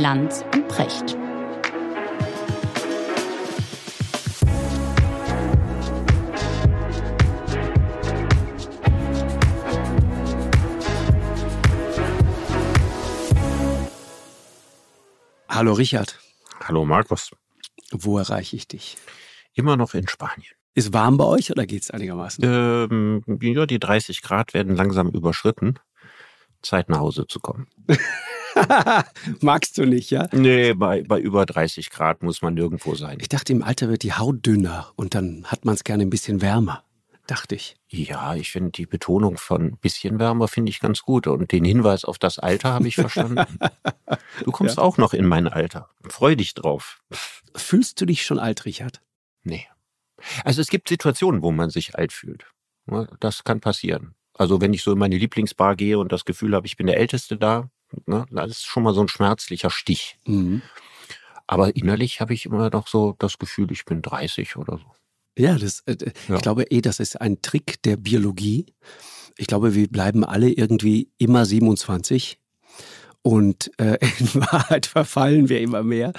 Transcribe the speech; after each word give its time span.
Lanz 0.00 0.42
und 0.54 0.66
Precht. 0.66 1.14
Hallo 15.50 15.74
Richard. 15.74 16.18
Hallo 16.64 16.86
Markus. 16.86 17.32
Wo 17.92 18.16
erreiche 18.16 18.56
ich 18.56 18.66
dich? 18.66 18.96
Immer 19.52 19.76
noch 19.76 19.92
in 19.92 20.08
Spanien. 20.08 20.54
Ist 20.72 20.94
warm 20.94 21.18
bei 21.18 21.24
euch 21.26 21.50
oder 21.50 21.66
geht 21.66 21.82
es 21.82 21.90
einigermaßen? 21.90 22.42
Ähm, 22.42 23.22
ja, 23.42 23.66
die 23.66 23.78
30 23.78 24.22
Grad 24.22 24.54
werden 24.54 24.76
langsam 24.76 25.10
überschritten. 25.10 25.78
Zeit 26.62 26.88
nach 26.88 27.00
Hause 27.00 27.26
zu 27.26 27.38
kommen. 27.38 27.66
Magst 29.40 29.78
du 29.78 29.84
nicht, 29.84 30.10
ja? 30.10 30.28
Nee, 30.32 30.74
bei, 30.74 31.02
bei 31.02 31.18
über 31.18 31.46
30 31.46 31.90
Grad 31.90 32.22
muss 32.22 32.42
man 32.42 32.54
nirgendwo 32.54 32.94
sein. 32.94 33.18
Ich 33.20 33.28
dachte, 33.28 33.52
im 33.52 33.62
Alter 33.62 33.88
wird 33.88 34.02
die 34.02 34.12
Haut 34.12 34.44
dünner 34.44 34.92
und 34.96 35.14
dann 35.14 35.44
hat 35.46 35.64
man 35.64 35.74
es 35.74 35.84
gerne 35.84 36.02
ein 36.02 36.10
bisschen 36.10 36.40
wärmer. 36.40 36.84
Dachte 37.26 37.54
ich. 37.54 37.76
Ja, 37.88 38.34
ich 38.34 38.50
finde 38.50 38.72
die 38.72 38.86
Betonung 38.86 39.36
von 39.36 39.76
bisschen 39.76 40.18
wärmer 40.18 40.48
finde 40.48 40.70
ich 40.70 40.80
ganz 40.80 41.02
gut 41.02 41.28
und 41.28 41.52
den 41.52 41.64
Hinweis 41.64 42.04
auf 42.04 42.18
das 42.18 42.40
Alter 42.40 42.72
habe 42.72 42.88
ich 42.88 42.96
verstanden. 42.96 43.44
du 44.44 44.50
kommst 44.50 44.78
ja. 44.78 44.82
auch 44.82 44.98
noch 44.98 45.14
in 45.14 45.26
mein 45.26 45.46
Alter. 45.46 45.90
Freu 46.08 46.34
dich 46.34 46.54
drauf. 46.54 47.00
Fühlst 47.54 48.00
du 48.00 48.06
dich 48.06 48.24
schon 48.24 48.40
alt, 48.40 48.64
Richard? 48.64 49.00
Nee. 49.44 49.68
Also 50.44 50.60
es 50.60 50.68
gibt 50.68 50.88
Situationen, 50.88 51.42
wo 51.42 51.52
man 51.52 51.70
sich 51.70 51.94
alt 51.94 52.12
fühlt. 52.12 52.46
Das 53.20 53.44
kann 53.44 53.60
passieren. 53.60 54.14
Also 54.34 54.60
wenn 54.60 54.72
ich 54.72 54.82
so 54.82 54.92
in 54.92 54.98
meine 54.98 55.16
Lieblingsbar 55.16 55.76
gehe 55.76 55.98
und 55.98 56.10
das 56.10 56.24
Gefühl 56.24 56.54
habe, 56.54 56.66
ich 56.66 56.76
bin 56.76 56.88
der 56.88 56.98
Älteste 56.98 57.36
da, 57.36 57.70
ne, 58.06 58.26
das 58.30 58.50
ist 58.50 58.66
schon 58.66 58.82
mal 58.82 58.94
so 58.94 59.00
ein 59.00 59.08
schmerzlicher 59.08 59.70
Stich. 59.70 60.18
Mhm. 60.26 60.62
Aber 61.46 61.74
innerlich 61.74 62.20
habe 62.20 62.32
ich 62.32 62.46
immer 62.46 62.70
noch 62.70 62.86
so 62.86 63.16
das 63.18 63.38
Gefühl, 63.38 63.72
ich 63.72 63.84
bin 63.84 64.02
30 64.02 64.56
oder 64.56 64.78
so. 64.78 64.84
Ja, 65.36 65.58
das, 65.58 65.80
äh, 65.86 65.96
ja. 66.28 66.36
ich 66.36 66.42
glaube 66.42 66.64
eh, 66.64 66.80
das 66.80 67.00
ist 67.00 67.20
ein 67.20 67.42
Trick 67.42 67.82
der 67.82 67.96
Biologie. 67.96 68.66
Ich 69.36 69.46
glaube, 69.46 69.74
wir 69.74 69.88
bleiben 69.88 70.24
alle 70.24 70.50
irgendwie 70.50 71.10
immer 71.18 71.44
27 71.44 72.38
und 73.22 73.70
äh, 73.78 73.98
in 74.18 74.34
Wahrheit 74.34 74.86
verfallen 74.86 75.48
wir 75.48 75.60
immer 75.60 75.82
mehr. 75.82 76.12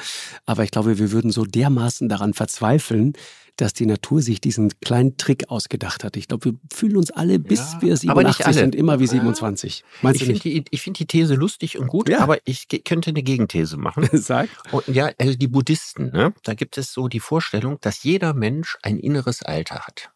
Aber 0.45 0.63
ich 0.63 0.71
glaube, 0.71 0.97
wir 0.97 1.11
würden 1.11 1.31
so 1.31 1.45
dermaßen 1.45 2.09
daran 2.09 2.33
verzweifeln, 2.33 3.13
dass 3.57 3.73
die 3.73 3.85
Natur 3.85 4.21
sich 4.21 4.41
diesen 4.41 4.71
kleinen 4.79 5.17
Trick 5.17 5.49
ausgedacht 5.49 6.03
hat. 6.03 6.17
Ich 6.17 6.27
glaube, 6.27 6.45
wir 6.45 6.53
fühlen 6.73 6.97
uns 6.97 7.11
alle, 7.11 7.39
bis 7.39 7.73
ja, 7.73 7.81
wir 7.81 7.97
87 7.97 8.45
sind, 8.53 8.75
immer 8.75 8.99
wie 8.99 9.07
27. 9.07 9.83
Meinst 10.01 10.21
ich 10.21 10.27
finde 10.27 10.61
die, 10.61 10.77
find 10.77 10.99
die 10.99 11.05
These 11.05 11.35
lustig 11.35 11.77
und 11.77 11.87
gut, 11.87 12.09
ja. 12.09 12.19
aber 12.19 12.37
ich 12.45 12.67
könnte 12.85 13.09
eine 13.09 13.23
Gegenthese 13.23 13.77
machen. 13.77 14.09
Sag. 14.13 14.49
Und 14.71 14.87
ja, 14.87 15.11
also 15.17 15.35
die 15.35 15.47
Buddhisten, 15.47 16.11
ne, 16.11 16.33
da 16.43 16.53
gibt 16.53 16.77
es 16.77 16.93
so 16.93 17.07
die 17.07 17.19
Vorstellung, 17.19 17.77
dass 17.81 18.03
jeder 18.03 18.33
Mensch 18.33 18.77
ein 18.81 18.97
inneres 18.97 19.43
Alter 19.43 19.81
hat. 19.81 20.11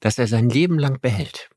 Dass 0.00 0.18
er 0.18 0.26
sein 0.26 0.48
Leben 0.48 0.78
lang 0.78 1.00
behält. 1.00 1.48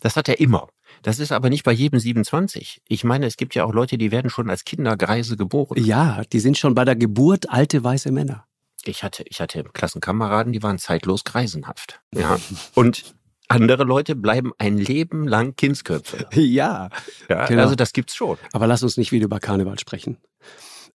Das 0.00 0.16
hat 0.16 0.28
er 0.28 0.40
immer. 0.40 0.68
Das 1.02 1.18
ist 1.18 1.32
aber 1.32 1.50
nicht 1.50 1.64
bei 1.64 1.72
jedem 1.72 1.98
27. 1.98 2.80
Ich 2.88 3.04
meine, 3.04 3.26
es 3.26 3.36
gibt 3.36 3.54
ja 3.54 3.64
auch 3.64 3.72
Leute, 3.72 3.98
die 3.98 4.10
werden 4.10 4.30
schon 4.30 4.50
als 4.50 4.64
Kinder 4.64 4.96
Greise 4.96 5.36
geboren. 5.36 5.82
Ja, 5.82 6.22
die 6.32 6.40
sind 6.40 6.58
schon 6.58 6.74
bei 6.74 6.84
der 6.84 6.96
Geburt 6.96 7.50
alte 7.50 7.82
weiße 7.82 8.12
Männer. 8.12 8.46
Ich 8.88 9.02
hatte, 9.02 9.24
ich 9.26 9.40
hatte 9.40 9.64
Klassenkameraden, 9.64 10.52
die 10.52 10.62
waren 10.62 10.78
zeitlos 10.78 11.24
greisenhaft. 11.24 12.00
Ja. 12.14 12.38
Und 12.74 13.14
andere 13.48 13.84
Leute 13.84 14.16
bleiben 14.16 14.52
ein 14.58 14.76
Leben 14.76 15.26
lang 15.26 15.54
Kindsköpfe. 15.56 16.26
Ja, 16.34 16.90
ja 17.28 17.46
genau. 17.46 17.62
also 17.62 17.74
das 17.74 17.92
gibt's 17.92 18.16
schon. 18.16 18.38
Aber 18.52 18.66
lass 18.66 18.82
uns 18.82 18.96
nicht 18.96 19.12
wieder 19.12 19.26
über 19.26 19.40
Karneval 19.40 19.78
sprechen. 19.78 20.18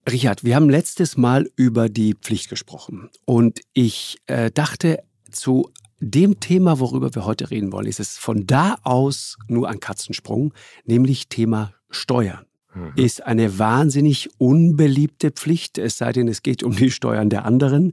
Richard, 0.09 0.45
wir 0.45 0.55
haben 0.55 0.71
letztes 0.71 1.17
Mal 1.17 1.51
über 1.57 1.89
die 1.89 2.15
Pflicht 2.15 2.49
gesprochen 2.49 3.11
und 3.25 3.61
ich 3.73 4.19
äh, 4.27 4.53
dachte, 4.53 5.03
zu 5.33 5.71
dem 5.99 6.39
Thema, 6.39 6.79
worüber 6.79 7.13
wir 7.15 7.25
heute 7.25 7.51
reden 7.51 7.73
wollen, 7.73 7.87
ist 7.87 7.99
es 8.01 8.17
von 8.17 8.47
da 8.47 8.77
aus 8.83 9.37
nur 9.49 9.69
ein 9.69 9.81
Katzensprung, 9.81 10.55
nämlich 10.85 11.29
Thema 11.29 11.73
Steuern. 11.91 12.47
Mhm. 12.77 12.93
Ist 12.95 13.27
eine 13.27 13.59
wahnsinnig 13.59 14.29
unbeliebte 14.39 15.31
Pflicht, 15.31 15.79
es 15.79 15.97
sei 15.97 16.13
denn, 16.13 16.29
es 16.29 16.43
geht 16.43 16.63
um 16.63 16.77
die 16.77 16.91
Steuern 16.91 17.31
der 17.31 17.47
anderen. 17.47 17.93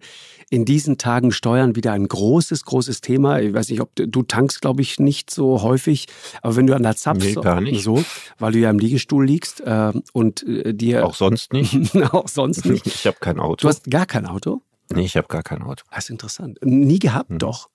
In 0.50 0.66
diesen 0.66 0.98
Tagen 0.98 1.32
Steuern 1.32 1.76
wieder 1.76 1.94
ein 1.94 2.08
großes, 2.08 2.66
großes 2.66 3.00
Thema. 3.00 3.40
Ich 3.40 3.54
weiß 3.54 3.70
nicht, 3.70 3.80
ob 3.80 3.96
du, 3.96 4.08
du 4.08 4.24
tankst, 4.24 4.62
glaube 4.62 4.82
ich, 4.82 5.00
nicht 5.00 5.32
so 5.32 5.62
häufig, 5.62 6.08
aber 6.42 6.58
wenn 6.58 6.68
du 6.68 6.76
an 6.76 6.84
der 6.84 6.98
Zapf 6.98 7.24
nee, 7.24 7.34
gar 7.34 7.62
nicht. 7.62 7.82
so, 7.84 8.04
weil 8.40 8.52
du 8.52 8.60
ja 8.60 8.70
im 8.70 8.78
Liegestuhl 8.78 9.26
liegst 9.26 9.62
äh, 9.62 9.94
und 10.12 10.44
äh, 10.44 10.74
dir 10.74 11.06
auch 11.06 11.16
sonst 11.16 11.54
nicht, 11.54 11.96
auch 12.14 12.28
sonst 12.28 12.66
nicht. 12.66 12.86
Ich 13.04 13.08
habe 13.08 13.18
kein 13.20 13.40
Auto. 13.40 13.62
Du 13.64 13.68
hast 13.70 13.90
gar 13.90 14.06
kein 14.06 14.26
Auto? 14.26 14.62
Nee, 14.94 15.06
ich 15.06 15.18
habe 15.18 15.28
gar 15.28 15.44
kein 15.44 15.62
Auto. 15.62 15.84
Das 15.90 16.06
ist 16.06 16.10
interessant. 16.10 16.60
Nie 16.62 17.00
gehabt, 17.00 17.30
hm. 17.30 17.40
doch. 17.40 17.70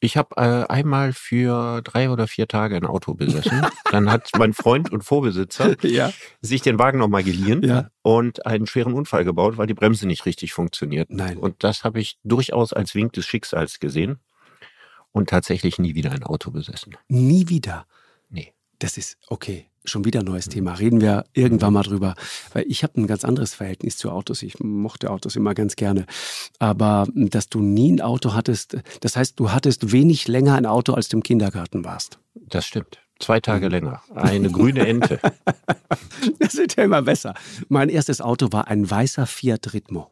Ich 0.00 0.16
habe 0.16 0.36
äh, 0.36 0.72
einmal 0.72 1.12
für 1.12 1.82
drei 1.82 2.10
oder 2.10 2.26
vier 2.26 2.48
Tage 2.48 2.76
ein 2.76 2.86
Auto 2.86 3.14
besessen. 3.14 3.66
Dann 3.90 4.10
hat 4.10 4.30
mein 4.38 4.54
Freund 4.54 4.90
und 4.90 5.02
Vorbesitzer 5.02 5.76
ja. 5.86 6.12
sich 6.40 6.62
den 6.62 6.78
Wagen 6.78 6.98
nochmal 6.98 7.22
geliehen 7.22 7.62
ja. 7.62 7.90
und 8.02 8.46
einen 8.46 8.66
schweren 8.66 8.94
Unfall 8.94 9.24
gebaut, 9.24 9.58
weil 9.58 9.66
die 9.66 9.74
Bremse 9.74 10.06
nicht 10.06 10.24
richtig 10.24 10.54
funktioniert. 10.54 11.10
Nein. 11.10 11.36
Und 11.36 11.62
das 11.62 11.84
habe 11.84 12.00
ich 12.00 12.18
durchaus 12.24 12.72
als 12.72 12.94
Wink 12.94 13.12
des 13.12 13.26
Schicksals 13.26 13.78
gesehen 13.78 14.20
und 15.12 15.28
tatsächlich 15.28 15.78
nie 15.78 15.94
wieder 15.94 16.12
ein 16.12 16.22
Auto 16.22 16.50
besessen. 16.50 16.96
Nie 17.08 17.48
wieder? 17.48 17.86
Nee. 18.30 18.54
Das 18.78 18.96
ist 18.96 19.18
okay 19.28 19.69
schon 19.84 20.04
wieder 20.04 20.20
ein 20.20 20.26
neues 20.26 20.46
Thema. 20.46 20.74
Reden 20.74 21.00
wir 21.00 21.24
irgendwann 21.32 21.72
mal 21.72 21.82
drüber. 21.82 22.14
Weil 22.52 22.64
ich 22.68 22.82
habe 22.82 23.00
ein 23.00 23.06
ganz 23.06 23.24
anderes 23.24 23.54
Verhältnis 23.54 23.96
zu 23.96 24.10
Autos. 24.10 24.42
Ich 24.42 24.60
mochte 24.60 25.10
Autos 25.10 25.36
immer 25.36 25.54
ganz 25.54 25.76
gerne. 25.76 26.06
Aber 26.58 27.06
dass 27.14 27.48
du 27.48 27.60
nie 27.60 27.92
ein 27.92 28.00
Auto 28.00 28.34
hattest, 28.34 28.76
das 29.00 29.16
heißt, 29.16 29.38
du 29.38 29.52
hattest 29.52 29.92
wenig 29.92 30.28
länger 30.28 30.54
ein 30.54 30.66
Auto, 30.66 30.92
als 30.94 31.08
du 31.08 31.16
im 31.16 31.22
Kindergarten 31.22 31.84
warst. 31.84 32.18
Das 32.34 32.66
stimmt. 32.66 32.98
Zwei 33.18 33.40
Tage 33.40 33.66
mhm. 33.66 33.72
länger. 33.72 34.02
Eine 34.14 34.50
grüne 34.50 34.86
Ente. 34.86 35.20
das 36.38 36.56
wird 36.56 36.76
ja 36.76 36.84
immer 36.84 37.02
besser. 37.02 37.34
Mein 37.68 37.88
erstes 37.88 38.20
Auto 38.20 38.48
war 38.52 38.68
ein 38.68 38.90
weißer 38.90 39.26
Fiat 39.26 39.72
Ritmo. 39.74 40.10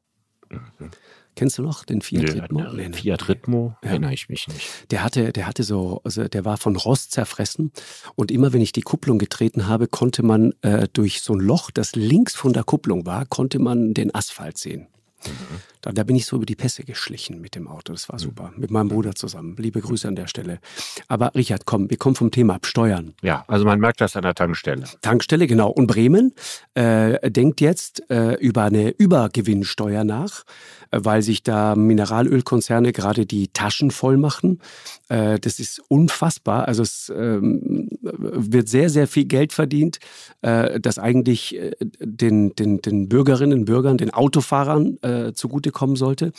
Mhm. 0.51 0.91
Kennst 1.39 1.57
du 1.57 1.63
noch 1.63 1.85
den 1.85 2.01
Fiat 2.01 2.35
nee, 2.35 2.41
Ritmo? 2.41 2.61
Nee, 2.73 2.89
nee. 2.89 2.97
Fiat 2.97 3.29
Ritmo 3.29 3.77
ja. 3.85 3.91
erinnere 3.91 4.13
ich 4.13 4.29
mich 4.29 4.49
nicht. 4.49 4.91
Der 4.91 5.05
hatte, 5.05 5.33
der 5.33 5.47
hatte 5.47 5.63
so, 5.63 6.01
also 6.03 6.27
der 6.27 6.45
war 6.45 6.57
von 6.57 6.75
Rost 6.75 7.13
zerfressen 7.13 7.71
und 8.17 8.33
immer 8.33 8.53
wenn 8.53 8.61
ich 8.61 8.73
die 8.73 8.81
Kupplung 8.81 9.21
getreten 9.21 9.69
habe, 9.69 9.87
konnte 9.87 10.25
man 10.25 10.53
äh, 10.63 10.89
durch 10.93 11.21
so 11.23 11.35
ein 11.35 11.39
Loch, 11.39 11.71
das 11.71 11.95
links 11.95 12.35
von 12.35 12.55
der 12.55 12.65
Kupplung 12.65 13.07
war, 13.07 13.25
konnte 13.25 13.61
man 13.61 13.95
den 13.95 14.13
Asphalt 14.13 14.59
sehen. 14.59 14.89
Mhm. 15.27 15.61
Da, 15.81 15.93
da, 15.93 16.03
bin 16.05 16.17
ich 16.17 16.27
so 16.27 16.37
über 16.37 16.47
die 16.47 16.55
Pässe 16.55 16.85
geschlichen 16.85 17.41
mit 17.41 17.55
dem 17.55 17.67
Auto. 17.67 17.93
Das 17.93 18.09
war 18.09 18.17
mhm. 18.17 18.23
super. 18.23 18.53
Mit 18.57 18.71
meinem 18.71 18.89
Bruder 18.89 19.15
zusammen. 19.15 19.57
Liebe 19.59 19.81
Grüße 19.81 20.07
an 20.07 20.17
der 20.17 20.27
Stelle. 20.27 20.61
Aber 21.09 21.35
Richard, 21.35 21.67
komm, 21.67 21.91
wir 21.91 21.97
kommen 21.97 22.15
vom 22.15 22.31
Thema 22.31 22.55
ab 22.55 22.67
Steuern. 22.67 23.15
Ja, 23.23 23.45
also 23.49 23.65
man 23.65 23.81
merkt 23.81 24.01
das 24.01 24.17
an 24.17 24.23
der 24.23 24.35
Tankstelle. 24.35 24.85
Tankstelle, 25.03 25.47
genau. 25.47 25.71
Und 25.71 25.87
Bremen 25.87 26.35
äh, 26.75 27.31
denkt 27.31 27.61
jetzt 27.61 28.09
äh, 28.11 28.35
über 28.35 28.65
eine 28.65 28.91
Übergewinnsteuer 28.91 30.05
nach, 30.05 30.45
weil 30.91 31.23
sich 31.23 31.43
da 31.43 31.75
Mineralölkonzerne 31.75 32.93
gerade 32.93 33.27
die 33.27 33.49
Taschen 33.49 33.91
voll 33.91 34.17
machen. 34.17 34.61
Äh, 35.09 35.39
das 35.39 35.59
ist 35.59 35.81
unfassbar. 35.89 36.67
Also 36.69 36.83
es 36.83 37.13
ähm, 37.15 37.89
wird 38.03 38.69
sehr, 38.69 38.91
sehr 38.91 39.07
viel 39.07 39.25
Geld 39.25 39.53
verdient, 39.53 39.99
äh, 40.43 40.81
das 40.81 40.99
eigentlich 40.99 41.57
äh, 41.57 41.73
den, 41.81 42.55
den, 42.55 42.81
den 42.83 43.09
Bürgerinnen 43.09 43.61
und 43.61 43.65
Bürgern, 43.65 43.99
den 43.99 44.13
Autofahrern 44.13 44.99
äh, 45.03 45.33
zugutekommen 45.33 45.97
sollte. 45.97 46.33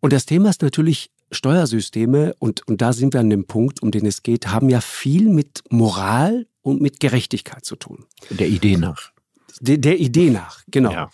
Und 0.00 0.12
das 0.12 0.26
Thema 0.26 0.48
ist 0.50 0.62
natürlich 0.62 1.10
Steuersysteme, 1.30 2.34
und, 2.38 2.66
und 2.66 2.82
da 2.82 2.92
sind 2.92 3.14
wir 3.14 3.20
an 3.20 3.30
dem 3.30 3.46
Punkt, 3.46 3.82
um 3.82 3.90
den 3.90 4.06
es 4.06 4.22
geht, 4.22 4.48
haben 4.48 4.68
ja 4.68 4.80
viel 4.80 5.28
mit 5.28 5.62
Moral 5.70 6.46
und 6.62 6.80
mit 6.80 7.00
Gerechtigkeit 7.00 7.64
zu 7.64 7.76
tun. 7.76 8.06
Der 8.30 8.48
Idee 8.48 8.76
nach. 8.76 9.12
Der, 9.60 9.78
der 9.78 10.00
Idee 10.00 10.30
nach, 10.30 10.62
genau. 10.68 10.90
Ja. 10.90 11.10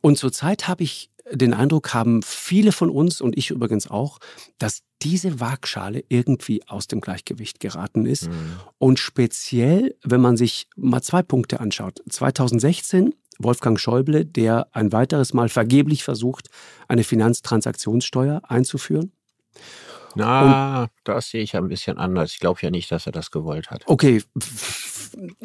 Und 0.00 0.18
zurzeit 0.18 0.68
habe 0.68 0.82
ich 0.82 1.10
den 1.32 1.54
Eindruck, 1.54 1.94
haben 1.94 2.22
viele 2.22 2.72
von 2.72 2.90
uns 2.90 3.20
und 3.20 3.36
ich 3.36 3.50
übrigens 3.50 3.88
auch, 3.88 4.18
dass 4.58 4.82
diese 5.02 5.40
Waagschale 5.40 6.04
irgendwie 6.08 6.66
aus 6.66 6.86
dem 6.86 7.00
Gleichgewicht 7.00 7.60
geraten 7.60 8.06
ist. 8.06 8.28
Mhm. 8.28 8.56
Und 8.78 8.98
speziell, 8.98 9.96
wenn 10.04 10.20
man 10.20 10.36
sich 10.36 10.68
mal 10.76 11.02
zwei 11.02 11.22
Punkte 11.22 11.60
anschaut. 11.60 12.02
2016 12.08 13.14
Wolfgang 13.38 13.80
Schäuble, 13.80 14.26
der 14.26 14.68
ein 14.72 14.92
weiteres 14.92 15.32
Mal 15.32 15.48
vergeblich 15.48 16.04
versucht, 16.04 16.48
eine 16.88 17.04
Finanztransaktionssteuer 17.04 18.42
einzuführen. 18.46 19.12
Na, 20.14 20.82
Und, 20.82 20.90
das 21.04 21.30
sehe 21.30 21.42
ich 21.42 21.56
ein 21.56 21.68
bisschen 21.68 21.96
anders. 21.96 22.32
Ich 22.32 22.40
glaube 22.40 22.60
ja 22.62 22.70
nicht, 22.70 22.90
dass 22.90 23.06
er 23.06 23.12
das 23.12 23.30
gewollt 23.30 23.70
hat. 23.70 23.84
Okay, 23.86 24.22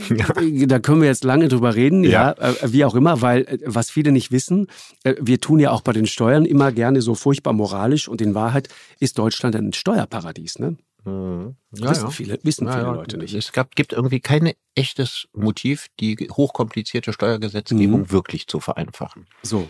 ja. 0.10 0.28
da 0.68 0.80
können 0.80 1.02
wir 1.02 1.08
jetzt 1.08 1.24
lange 1.24 1.48
drüber 1.48 1.76
reden, 1.76 2.04
ja, 2.04 2.36
ja 2.40 2.52
äh, 2.52 2.72
wie 2.74 2.86
auch 2.86 2.96
immer, 2.96 3.22
weil 3.22 3.42
äh, 3.42 3.58
was 3.66 3.90
viele 3.90 4.12
nicht 4.12 4.32
wissen, 4.32 4.68
äh, 5.04 5.16
wir 5.20 5.40
tun 5.40 5.60
ja 5.60 5.72
auch 5.72 5.82
bei 5.82 5.94
den 5.94 6.06
Steuern 6.08 6.46
immer 6.46 6.72
gerne 6.72 7.02
so 7.02 7.16
furchtbar 7.16 7.54
moralisch 7.54 8.08
und 8.08 8.22
in 8.22 8.36
Wahrheit 8.36 8.70
ist 9.00 9.18
Deutschland 9.18 9.56
ein 9.56 9.74
Steuerparadies, 9.74 10.60
ne? 10.60 10.78
Mhm. 11.06 11.56
Ja, 11.76 11.92
wissen 11.92 12.12
viele, 12.12 12.40
wissen 12.44 12.68
viele 12.68 12.84
Leute 12.84 13.18
nicht. 13.18 13.34
Es 13.36 13.52
gab, 13.52 13.76
gibt 13.76 13.94
irgendwie 13.94 14.20
kein 14.20 14.54
echtes 14.74 15.28
Motiv, 15.34 15.88
die 16.00 16.16
hochkomplizierte 16.32 17.14
Steuergesetzgebung 17.14 18.02
mhm. 18.02 18.12
wirklich 18.12 18.48
zu 18.48 18.60
vereinfachen. 18.60 19.28
So. 19.44 19.68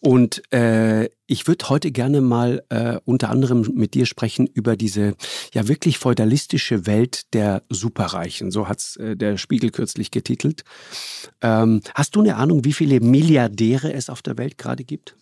Und 0.00 0.42
äh, 0.52 1.10
ich 1.26 1.46
würde 1.46 1.68
heute 1.68 1.92
gerne 1.92 2.22
mal 2.22 2.64
äh, 2.70 2.98
unter 3.04 3.28
anderem 3.28 3.70
mit 3.74 3.92
dir 3.92 4.06
sprechen 4.06 4.46
über 4.46 4.74
diese 4.74 5.14
ja 5.52 5.68
wirklich 5.68 5.98
feudalistische 5.98 6.86
Welt 6.86 7.32
der 7.34 7.62
Superreichen. 7.68 8.50
So 8.50 8.66
hat's 8.66 8.96
äh, 8.96 9.14
der 9.14 9.36
Spiegel 9.36 9.70
kürzlich 9.70 10.10
getitelt. 10.10 10.64
Ähm, 11.42 11.82
hast 11.94 12.16
du 12.16 12.20
eine 12.20 12.36
Ahnung, 12.36 12.64
wie 12.64 12.72
viele 12.72 13.00
Milliardäre 13.00 13.92
es 13.92 14.08
auf 14.08 14.22
der 14.22 14.38
Welt 14.38 14.56
gerade 14.56 14.84
gibt? 14.84 15.16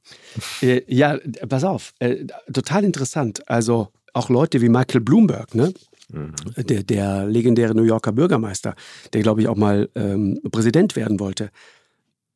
Äh, 0.62 0.82
ja, 0.86 1.18
pass 1.48 1.64
auf, 1.64 1.92
äh, 1.98 2.26
total 2.52 2.84
interessant. 2.84 3.48
Also 3.48 3.88
auch 4.12 4.28
Leute 4.28 4.60
wie 4.60 4.68
Michael 4.68 5.00
Bloomberg, 5.00 5.54
ne? 5.54 5.72
Mhm. 6.12 6.34
Der, 6.56 6.82
der, 6.82 7.26
legendäre 7.26 7.74
New 7.74 7.84
Yorker 7.84 8.12
Bürgermeister, 8.12 8.74
der, 9.12 9.22
glaube 9.22 9.42
ich, 9.42 9.48
auch 9.48 9.56
mal 9.56 9.88
ähm, 9.94 10.40
Präsident 10.50 10.96
werden 10.96 11.20
wollte. 11.20 11.50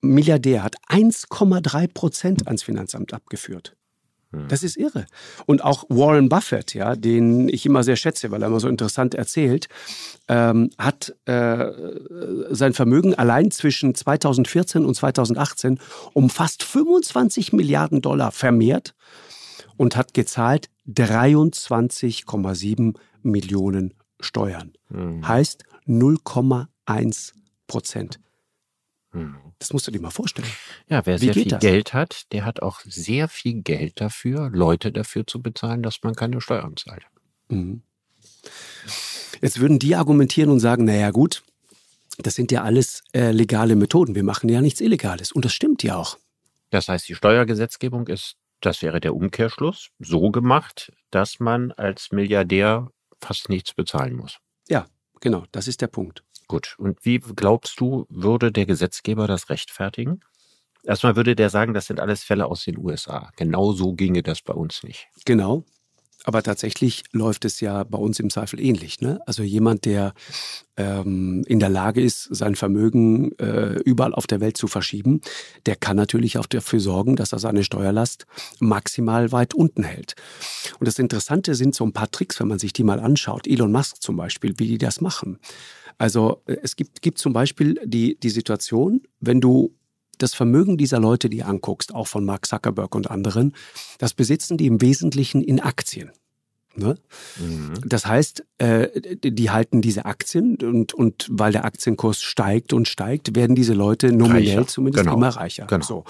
Milliardär 0.01 0.63
hat 0.63 0.77
1,3 0.89 1.89
Prozent 1.93 2.47
ans 2.47 2.63
Finanzamt 2.63 3.13
abgeführt. 3.13 3.75
Hm. 4.35 4.49
Das 4.49 4.63
ist 4.63 4.77
irre. 4.77 5.07
Und 5.47 5.65
auch 5.65 5.85
Warren 5.89 6.29
Buffett, 6.29 6.75
ja, 6.75 6.97
den 6.97 7.49
ich 7.49 7.65
immer 7.67 7.83
sehr 7.83 7.97
schätze, 7.97 8.31
weil 8.31 8.43
er 8.43 8.49
immer 8.49 8.61
so 8.61 8.69
interessant 8.69 9.15
erzählt, 9.15 9.69
ähm, 10.29 10.71
hat 10.79 11.15
äh, 11.27 11.67
sein 12.51 12.75
Vermögen 12.75 13.15
allein 13.15 13.51
zwischen 13.51 13.95
2014 13.95 14.85
und 14.85 14.95
2018 14.95 15.79
um 16.13 16.29
fast 16.31 16.63
25 16.63 17.53
Milliarden 17.53 18.03
Dollar 18.03 18.33
vermehrt 18.33 18.95
und 19.77 19.97
hat 19.97 20.15
gezahlt 20.15 20.71
23,7 20.89 22.95
Millionen 23.23 23.95
Steuern. 24.21 24.73
Mhm. 24.89 25.27
Heißt 25.27 25.65
0,1 25.87 27.33
Prozent. 27.67 28.21
Mhm. 29.13 29.37
Das 29.65 29.73
musst 29.73 29.87
du 29.87 29.91
dir 29.91 30.01
mal 30.01 30.11
vorstellen. 30.11 30.47
Ja, 30.91 31.07
wer 31.07 31.23
Wie 31.23 31.25
sehr 31.25 31.33
viel 31.33 31.47
das? 31.47 31.61
Geld 31.61 31.95
hat, 31.95 32.31
der 32.33 32.45
hat 32.45 32.61
auch 32.61 32.81
sehr 32.85 33.29
viel 33.29 33.63
Geld 33.63 33.99
dafür, 33.99 34.51
Leute 34.51 34.93
dafür 34.93 35.27
zu 35.27 35.41
bezahlen, 35.41 35.83
dass 35.83 36.03
man 36.03 36.15
keine 36.15 36.43
Steuern 36.43 36.77
zahlt. 36.77 37.05
Mhm. 37.49 37.81
Jetzt 39.41 39.61
würden 39.61 39.79
die 39.79 39.97
argumentieren 39.97 40.51
und 40.51 40.61
sagen, 40.61 40.85
naja 40.85 41.13
gut, 41.13 41.43
das 42.19 42.35
sind 42.35 42.53
ja 42.53 42.63
alles 42.63 43.05
äh, 43.15 43.31
legale 43.31 43.75
Methoden. 43.75 44.15
Wir 44.15 44.23
machen 44.23 44.51
ja 44.51 44.61
nichts 44.61 44.83
Illegales. 44.83 45.33
Und 45.33 45.47
das 45.47 45.55
stimmt 45.55 45.83
ja 45.83 45.97
auch. 45.97 46.19
Das 46.69 46.89
heißt, 46.89 47.09
die 47.09 47.15
Steuergesetzgebung 47.15 48.09
ist, 48.09 48.37
das 48.61 48.83
wäre 48.83 49.01
der 49.01 49.15
Umkehrschluss, 49.15 49.89
so 49.99 50.31
gemacht, 50.31 50.93
dass 51.11 51.41
man 51.41 51.73
als 51.73 52.13
Milliardär 52.13 52.91
fast 53.19 53.49
nichts 53.49 53.73
bezahlen 53.73 54.15
muss. 54.15 54.37
Ja, 54.69 54.85
genau, 55.23 55.45
das 55.53 55.69
ist 55.69 55.81
der 55.81 55.87
Punkt. 55.87 56.23
Gut. 56.47 56.75
Und 56.79 57.05
wie 57.05 57.19
glaubst 57.19 57.81
du, 57.81 58.07
würde 58.09 58.53
der 58.53 58.67
Gesetzgeber 58.67 59.27
das 59.27 59.49
rechtfertigen? 59.51 60.21
Erstmal 60.85 61.17
würde 61.17 61.35
der 61.35 61.49
sagen, 61.49 61.73
das 61.73 61.87
sind 61.87 61.99
alles 62.01 62.23
Fälle 62.23 62.47
aus 62.47 62.65
den 62.65 62.79
USA. 62.79 63.31
Genau 63.37 63.73
so 63.73 63.95
ginge 63.95 64.23
das 64.23 64.43
bei 64.43 64.53
uns 64.53 64.83
nicht. 64.83 65.09
Genau. 65.25 65.65
Aber 66.25 66.43
tatsächlich 66.43 67.05
läuft 67.13 67.45
es 67.45 67.61
ja 67.61 67.85
bei 67.85 67.99
uns 67.99 68.19
im 68.19 68.31
Zweifel 68.31 68.59
ähnlich. 68.59 69.01
Ne? 69.01 69.21
Also 69.27 69.43
jemand, 69.43 69.85
der 69.85 70.15
ähm, 70.77 71.45
in 71.47 71.61
der 71.61 71.69
Lage 71.69 72.03
ist, 72.03 72.29
sein 72.35 72.57
Vermögen 72.57 73.33
äh, 73.39 73.79
überall 73.85 74.15
auf 74.15 74.27
der 74.27 74.41
Welt 74.41 74.57
zu 74.57 74.67
verschieben, 74.67 75.21
der 75.67 75.77
kann 75.77 75.97
natürlich 75.97 76.39
auch 76.39 76.47
dafür 76.47 76.81
sorgen, 76.81 77.15
dass 77.15 77.33
er 77.33 77.39
seine 77.39 77.63
Steuerlast 77.63 78.27
maximal 78.59 79.33
weit 79.33 79.53
unten 79.55 79.85
hält. 79.85 80.15
Und 80.81 80.87
das 80.87 80.99
Interessante 80.99 81.55
sind 81.55 81.75
so 81.75 81.85
ein 81.85 81.93
paar 81.93 82.11
Tricks, 82.11 82.41
wenn 82.41 82.49
man 82.49 82.59
sich 82.59 82.73
die 82.73 82.85
mal 82.85 83.01
anschaut. 83.01 83.47
Elon 83.47 83.71
Musk 83.71 84.03
zum 84.03 84.17
Beispiel, 84.17 84.55
wie 84.57 84.67
die 84.67 84.79
das 84.79 85.03
machen. 85.03 85.39
Also 85.99 86.43
äh, 86.47 86.57
es 86.63 86.77
gibt, 86.77 87.03
gibt 87.03 87.19
zum 87.19 87.35
Beispiel 87.35 87.79
die, 87.85 88.19
die 88.19 88.31
Situation, 88.31 89.03
wenn 89.21 89.43
du 89.43 89.75
das 90.23 90.35
Vermögen 90.35 90.77
dieser 90.77 91.01
Leute, 91.01 91.29
die 91.29 91.43
anguckst, 91.43 91.95
auch 91.95 92.07
von 92.07 92.25
Mark 92.25 92.47
Zuckerberg 92.47 92.95
und 92.95 93.11
anderen, 93.11 93.55
das 93.99 94.15
besitzen 94.15 94.57
die 94.57 94.67
im 94.67 94.81
Wesentlichen 94.81 95.43
in 95.43 95.61
Aktien. 95.61 96.11
Ne? 96.77 96.97
Mhm. 97.39 97.75
Das 97.85 98.07
heißt, 98.07 98.45
äh, 98.59 98.89
die 99.19 99.51
halten 99.51 99.81
diese 99.81 100.07
Aktien 100.07 100.57
und, 100.57 100.93
und 100.93 101.29
weil 101.31 101.53
der 101.53 101.65
Aktienkurs 101.65 102.21
steigt 102.21 102.73
und 102.73 102.89
steigt, 102.89 103.37
werden 103.37 103.55
diese 103.55 103.75
Leute 103.75 104.13
nominell 104.13 104.59
reicher. 104.59 104.67
zumindest 104.67 105.05
genau. 105.05 105.17
immer 105.17 105.29
reicher. 105.29 105.67
Genau. 105.67 105.85
So. 105.85 106.05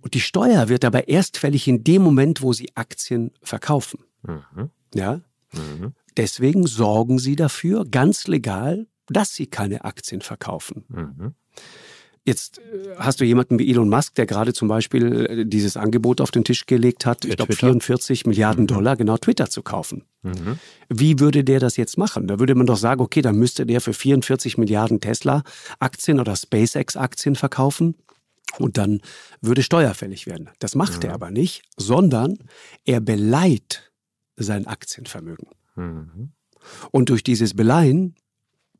Und 0.00 0.14
die 0.14 0.20
Steuer 0.20 0.68
wird 0.68 0.84
aber 0.84 1.08
erst 1.08 1.38
fällig 1.38 1.66
in 1.68 1.84
dem 1.84 2.02
Moment, 2.02 2.42
wo 2.42 2.52
sie 2.52 2.70
Aktien 2.74 3.32
verkaufen. 3.42 4.00
Mhm. 4.22 4.70
Ja? 4.94 5.20
Mhm. 5.52 5.94
Deswegen 6.16 6.66
sorgen 6.66 7.18
sie 7.18 7.36
dafür, 7.36 7.84
ganz 7.84 8.26
legal, 8.26 8.86
dass 9.06 9.34
sie 9.34 9.46
keine 9.46 9.84
Aktien 9.84 10.20
verkaufen. 10.20 10.84
Jetzt 12.28 12.58
äh, 12.58 12.94
hast 12.98 13.22
du 13.22 13.24
jemanden 13.24 13.58
wie 13.58 13.70
Elon 13.70 13.88
Musk, 13.88 14.14
der 14.16 14.26
gerade 14.26 14.52
zum 14.52 14.68
Beispiel 14.68 15.24
äh, 15.24 15.46
dieses 15.46 15.78
Angebot 15.78 16.20
auf 16.20 16.30
den 16.30 16.44
Tisch 16.44 16.66
gelegt 16.66 17.06
hat, 17.06 17.24
ich 17.24 17.36
glaube 17.36 17.54
44 17.54 18.26
Milliarden 18.26 18.64
mhm. 18.64 18.68
Dollar 18.68 18.96
genau 18.96 19.16
Twitter 19.16 19.48
zu 19.48 19.62
kaufen. 19.62 20.04
Mhm. 20.22 20.58
Wie 20.90 21.20
würde 21.20 21.42
der 21.42 21.58
das 21.58 21.78
jetzt 21.78 21.96
machen? 21.96 22.26
Da 22.26 22.38
würde 22.38 22.54
man 22.54 22.66
doch 22.66 22.76
sagen, 22.76 23.00
okay, 23.00 23.22
dann 23.22 23.36
müsste 23.36 23.64
der 23.64 23.80
für 23.80 23.94
44 23.94 24.58
Milliarden 24.58 25.00
Tesla-Aktien 25.00 26.20
oder 26.20 26.36
SpaceX-Aktien 26.36 27.34
verkaufen 27.34 27.94
und 28.58 28.76
dann 28.76 29.00
würde 29.40 29.62
steuerfällig 29.62 30.26
werden. 30.26 30.50
Das 30.58 30.74
macht 30.74 31.02
mhm. 31.02 31.08
er 31.08 31.14
aber 31.14 31.30
nicht, 31.30 31.62
sondern 31.78 32.36
er 32.84 33.00
beleiht 33.00 33.90
sein 34.36 34.66
Aktienvermögen. 34.66 35.48
Mhm. 35.76 36.32
Und 36.90 37.08
durch 37.08 37.22
dieses 37.22 37.54
Beleihen 37.54 38.16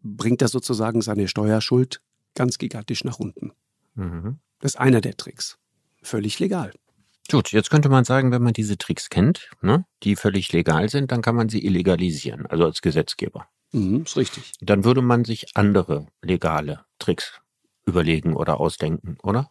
bringt 0.02 0.42
er 0.42 0.48
sozusagen 0.48 1.00
seine 1.00 1.28
Steuerschuld 1.28 2.02
ganz 2.34 2.58
gigantisch 2.58 3.04
nach 3.04 3.18
unten. 3.18 3.52
Mhm. 3.94 4.38
Das 4.60 4.72
ist 4.72 4.80
einer 4.80 5.00
der 5.00 5.16
Tricks. 5.16 5.58
Völlig 6.02 6.38
legal. 6.38 6.72
Gut, 7.30 7.52
jetzt 7.52 7.70
könnte 7.70 7.90
man 7.90 8.04
sagen, 8.04 8.32
wenn 8.32 8.42
man 8.42 8.54
diese 8.54 8.78
Tricks 8.78 9.10
kennt, 9.10 9.50
ne, 9.60 9.84
die 10.02 10.16
völlig 10.16 10.52
legal 10.52 10.88
sind, 10.88 11.12
dann 11.12 11.20
kann 11.20 11.34
man 11.34 11.50
sie 11.50 11.64
illegalisieren, 11.64 12.46
also 12.46 12.64
als 12.64 12.80
Gesetzgeber. 12.80 13.48
Mhm, 13.72 14.02
ist 14.02 14.16
richtig. 14.16 14.52
Dann 14.60 14.84
würde 14.84 15.02
man 15.02 15.24
sich 15.24 15.54
andere 15.54 16.06
legale 16.22 16.86
Tricks 16.98 17.40
überlegen 17.84 18.34
oder 18.34 18.60
ausdenken, 18.60 19.18
oder? 19.22 19.50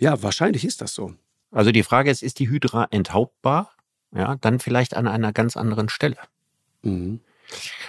Ja, 0.00 0.22
wahrscheinlich 0.22 0.64
ist 0.64 0.80
das 0.80 0.94
so. 0.94 1.14
Also 1.52 1.70
die 1.70 1.84
Frage 1.84 2.10
ist, 2.10 2.22
ist 2.22 2.40
die 2.40 2.48
Hydra 2.48 2.88
enthauptbar? 2.90 3.72
Ja, 4.14 4.36
dann 4.36 4.58
vielleicht 4.58 4.94
an 4.94 5.06
einer 5.06 5.32
ganz 5.32 5.56
anderen 5.56 5.88
Stelle. 5.88 6.16
Mhm. 6.82 7.20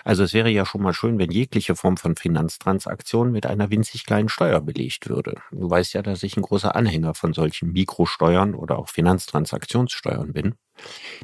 Also 0.04 0.24
es 0.24 0.34
wäre 0.34 0.50
ja 0.50 0.66
schon 0.66 0.82
mal 0.82 0.94
schön, 0.94 1.18
wenn 1.20 1.32
jegliche 1.32 1.76
Form 1.76 1.98
von 1.98 2.16
Finanztransaktion 2.16 3.32
mit 3.32 3.46
einer 3.46 3.70
winzig 3.70 4.06
kleinen 4.06 4.30
Steuer 4.30 4.62
belegt 4.62 5.10
würde. 5.10 5.36
Du 5.52 5.70
weißt 5.70 5.94
ja, 5.94 6.02
dass 6.02 6.24
ich 6.24 6.38
ein 6.38 6.44
großer 6.44 6.76
Anhänger 6.76 7.14
von 7.14 7.34
solchen 7.34 7.72
Mikrosteuern 7.72 8.56
oder 8.56 8.78
auch 8.78 8.90
Finanztransaktionssteuern 8.90 10.34
bin, 10.34 10.56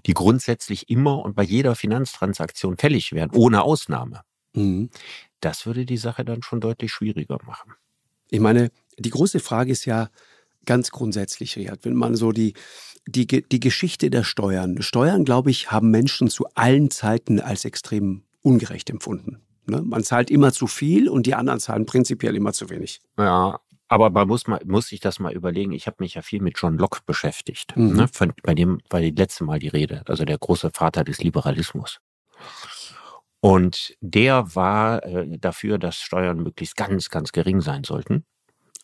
die 0.05 0.13
grundsätzlich 0.13 0.89
immer 0.89 1.19
und 1.19 1.35
bei 1.35 1.43
jeder 1.43 1.75
Finanztransaktion 1.75 2.77
fällig 2.77 3.13
wären, 3.13 3.31
ohne 3.31 3.63
Ausnahme. 3.63 4.21
Mhm. 4.53 4.89
Das 5.41 5.65
würde 5.65 5.85
die 5.85 5.97
Sache 5.97 6.25
dann 6.25 6.43
schon 6.43 6.61
deutlich 6.61 6.91
schwieriger 6.91 7.37
machen. 7.45 7.73
Ich 8.29 8.39
meine, 8.39 8.71
die 8.97 9.09
große 9.09 9.39
Frage 9.39 9.71
ist 9.71 9.85
ja 9.85 10.09
ganz 10.65 10.91
grundsätzlich, 10.91 11.55
Richard, 11.55 11.85
wenn 11.85 11.95
man 11.95 12.15
so 12.15 12.31
die, 12.31 12.53
die, 13.07 13.25
die 13.25 13.59
Geschichte 13.59 14.09
der 14.09 14.23
Steuern. 14.23 14.81
Steuern, 14.81 15.25
glaube 15.25 15.49
ich, 15.49 15.71
haben 15.71 15.89
Menschen 15.89 16.29
zu 16.29 16.45
allen 16.53 16.91
Zeiten 16.91 17.39
als 17.39 17.65
extrem 17.65 18.23
ungerecht 18.41 18.89
empfunden. 18.89 19.41
Ne? 19.65 19.81
Man 19.81 20.03
zahlt 20.03 20.31
immer 20.31 20.51
zu 20.51 20.67
viel 20.67 21.09
und 21.09 21.25
die 21.25 21.35
anderen 21.35 21.59
zahlen 21.59 21.85
prinzipiell 21.85 22.35
immer 22.35 22.53
zu 22.53 22.69
wenig. 22.69 23.01
Ja, 23.17 23.59
aber 23.87 24.11
man 24.11 24.27
muss, 24.27 24.47
mal, 24.47 24.61
muss 24.65 24.87
sich 24.87 24.99
das 24.99 25.19
mal 25.19 25.33
überlegen. 25.33 25.71
Ich 25.71 25.87
habe 25.87 25.97
mich 25.99 26.13
ja 26.13 26.21
viel 26.21 26.41
mit 26.41 26.59
John 26.59 26.77
Locke 26.77 26.99
beschäftigt. 27.05 27.75
Mhm. 27.75 27.95
Ne? 27.95 28.07
Von, 28.07 28.33
bei 28.43 28.53
dem 28.53 28.79
war 28.89 29.01
die 29.01 29.11
letzte 29.11 29.43
Mal 29.43 29.59
die 29.59 29.67
Rede, 29.67 30.03
also 30.05 30.25
der 30.25 30.37
große 30.37 30.69
Vater 30.71 31.03
des 31.03 31.19
Liberalismus. 31.19 31.99
Und 33.41 33.95
der 33.99 34.55
war 34.55 35.03
äh, 35.05 35.37
dafür, 35.39 35.77
dass 35.77 35.97
Steuern 35.97 36.43
möglichst 36.43 36.75
ganz, 36.75 37.09
ganz 37.09 37.31
gering 37.31 37.61
sein 37.61 37.83
sollten. 37.83 38.25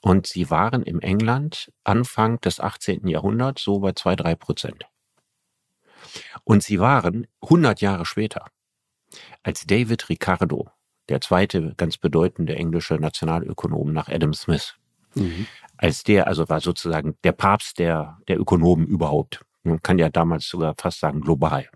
Und 0.01 0.27
sie 0.27 0.50
waren 0.50 0.83
im 0.83 1.00
England 1.00 1.71
Anfang 1.83 2.39
des 2.41 2.59
18. 2.59 3.07
Jahrhunderts 3.07 3.63
so 3.63 3.79
bei 3.79 3.93
zwei, 3.93 4.15
drei 4.15 4.35
Prozent. 4.35 4.85
Und 6.43 6.63
sie 6.63 6.79
waren 6.79 7.27
100 7.41 7.81
Jahre 7.81 8.05
später 8.05 8.45
als 9.43 9.65
David 9.65 10.10
Ricardo, 10.10 10.69
der 11.10 11.22
zweite 11.22 11.74
ganz 11.77 11.98
bedeutende 11.98 12.55
englische 12.55 12.95
Nationalökonom 12.95 13.93
nach 13.93 14.07
Adam 14.07 14.34
Smith, 14.34 14.75
mhm. 15.15 15.48
als 15.77 16.03
der, 16.03 16.27
also 16.27 16.48
war 16.50 16.62
sozusagen 16.62 17.17
der 17.24 17.31
Papst 17.31 17.79
der, 17.79 18.17
der 18.27 18.39
Ökonomen 18.39 18.88
überhaupt. 18.88 19.45
Man 19.63 19.81
kann 19.81 20.00
ja 20.00 20.10
damals 20.10 20.48
sogar 20.48 20.75
fast 20.77 21.00
sagen 21.00 21.22
global. 21.22 21.67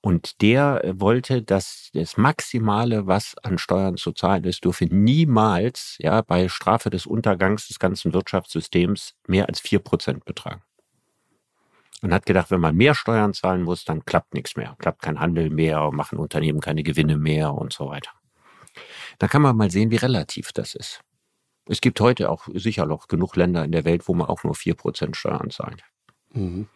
Und 0.00 0.42
der 0.42 0.84
äh, 0.84 1.00
wollte, 1.00 1.42
dass 1.42 1.88
das 1.94 2.18
Maximale, 2.18 3.06
was 3.06 3.36
an 3.42 3.56
Steuern 3.56 3.96
zu 3.96 4.12
zahlen 4.12 4.44
ist, 4.44 4.64
dürfe 4.64 4.84
niemals, 4.84 5.96
ja, 5.98 6.20
bei 6.20 6.50
Strafe 6.50 6.90
des 6.90 7.06
Untergangs 7.06 7.68
des 7.68 7.78
ganzen 7.78 8.12
Wirtschaftssystems 8.12 9.14
mehr 9.26 9.48
als 9.48 9.60
vier 9.60 9.78
Prozent 9.78 10.26
betragen 10.26 10.62
und 12.04 12.12
hat 12.12 12.26
gedacht, 12.26 12.50
wenn 12.50 12.60
man 12.60 12.76
mehr 12.76 12.94
Steuern 12.94 13.32
zahlen 13.32 13.62
muss, 13.62 13.86
dann 13.86 14.04
klappt 14.04 14.34
nichts 14.34 14.56
mehr, 14.56 14.76
klappt 14.78 15.00
kein 15.00 15.20
Handel 15.20 15.48
mehr, 15.48 15.90
machen 15.90 16.18
Unternehmen 16.18 16.60
keine 16.60 16.82
Gewinne 16.82 17.16
mehr 17.16 17.54
und 17.54 17.72
so 17.72 17.88
weiter. 17.88 18.10
Da 19.18 19.26
kann 19.26 19.40
man 19.40 19.56
mal 19.56 19.70
sehen, 19.70 19.90
wie 19.90 19.96
relativ 19.96 20.52
das 20.52 20.74
ist. 20.74 21.00
Es 21.66 21.80
gibt 21.80 21.98
heute 22.02 22.28
auch 22.28 22.46
sicher 22.52 22.84
noch 22.84 23.08
genug 23.08 23.36
Länder 23.36 23.64
in 23.64 23.72
der 23.72 23.86
Welt, 23.86 24.06
wo 24.06 24.12
man 24.12 24.28
auch 24.28 24.44
nur 24.44 24.54
vier 24.54 24.74
Prozent 24.74 25.16
Steuern 25.16 25.48
zahlt. 25.48 25.82
Mhm. 26.34 26.68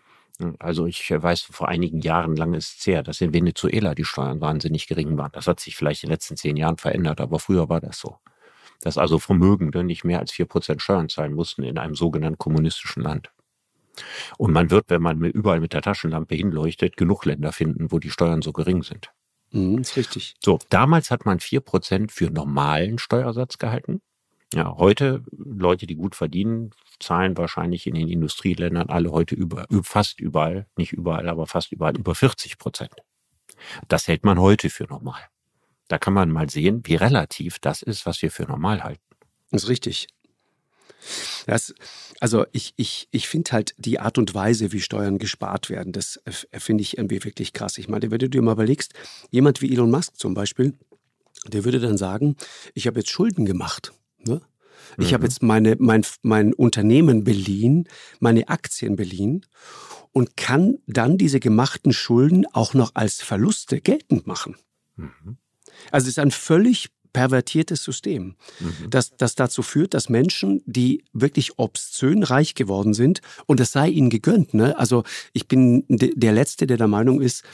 Also 0.59 0.87
ich 0.87 1.11
weiß, 1.11 1.43
vor 1.43 1.69
einigen 1.69 2.01
Jahren 2.01 2.35
lang 2.35 2.55
ist 2.55 2.79
es 2.79 2.87
her, 2.87 3.03
dass 3.03 3.21
in 3.21 3.35
Venezuela 3.35 3.95
die 3.95 4.05
Steuern 4.05 4.41
wahnsinnig 4.41 4.87
gering 4.87 5.19
waren. 5.19 5.33
Das 5.33 5.47
hat 5.47 5.61
sich 5.61 5.77
vielleicht 5.77 6.05
in 6.05 6.09
den 6.09 6.15
letzten 6.15 6.39
zehn 6.39 6.57
Jahren 6.57 6.79
verändert, 6.79 7.21
aber 7.21 7.39
früher 7.39 7.69
war 7.69 7.83
das 7.83 7.99
so. 7.99 8.17
Dass 8.81 8.97
also 8.97 9.19
Vermögende 9.19 9.85
nicht 9.85 10.05
mehr 10.05 10.21
als 10.21 10.33
vier 10.33 10.47
Prozent 10.47 10.81
Steuern 10.81 11.11
zahlen 11.11 11.35
mussten 11.35 11.65
in 11.65 11.77
einem 11.77 11.97
sogenannten 11.97 12.39
kommunistischen 12.39 13.03
Land. 13.03 13.31
Und 14.37 14.53
man 14.53 14.71
wird, 14.71 14.87
wenn 14.89 15.03
man 15.03 15.21
überall 15.23 15.61
mit 15.61 15.73
der 15.73 15.83
Taschenlampe 15.83 16.35
hinleuchtet, 16.35 16.97
genug 16.97 17.25
Länder 17.25 17.53
finden, 17.53 17.91
wo 17.93 17.99
die 17.99 18.11
Steuern 18.11 18.43
so 18.43 18.53
gering 18.53 18.83
sind. 18.83 19.11
Mhm, 19.51 19.79
ist 19.79 19.97
richtig. 19.97 20.35
So, 20.43 20.59
damals 20.69 21.11
hat 21.11 21.25
man 21.25 21.41
vier 21.41 21.61
Prozent 21.61 22.13
für 22.13 22.31
normalen 22.31 22.99
Steuersatz 22.99 23.59
gehalten. 23.59 24.01
Ja, 24.55 24.77
heute, 24.77 25.23
Leute, 25.37 25.87
die 25.87 25.97
gut 25.97 26.15
verdienen, 26.15 26.71
zahlen 27.01 27.37
wahrscheinlich 27.37 27.87
in 27.87 27.95
den 27.95 28.09
Industrieländern 28.09 28.89
alle 28.89 29.11
heute 29.11 29.35
über, 29.35 29.67
fast 29.83 30.21
überall, 30.21 30.67
nicht 30.77 30.93
überall, 30.93 31.29
aber 31.29 31.47
fast 31.47 31.71
überall 31.71 31.97
über 31.97 32.15
40 32.15 32.59
Prozent. 32.59 32.95
Das 33.89 34.09
hält 34.09 34.25
man 34.25 34.39
heute 34.39 34.71
für 34.71 34.85
normal. 34.85 35.21
Da 35.89 35.99
kann 35.99 36.15
man 36.15 36.31
mal 36.31 36.49
sehen, 36.49 36.83
wie 36.85 36.95
relativ 36.95 37.59
das 37.59 37.83
ist, 37.83 38.07
was 38.07 38.23
wir 38.23 38.31
für 38.31 38.45
normal 38.45 38.83
halten. 38.83 39.03
Das 39.51 39.65
ist 39.65 39.69
richtig. 39.69 40.09
Das, 41.47 41.75
also 42.21 42.45
ich, 42.53 42.75
ich, 42.77 43.09
ich 43.11 43.29
finde 43.29 43.53
halt 43.53 43.75
die 43.79 44.01
Art 44.01 44.19
und 44.19 44.35
Weise, 44.35 44.73
wie 44.73 44.81
Steuern 44.81 45.19
gespart 45.19 45.71
werden, 45.71 45.93
das 45.93 46.21
finde 46.53 46.83
ich 46.83 46.99
irgendwie 46.99 47.25
wirklich 47.25 47.53
krass. 47.53 47.79
Ich 47.79 47.89
meine, 47.89 48.11
wenn 48.11 48.19
du 48.19 48.29
dir 48.29 48.43
mal 48.43 48.53
überlegst, 48.53 48.95
jemand 49.31 49.63
wie 49.63 49.73
Elon 49.73 49.91
Musk 49.91 50.17
zum 50.17 50.35
Beispiel, 50.35 50.75
der 51.47 51.65
würde 51.65 51.81
dann 51.81 51.97
sagen, 51.97 52.37
ich 52.75 52.87
habe 52.87 53.01
jetzt 53.01 53.11
Schulden 53.11 53.47
gemacht. 53.47 53.93
Ne? 54.19 54.41
Ich 54.97 55.11
mhm. 55.11 55.15
habe 55.15 55.25
jetzt 55.25 55.43
meine, 55.43 55.77
mein, 55.79 56.05
mein 56.23 56.53
Unternehmen 56.53 57.25
beliehen, 57.25 57.89
meine 58.21 58.49
Aktien 58.49 58.97
beliehen 58.97 59.47
und 60.13 60.37
kann 60.37 60.79
dann 60.87 61.19
diese 61.19 61.41
gemachten 61.41 61.93
Schulden 61.93 62.47
auch 62.53 62.75
noch 62.75 62.93
als 62.95 63.23
Verluste 63.23 63.81
geltend 63.81 64.27
machen. 64.27 64.57
Mhm. 64.97 65.39
Also 65.91 66.07
es 66.07 66.15
ist 66.15 66.19
ein 66.19 66.31
völlig 66.31 66.91
pervertiertes 67.13 67.83
System, 67.83 68.35
mhm. 68.61 68.91
das, 68.91 69.17
das 69.17 69.35
dazu 69.35 69.63
führt, 69.63 69.95
dass 69.95 70.09
Menschen, 70.09 70.63
die 70.67 71.05
wirklich 71.13 71.59
obszön 71.59 72.23
reich 72.23 72.55
geworden 72.55 72.95
sind, 72.95 73.21
und 73.47 73.61
es 73.61 73.73
sei 73.73 73.89
ihnen 73.89 74.11
gegönnt. 74.11 74.55
Ne? 74.55 74.79
Also 74.79 75.05
ich 75.33 75.49
bin 75.49 75.85
der 75.89 76.33
Letzte, 76.33 76.67
der 76.67 76.77
der 76.77 76.89
Meinung 76.89 77.21
ist, 77.21 77.45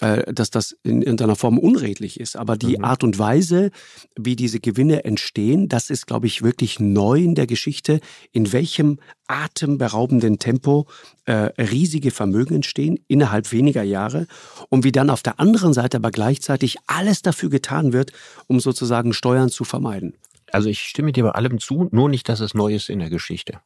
äh, 0.00 0.32
dass 0.32 0.50
das 0.50 0.76
in 0.82 1.02
irgendeiner 1.02 1.36
Form 1.36 1.58
unredlich 1.58 2.20
ist. 2.20 2.36
Aber 2.36 2.56
die 2.56 2.78
mhm. 2.78 2.84
Art 2.84 3.04
und 3.04 3.18
Weise, 3.18 3.70
wie 4.16 4.36
diese 4.36 4.60
Gewinne 4.60 5.04
entstehen, 5.04 5.68
das 5.68 5.90
ist, 5.90 6.06
glaube 6.06 6.26
ich, 6.26 6.42
wirklich 6.42 6.80
neu 6.80 7.20
in 7.20 7.34
der 7.34 7.46
Geschichte, 7.46 8.00
in 8.32 8.52
welchem 8.52 8.98
atemberaubenden 9.26 10.38
Tempo 10.38 10.86
äh, 11.24 11.32
riesige 11.60 12.10
Vermögen 12.10 12.56
entstehen 12.56 13.00
innerhalb 13.08 13.52
weniger 13.52 13.82
Jahre 13.82 14.26
und 14.68 14.84
wie 14.84 14.92
dann 14.92 15.08
auf 15.08 15.22
der 15.22 15.40
anderen 15.40 15.72
Seite 15.72 15.96
aber 15.96 16.10
gleichzeitig 16.10 16.76
alles 16.86 17.22
dafür 17.22 17.48
getan 17.48 17.94
wird, 17.94 18.12
um 18.48 18.60
sozusagen 18.60 19.13
Steuern 19.14 19.48
zu 19.48 19.64
vermeiden. 19.64 20.16
Also 20.52 20.68
ich 20.68 20.80
stimme 20.80 21.12
dir 21.12 21.24
bei 21.24 21.30
allem 21.30 21.58
zu, 21.58 21.88
nur 21.90 22.08
nicht, 22.08 22.28
dass 22.28 22.40
es 22.40 22.54
neu 22.54 22.74
ist 22.74 22.88
in 22.88 23.00
der 23.00 23.10
Geschichte. 23.10 23.60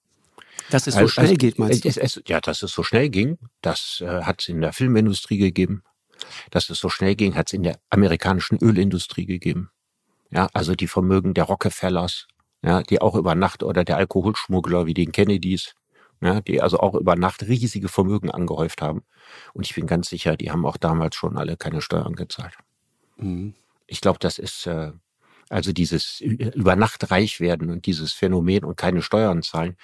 Dass 0.71 0.87
es 0.87 0.95
so 0.95 1.01
also, 1.01 1.11
schnell 1.11 1.37
geht, 1.37 1.59
meinst 1.59 1.85
du? 1.85 1.89
Es, 1.89 1.97
es, 1.97 2.23
ja, 2.27 2.41
dass 2.41 2.63
es 2.63 2.73
so 2.73 2.83
schnell 2.83 3.09
ging, 3.09 3.39
das 3.63 4.03
äh, 4.05 4.23
hat 4.23 4.43
es 4.43 4.49
in 4.49 4.61
der 4.61 4.73
Filmindustrie 4.73 5.39
gegeben. 5.39 5.83
Dass 6.51 6.69
es 6.69 6.79
so 6.79 6.89
schnell 6.89 7.15
ging, 7.15 7.37
hat 7.37 7.49
es 7.49 7.53
in 7.53 7.63
der 7.63 7.79
amerikanischen 7.91 8.59
Ölindustrie 8.61 9.27
gegeben. 9.27 9.71
Ja, 10.31 10.49
also 10.53 10.75
die 10.75 10.89
Vermögen 10.89 11.33
der 11.33 11.45
Rockefellers, 11.45 12.27
ja, 12.63 12.83
die 12.83 13.01
auch 13.01 13.15
über 13.15 13.35
Nacht 13.35 13.63
oder 13.63 13.85
der 13.85 13.97
Alkoholschmuggler 13.97 14.87
wie 14.87 14.95
den 14.95 15.13
Kennedys, 15.13 15.75
ja, 16.21 16.41
die 16.41 16.61
also 16.61 16.81
auch 16.81 16.95
über 16.95 17.17
Nacht 17.17 17.43
riesige 17.43 17.89
Vermögen 17.89 18.31
angehäuft 18.31 18.83
haben. 18.83 19.05
Und 19.55 19.67
ich 19.67 19.75
bin 19.75 19.87
ganz 19.87 20.09
sicher, 20.09 20.37
die 20.37 20.51
haben 20.51 20.67
auch 20.67 20.77
damals 20.77 21.17
schon 21.17 21.39
alle 21.39 21.57
keine 21.57 21.81
Steuern 21.81 22.15
gezahlt. 22.15 22.55
Mhm. 23.17 23.55
Ich 23.87 24.01
glaube, 24.01 24.19
das 24.19 24.39
ist 24.39 24.67
äh, 24.67 24.93
also 25.51 25.73
dieses 25.73 26.21
über 26.21 26.77
Nacht 26.77 27.11
reich 27.11 27.41
werden 27.41 27.71
und 27.71 27.87
dieses 27.87 28.13
Phänomen 28.13 28.65
und 28.65 28.77
keine 28.77 29.03
Steuern 29.03 29.43
zahlen. 29.43 29.77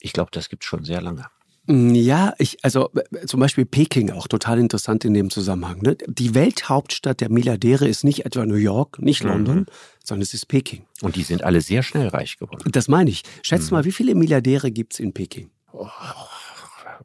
Ich 0.00 0.12
glaube, 0.12 0.30
das 0.32 0.48
gibt 0.48 0.64
schon 0.64 0.84
sehr 0.84 1.00
lange. 1.00 1.26
Mm, 1.66 1.94
ja, 1.94 2.34
ich, 2.38 2.58
also 2.62 2.90
äh, 2.94 3.26
zum 3.26 3.40
Beispiel 3.40 3.66
Peking 3.66 4.10
auch 4.10 4.28
total 4.28 4.58
interessant 4.58 5.04
in 5.04 5.14
dem 5.14 5.30
Zusammenhang. 5.30 5.82
Ne? 5.82 5.96
Die 6.06 6.34
Welthauptstadt 6.34 7.20
der 7.20 7.30
Milliardäre 7.30 7.86
ist 7.86 8.04
nicht 8.04 8.24
etwa 8.24 8.46
New 8.46 8.54
York, 8.54 9.00
nicht 9.00 9.24
mhm. 9.24 9.30
London, 9.30 9.66
sondern 10.04 10.22
es 10.22 10.34
ist 10.34 10.46
Peking. 10.46 10.86
Und 11.02 11.16
die 11.16 11.22
sind 11.22 11.42
alle 11.42 11.60
sehr 11.60 11.82
schnell 11.82 12.08
reich 12.08 12.38
geworden. 12.38 12.70
Das 12.72 12.88
meine 12.88 13.10
ich. 13.10 13.22
Schätz 13.42 13.70
mhm. 13.70 13.76
mal, 13.76 13.84
wie 13.84 13.92
viele 13.92 14.14
Milliardäre 14.14 14.70
gibt 14.70 14.94
es 14.94 15.00
in 15.00 15.12
Peking? 15.12 15.50
Oh, 15.72 15.88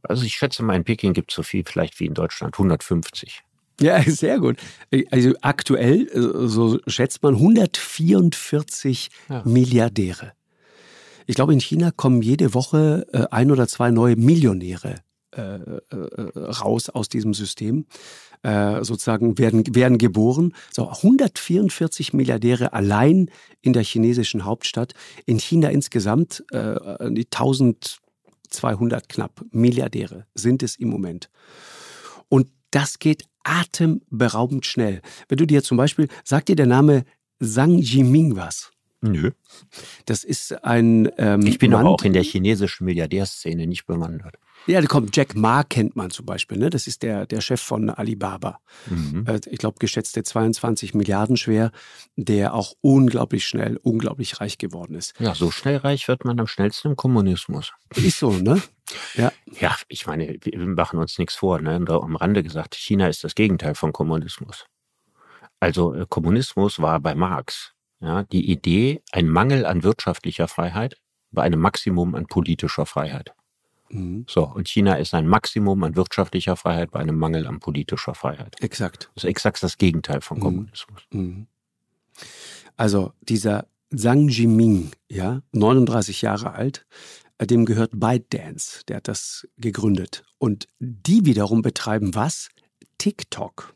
also 0.04 0.24
ich 0.24 0.36
schätze 0.36 0.64
mal, 0.64 0.76
in 0.76 0.84
Peking 0.84 1.14
gibt 1.14 1.32
es 1.32 1.36
so 1.36 1.44
viel 1.44 1.64
vielleicht 1.66 2.00
wie 2.00 2.06
in 2.06 2.14
Deutschland, 2.14 2.56
150. 2.56 3.44
Ja, 3.82 4.02
sehr 4.06 4.40
gut. 4.40 4.58
Also 5.12 5.34
aktuell, 5.42 6.08
äh, 6.08 6.48
so 6.48 6.80
schätzt 6.88 7.22
man 7.24 7.36
144 7.36 9.10
ja. 9.30 9.44
Milliardäre. 9.46 10.34
Ich 11.28 11.36
glaube, 11.36 11.54
in 11.54 11.60
China 11.60 11.92
kommen 11.92 12.22
jede 12.22 12.54
Woche 12.54 13.08
äh, 13.12 13.26
ein 13.32 13.52
oder 13.52 13.68
zwei 13.68 13.92
neue 13.92 14.16
Millionäre 14.16 14.96
äh, 15.36 15.42
äh, 15.42 16.40
raus 16.40 16.90
aus 16.90 17.10
diesem 17.10 17.34
System. 17.34 17.88
Äh, 18.44 18.84
sozusagen 18.84 19.40
werden, 19.40 19.64
werden 19.74 19.98
geboren. 19.98 20.54
So 20.72 20.88
144 20.88 22.14
Milliardäre 22.14 22.74
allein 22.74 23.32
in 23.62 23.74
der 23.74 23.84
chinesischen 23.84 24.46
Hauptstadt. 24.46 24.94
In 25.26 25.40
China 25.40 25.70
insgesamt 25.70 26.44
äh, 26.52 26.76
1200 27.00 29.10
knapp 29.10 29.44
Milliardäre 29.50 30.28
sind 30.36 30.62
es 30.62 30.76
im 30.76 30.90
Moment. 30.90 31.32
Und 32.30 32.50
Das 32.76 33.00
geht 33.00 33.24
atemberaubend 33.46 34.66
schnell. 34.66 35.02
Wenn 35.30 35.38
du 35.38 35.48
dir 35.48 35.64
zum 35.64 35.78
Beispiel, 35.78 36.10
sagt 36.26 36.50
dir 36.50 36.58
der 36.58 36.66
Name 36.66 37.06
Zhang 37.42 37.78
Jiming 37.78 38.36
was? 38.36 38.74
Nö. 39.00 39.32
Das 40.04 40.26
ist 40.26 40.62
ein. 40.66 41.10
Ähm, 41.18 41.48
ich 41.48 41.58
bin 41.58 41.72
Mann, 41.72 41.86
aber 41.86 41.92
auch 41.92 42.04
in 42.04 42.12
der 42.12 42.24
chinesischen 42.24 42.84
Milliardärszene 42.84 43.66
nicht 43.66 43.86
bewandert. 43.86 44.36
Ja, 44.68 44.82
da 44.82 44.88
kommt 44.88 45.16
Jack 45.16 45.36
Ma 45.36 45.64
kennt 45.64 45.96
man 45.96 46.10
zum 46.10 46.26
Beispiel. 46.26 46.58
Ne? 46.58 46.70
Das 46.70 46.88
ist 46.88 47.04
der, 47.04 47.26
der 47.26 47.42
Chef 47.42 47.62
von 47.62 47.90
Alibaba. 47.90 48.60
Mhm. 48.88 49.26
Äh, 49.28 49.40
ich 49.50 49.60
glaube, 49.60 49.78
geschätzte 49.80 50.24
22 50.24 50.94
Milliarden 50.94 51.38
schwer, 51.38 51.72
der 52.16 52.54
auch 52.54 52.74
unglaublich 52.82 53.46
schnell, 53.46 53.78
unglaublich 53.78 54.42
reich 54.42 54.58
geworden 54.58 54.96
ist. 54.96 55.14
Ja, 55.20 55.36
so 55.36 55.52
schnell 55.52 55.78
reich 55.78 56.08
wird 56.08 56.26
man 56.26 56.40
am 56.40 56.48
schnellsten 56.48 56.90
im 56.90 56.96
Kommunismus. 56.96 57.74
Ist 57.96 58.20
so, 58.20 58.32
ne? 58.32 58.62
Ja. 59.16 59.32
Ja, 59.60 59.76
ich 59.88 60.08
meine, 60.08 60.38
wir 60.42 60.58
machen 60.68 61.00
uns 61.00 61.18
nichts 61.18 61.36
vor. 61.36 61.60
Ne? 61.60 61.80
Da 61.86 61.98
am 61.98 62.16
Rande 62.16 62.44
gesagt, 62.44 62.76
China 62.76 63.08
ist 63.08 63.24
das 63.24 63.36
Gegenteil 63.36 63.76
von 63.76 63.94
Kommunismus. 63.94 64.66
Also 65.60 65.94
äh, 65.94 66.06
Kommunismus 66.10 66.80
war 66.80 67.00
bei 67.00 67.16
Marx 67.16 67.74
ja, 68.02 68.24
die 68.24 68.52
Idee, 68.52 69.02
ein 69.12 69.28
Mangel 69.28 69.66
an 69.66 69.84
wirtschaftlicher 69.84 70.48
Freiheit 70.48 70.98
bei 71.32 71.44
einem 71.44 71.60
Maximum 71.60 72.16
an 72.16 72.28
politischer 72.28 72.86
Freiheit. 72.86 73.34
Mhm. 73.90 74.26
So, 74.30 74.46
und 74.48 74.68
China 74.68 74.96
ist 74.96 75.14
ein 75.14 75.28
Maximum 75.28 75.84
an 75.84 75.96
wirtschaftlicher 75.96 76.56
Freiheit 76.56 76.92
bei 76.92 77.00
einem 77.00 77.18
Mangel 77.18 77.48
an 77.48 77.60
politischer 77.60 78.16
Freiheit. 78.16 78.56
Exakt. 78.62 79.10
Das 79.16 79.24
ist 79.24 79.30
exakt 79.30 79.62
das 79.64 79.78
Gegenteil 79.78 80.22
von 80.22 80.38
Mhm. 80.38 80.42
Kommunismus. 80.42 81.02
Mhm. 81.12 81.48
Also 82.78 83.14
dieser 83.22 83.68
Zhang 83.96 84.28
Jiming, 84.30 84.92
ja, 85.10 85.42
39 85.52 86.22
Jahre 86.22 86.54
alt, 86.54 86.86
äh, 87.38 87.46
dem 87.48 87.66
gehört 87.66 87.92
ByteDance, 87.94 88.82
der 88.88 88.98
hat 88.98 89.08
das 89.08 89.48
gegründet. 89.58 90.24
Und 90.38 90.68
die 90.80 91.26
wiederum 91.26 91.62
betreiben 91.62 92.16
was? 92.16 92.50
TikTok. 92.98 93.74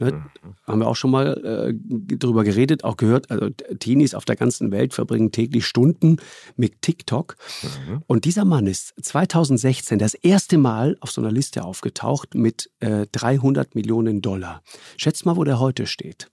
Ne, 0.00 0.12
Mhm. 0.12 0.54
haben 0.66 0.78
wir 0.80 0.86
auch 0.86 0.96
schon 0.96 1.10
mal 1.10 1.72
äh, 1.72 2.16
drüber 2.16 2.44
geredet, 2.44 2.84
auch 2.84 2.96
gehört, 2.96 3.30
also 3.30 3.50
Teenies 3.50 4.14
auf 4.14 4.24
der 4.24 4.36
ganzen 4.36 4.70
Welt 4.70 4.94
verbringen 4.94 5.32
täglich 5.32 5.66
Stunden 5.66 6.18
mit 6.56 6.82
TikTok. 6.82 7.36
Mhm. 7.62 8.02
Und 8.06 8.24
dieser 8.24 8.44
Mann 8.44 8.66
ist 8.66 8.94
2016 9.02 9.98
das 9.98 10.14
erste 10.14 10.56
Mal 10.58 10.96
auf 11.00 11.10
so 11.10 11.20
einer 11.20 11.32
Liste 11.32 11.64
aufgetaucht 11.64 12.34
mit 12.34 12.70
äh, 12.80 13.06
300 13.10 13.74
Millionen 13.74 14.22
Dollar. 14.22 14.62
Schätzt 14.96 15.26
mal, 15.26 15.36
wo 15.36 15.44
der 15.44 15.58
heute 15.58 15.86
steht. 15.86 16.30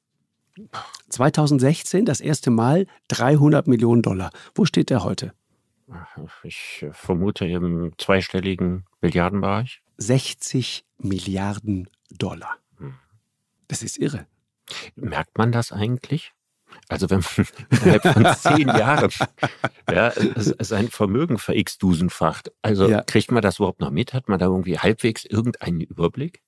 2016 1.10 2.05
das 2.05 2.22
erste 2.22 2.50
Mal 2.51 2.88
300 3.10 3.67
Millionen 3.67 4.01
Dollar. 4.01 4.31
Wo 4.53 4.65
steht 4.65 4.89
der 4.89 5.03
heute? 5.03 5.34
Ich 6.43 6.86
vermute 6.91 7.45
im 7.45 7.93
zweistelligen 7.98 8.86
Milliardenbereich. 9.01 9.81
60 9.98 10.86
Milliarden 10.98 11.89
Dollar. 12.10 12.57
Das 13.67 13.81
ist 13.84 13.98
irre. 13.98 14.27
Merkt 14.95 15.38
man 15.38 15.51
das 15.51 15.72
eigentlich? 15.72 16.31
Also 16.88 17.10
wenn 17.10 17.19
man 17.19 17.48
innerhalb 17.69 18.03
von 18.03 18.25
zehn 18.55 18.67
Jahren 18.67 19.12
ja, 19.91 20.12
sein 20.60 20.89
Vermögen 20.89 21.38
ver 21.38 21.55
x-dusenfacht, 21.55 22.51
also 22.62 22.89
Ja. 22.89 23.01
kriegt 23.03 23.31
man 23.31 23.41
das 23.41 23.57
überhaupt 23.57 23.79
noch 23.79 23.91
mit? 23.91 24.13
Hat 24.13 24.27
man 24.29 24.39
da 24.39 24.45
irgendwie 24.48 24.77
halbwegs 24.79 25.25
irgendeinen 25.25 25.81
Überblick? 25.81 26.41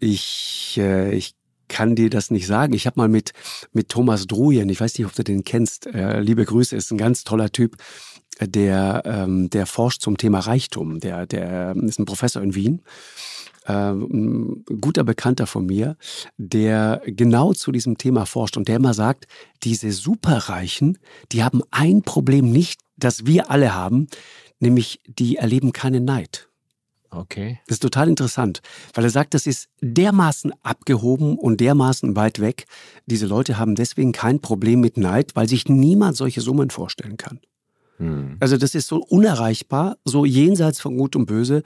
Ich, 0.00 0.76
äh, 0.78 1.12
ich 1.14 1.34
kann 1.68 1.94
dir 1.96 2.08
das 2.10 2.30
nicht 2.30 2.46
sagen. 2.46 2.72
Ich 2.72 2.86
habe 2.86 2.98
mal 2.98 3.08
mit, 3.08 3.32
mit 3.72 3.88
Thomas 3.90 4.26
Drujen, 4.26 4.68
ich 4.68 4.80
weiß 4.80 4.96
nicht, 4.98 5.06
ob 5.06 5.14
du 5.14 5.22
den 5.22 5.44
kennst, 5.44 5.86
äh, 5.86 6.20
liebe 6.20 6.44
Grüße, 6.44 6.74
ist 6.74 6.90
ein 6.90 6.98
ganz 6.98 7.24
toller 7.24 7.50
Typ, 7.50 7.76
äh, 8.38 8.48
der, 8.48 9.02
ähm, 9.04 9.50
der 9.50 9.66
forscht 9.66 10.00
zum 10.00 10.16
Thema 10.16 10.40
Reichtum. 10.40 11.00
Der, 11.00 11.26
der 11.26 11.74
ist 11.76 11.98
ein 11.98 12.06
Professor 12.06 12.42
in 12.42 12.54
Wien, 12.54 12.82
ähm, 13.57 13.57
ein 13.68 14.64
guter 14.80 15.04
Bekannter 15.04 15.46
von 15.46 15.66
mir, 15.66 15.96
der 16.36 17.02
genau 17.06 17.52
zu 17.52 17.72
diesem 17.72 17.98
Thema 17.98 18.26
forscht 18.26 18.56
und 18.56 18.68
der 18.68 18.76
immer 18.76 18.94
sagt, 18.94 19.26
diese 19.62 19.92
Superreichen, 19.92 20.98
die 21.32 21.44
haben 21.44 21.62
ein 21.70 22.02
Problem 22.02 22.50
nicht, 22.50 22.80
das 22.96 23.26
wir 23.26 23.50
alle 23.50 23.74
haben, 23.74 24.08
nämlich 24.58 25.00
die 25.06 25.36
erleben 25.36 25.72
keinen 25.72 26.04
Neid. 26.04 26.48
Okay. 27.10 27.58
Das 27.66 27.76
ist 27.76 27.82
total 27.82 28.08
interessant, 28.08 28.60
weil 28.92 29.04
er 29.04 29.10
sagt, 29.10 29.32
das 29.32 29.46
ist 29.46 29.68
dermaßen 29.80 30.52
abgehoben 30.62 31.38
und 31.38 31.60
dermaßen 31.60 32.16
weit 32.16 32.38
weg. 32.38 32.66
Diese 33.06 33.26
Leute 33.26 33.58
haben 33.58 33.74
deswegen 33.74 34.12
kein 34.12 34.40
Problem 34.40 34.80
mit 34.80 34.98
Neid, 34.98 35.34
weil 35.34 35.48
sich 35.48 35.68
niemand 35.68 36.16
solche 36.16 36.42
Summen 36.42 36.70
vorstellen 36.70 37.16
kann. 37.16 37.40
Hm. 37.96 38.36
Also 38.40 38.56
das 38.56 38.74
ist 38.74 38.88
so 38.88 38.98
unerreichbar, 38.98 39.96
so 40.04 40.24
jenseits 40.24 40.80
von 40.80 40.96
Gut 40.98 41.16
und 41.16 41.26
Böse. 41.26 41.62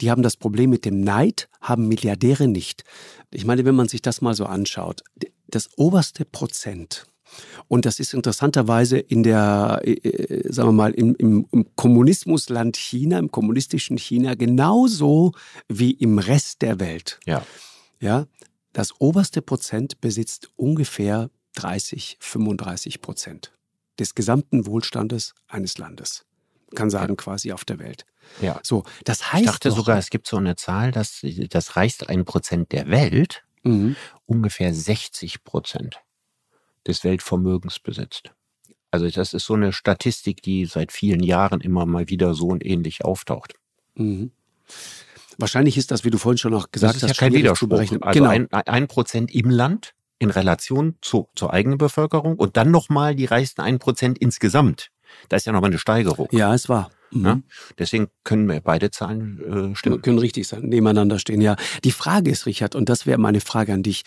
Die 0.00 0.10
haben 0.10 0.22
das 0.22 0.36
Problem 0.36 0.70
mit 0.70 0.84
dem 0.84 1.00
Neid, 1.00 1.48
haben 1.60 1.88
Milliardäre 1.88 2.48
nicht. 2.48 2.84
Ich 3.30 3.44
meine, 3.44 3.64
wenn 3.64 3.74
man 3.74 3.88
sich 3.88 4.02
das 4.02 4.20
mal 4.20 4.34
so 4.34 4.46
anschaut, 4.46 5.02
das 5.48 5.70
oberste 5.76 6.24
Prozent, 6.24 7.06
und 7.68 7.84
das 7.84 8.00
ist 8.00 8.14
interessanterweise 8.14 8.98
in 8.98 9.22
der, 9.22 9.80
äh, 9.84 10.52
sagen 10.52 10.68
wir 10.68 10.72
mal, 10.72 10.92
im, 10.92 11.14
im, 11.16 11.46
im 11.50 11.76
Kommunismusland 11.76 12.76
China, 12.76 13.18
im 13.18 13.30
kommunistischen 13.30 13.98
China, 13.98 14.34
genauso 14.34 15.32
wie 15.68 15.92
im 15.92 16.18
Rest 16.18 16.62
der 16.62 16.80
Welt. 16.80 17.18
Ja. 17.26 17.44
Ja, 18.00 18.26
das 18.72 19.00
oberste 19.00 19.40
Prozent 19.40 20.00
besitzt 20.00 20.48
ungefähr 20.56 21.30
30, 21.54 22.18
35 22.20 23.00
Prozent 23.00 23.52
des 23.98 24.14
gesamten 24.14 24.66
Wohlstandes 24.66 25.34
eines 25.46 25.78
Landes. 25.78 26.26
Kann 26.74 26.90
sagen, 26.90 27.16
quasi 27.16 27.52
auf 27.52 27.64
der 27.64 27.78
Welt. 27.78 28.04
Ja. 28.40 28.60
So, 28.62 28.84
das 29.04 29.32
heißt. 29.32 29.44
Ich 29.44 29.50
dachte 29.50 29.68
doch- 29.70 29.76
sogar, 29.76 29.98
es 29.98 30.10
gibt 30.10 30.26
so 30.26 30.36
eine 30.36 30.56
Zahl, 30.56 30.90
dass 30.90 31.20
das 31.50 31.76
reichste 31.76 32.08
ein 32.08 32.24
Prozent 32.24 32.72
der 32.72 32.88
Welt 32.88 33.42
Mhm. 33.62 33.96
ungefähr 34.26 34.74
60 34.74 35.42
Prozent 35.44 36.00
des 36.86 37.02
Weltvermögens 37.04 37.78
besitzt. 37.78 38.32
Also 38.90 39.08
das 39.08 39.32
ist 39.34 39.46
so 39.46 39.54
eine 39.54 39.72
Statistik, 39.72 40.42
die 40.42 40.66
seit 40.66 40.92
vielen 40.92 41.22
Jahren 41.22 41.60
immer 41.60 41.86
mal 41.86 42.08
wieder 42.08 42.34
so 42.34 42.48
und 42.48 42.64
ähnlich 42.64 43.04
auftaucht. 43.04 43.54
Mhm. 43.94 44.30
Wahrscheinlich 45.38 45.76
ist 45.76 45.90
das, 45.90 46.04
wie 46.04 46.10
du 46.10 46.18
vorhin 46.18 46.38
schon 46.38 46.52
noch 46.52 46.70
gesagt 46.70 46.96
das 46.96 47.02
ist 47.02 47.02
hast, 47.10 47.16
ja 47.20 47.26
kein 47.26 47.32
Widerspruch. 47.32 47.78
Also 47.78 47.98
genau. 47.98 48.28
ein, 48.28 48.52
ein 48.52 48.86
Prozent 48.86 49.34
im 49.34 49.50
Land 49.50 49.94
in 50.20 50.30
Relation 50.30 50.96
zu, 51.00 51.28
zur 51.34 51.52
eigenen 51.52 51.78
Bevölkerung 51.78 52.36
und 52.36 52.56
dann 52.56 52.70
nochmal 52.70 53.14
die 53.16 53.24
reichsten 53.24 53.62
ein 53.62 53.78
Prozent 53.78 54.18
insgesamt. 54.18 54.90
Da 55.28 55.36
ist 55.36 55.46
ja 55.46 55.52
nochmal 55.52 55.70
eine 55.70 55.78
Steigerung. 55.78 56.28
ja, 56.32 56.54
es 56.54 56.68
war. 56.68 56.90
Mhm. 57.10 57.24
Ja? 57.24 57.40
Deswegen 57.78 58.08
können 58.24 58.48
wir 58.48 58.60
beide 58.60 58.90
Zahlen 58.90 59.72
äh, 59.72 59.76
stimmen. 59.76 60.02
Können 60.02 60.18
richtig 60.18 60.46
sein, 60.48 60.62
nebeneinander 60.62 61.18
stehen, 61.18 61.40
ja. 61.40 61.56
Die 61.84 61.92
Frage 61.92 62.30
ist, 62.30 62.46
Richard, 62.46 62.74
und 62.74 62.88
das 62.88 63.06
wäre 63.06 63.18
meine 63.18 63.40
Frage 63.40 63.72
an 63.72 63.82
dich, 63.82 64.02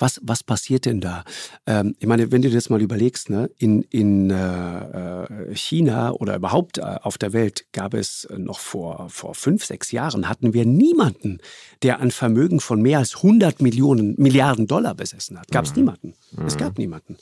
was, 0.00 0.20
was 0.22 0.42
passiert 0.42 0.86
denn 0.86 1.00
da? 1.00 1.24
Ähm, 1.66 1.94
ich 1.98 2.06
meine, 2.06 2.32
wenn 2.32 2.42
du 2.42 2.48
dir 2.48 2.54
das 2.54 2.70
mal 2.70 2.80
überlegst, 2.80 3.30
ne, 3.30 3.50
in, 3.58 3.82
in 3.82 4.30
äh, 4.30 5.20
äh, 5.20 5.54
China 5.54 6.12
oder 6.12 6.36
überhaupt 6.36 6.78
äh, 6.78 6.82
auf 7.02 7.18
der 7.18 7.32
Welt 7.32 7.66
gab 7.72 7.94
es 7.94 8.24
äh, 8.24 8.38
noch 8.38 8.58
vor, 8.58 9.08
vor 9.10 9.34
fünf, 9.34 9.64
sechs 9.64 9.92
Jahren, 9.92 10.28
hatten 10.28 10.54
wir 10.54 10.64
niemanden, 10.64 11.38
der 11.82 12.00
ein 12.00 12.10
Vermögen 12.10 12.60
von 12.60 12.80
mehr 12.80 12.98
als 12.98 13.16
100 13.16 13.60
Millionen, 13.60 14.14
Milliarden 14.18 14.66
Dollar 14.66 14.94
besessen 14.94 15.38
hat. 15.38 15.48
Gab 15.50 15.66
es 15.66 15.76
niemanden. 15.76 16.14
Es 16.46 16.56
gab 16.56 16.78
niemanden. 16.78 17.16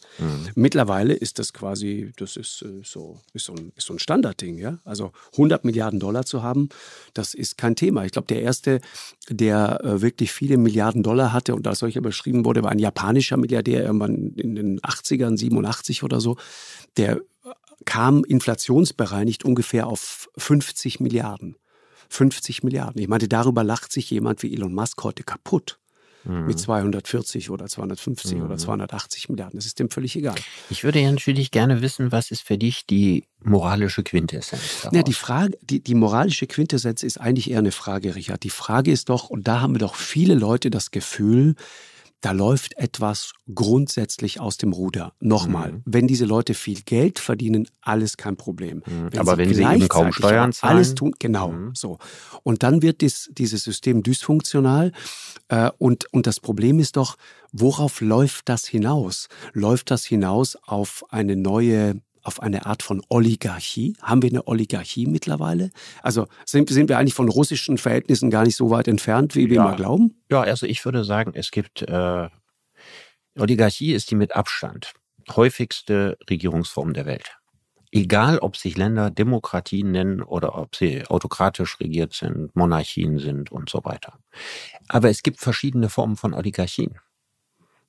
Mittlerweile 0.54 1.14
ist 1.14 1.38
das 1.38 1.52
quasi, 1.52 2.12
das 2.16 2.36
ist, 2.36 2.62
äh, 2.62 2.82
so, 2.84 3.20
ist, 3.32 3.46
so, 3.46 3.54
ein, 3.54 3.72
ist 3.76 3.86
so 3.86 3.94
ein 3.94 3.98
Standardding, 3.98 4.58
ja. 4.58 4.78
Also 4.84 5.12
100 5.32 5.64
Milliarden 5.64 5.98
Dollar 5.98 6.24
zu 6.24 6.42
haben, 6.42 6.68
das 7.14 7.34
ist 7.34 7.58
kein 7.58 7.74
Thema. 7.74 8.04
Ich 8.04 8.12
glaube, 8.12 8.28
der 8.28 8.42
erste, 8.42 8.80
der 9.28 9.84
äh, 9.84 10.00
wirklich 10.00 10.32
viele 10.32 10.58
Milliarden 10.58 11.02
Dollar 11.02 11.32
hatte 11.32 11.54
und 11.54 11.66
als 11.66 11.80
solcher 11.80 12.00
beschrieben 12.00 12.44
wurde, 12.44 12.62
war 12.68 12.72
ein 12.72 12.78
japanischer 12.78 13.38
Milliardär 13.38 13.82
irgendwann 13.82 14.34
in 14.36 14.54
den 14.54 14.80
80ern, 14.80 15.38
87 15.38 16.02
oder 16.02 16.20
so. 16.20 16.36
Der 16.98 17.22
kam 17.86 18.24
inflationsbereinigt 18.24 19.42
ungefähr 19.42 19.86
auf 19.86 20.28
50 20.36 21.00
Milliarden. 21.00 21.56
50 22.10 22.62
Milliarden. 22.62 23.00
Ich 23.00 23.08
meine, 23.08 23.26
darüber 23.26 23.64
lacht 23.64 23.90
sich 23.90 24.10
jemand 24.10 24.42
wie 24.42 24.52
Elon 24.52 24.74
Musk 24.74 25.02
heute 25.02 25.22
kaputt. 25.22 25.78
Mhm. 26.24 26.46
Mit 26.46 26.58
240 26.58 27.48
oder 27.48 27.66
250 27.66 28.42
oder 28.42 28.58
280 28.58 29.30
Milliarden. 29.30 29.58
Das 29.58 29.64
ist 29.64 29.78
dem 29.78 29.88
völlig 29.88 30.14
egal. 30.16 30.34
Ich 30.68 30.84
würde 30.84 31.00
ja 31.00 31.10
natürlich 31.10 31.50
gerne 31.50 31.80
wissen, 31.80 32.12
was 32.12 32.30
ist 32.30 32.42
für 32.42 32.58
dich 32.58 32.84
die 32.84 33.24
moralische 33.42 34.02
Quintessenz 34.02 34.82
daraus? 34.82 34.96
Ja, 34.96 35.02
die 35.02 35.12
Frage, 35.14 35.56
die, 35.62 35.80
die 35.80 35.94
moralische 35.94 36.46
Quintessenz 36.46 37.02
ist 37.02 37.18
eigentlich 37.18 37.50
eher 37.50 37.60
eine 37.60 37.72
Frage, 37.72 38.14
Richard. 38.14 38.42
Die 38.42 38.50
Frage 38.50 38.90
ist 38.90 39.08
doch, 39.08 39.30
und 39.30 39.48
da 39.48 39.62
haben 39.62 39.74
wir 39.74 39.78
doch 39.78 39.94
viele 39.94 40.34
Leute 40.34 40.70
das 40.70 40.90
Gefühl, 40.90 41.54
da 42.20 42.32
läuft 42.32 42.76
etwas 42.78 43.32
grundsätzlich 43.54 44.40
aus 44.40 44.56
dem 44.56 44.72
Ruder. 44.72 45.12
Nochmal, 45.20 45.72
Mhm. 45.72 45.82
wenn 45.84 46.06
diese 46.08 46.24
Leute 46.24 46.54
viel 46.54 46.80
Geld 46.82 47.18
verdienen, 47.20 47.68
alles 47.80 48.16
kein 48.16 48.36
Problem. 48.36 48.82
aber 49.16 49.38
wenn 49.38 49.54
sie 49.54 49.62
eben 49.62 49.88
kaum 49.88 50.12
Steuern 50.12 50.52
zahlen? 50.52 50.76
Alles 50.76 50.94
tun, 50.94 51.14
genau, 51.18 51.52
Mhm. 51.52 51.74
so. 51.74 51.98
Und 52.42 52.62
dann 52.62 52.82
wird 52.82 53.00
dies, 53.02 53.30
dieses 53.32 53.62
System 53.64 54.02
dysfunktional. 54.02 54.92
Äh, 55.48 55.70
und, 55.78 56.12
und 56.12 56.26
das 56.26 56.40
Problem 56.40 56.78
ist 56.80 56.96
doch, 56.96 57.16
worauf 57.52 58.00
läuft 58.00 58.48
das 58.48 58.66
hinaus? 58.66 59.28
Läuft 59.52 59.90
das 59.90 60.04
hinaus 60.04 60.56
auf 60.66 61.04
eine 61.10 61.36
neue 61.36 62.00
auf 62.28 62.40
eine 62.42 62.66
Art 62.66 62.82
von 62.84 63.02
Oligarchie? 63.08 63.96
Haben 64.02 64.22
wir 64.22 64.30
eine 64.30 64.46
Oligarchie 64.46 65.06
mittlerweile? 65.06 65.70
Also 66.02 66.26
sind, 66.44 66.68
sind 66.68 66.88
wir 66.88 66.98
eigentlich 66.98 67.14
von 67.14 67.28
russischen 67.28 67.78
Verhältnissen 67.78 68.30
gar 68.30 68.44
nicht 68.44 68.56
so 68.56 68.70
weit 68.70 68.86
entfernt, 68.86 69.34
wie 69.34 69.48
wir 69.48 69.56
Ja. 69.56 69.64
mal 69.64 69.76
glauben? 69.76 70.22
Ja, 70.30 70.42
also 70.42 70.66
ich 70.66 70.84
würde 70.84 71.04
sagen, 71.04 71.32
es 71.34 71.50
gibt 71.50 71.82
äh, 71.82 72.28
Oligarchie 73.38 73.92
ist 73.92 74.10
die 74.10 74.14
mit 74.14 74.36
Abstand 74.36 74.92
häufigste 75.34 76.16
Regierungsform 76.28 76.92
der 76.92 77.06
Welt. 77.06 77.36
Egal, 77.90 78.38
ob 78.38 78.56
sich 78.56 78.76
Länder 78.76 79.10
Demokratien 79.10 79.90
nennen 79.92 80.22
oder 80.22 80.58
ob 80.58 80.76
sie 80.76 81.06
autokratisch 81.06 81.80
regiert 81.80 82.12
sind, 82.12 82.54
Monarchien 82.54 83.18
sind 83.18 83.50
und 83.50 83.70
so 83.70 83.80
weiter. 83.84 84.18
Aber 84.88 85.08
es 85.08 85.22
gibt 85.22 85.40
verschiedene 85.40 85.88
Formen 85.88 86.16
von 86.16 86.34
Oligarchien. 86.34 86.98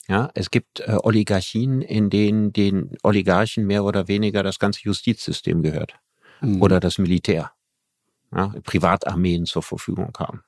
Ja, 0.10 0.32
es 0.34 0.50
gibt 0.50 0.80
äh, 0.80 0.98
Oligarchien, 1.04 1.82
in 1.82 2.10
denen 2.10 2.52
den 2.52 2.98
Oligarchen 3.04 3.68
mehr 3.68 3.84
oder 3.84 4.08
weniger 4.08 4.42
das 4.42 4.58
ganze 4.58 4.82
Justizsystem 4.84 5.62
gehört 5.62 5.94
Mhm. 6.42 6.62
oder 6.62 6.80
das 6.80 6.98
Militär. 6.98 7.52
Ja, 8.34 8.54
Privatarmeen 8.64 9.46
zur 9.46 9.62
Verfügung 9.64 10.14
haben. 10.18 10.44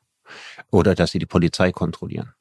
Oder 0.71 0.95
dass 0.95 1.11
sie 1.11 1.19
die 1.19 1.25
Polizei 1.25 1.71
kontrollieren. 1.71 2.33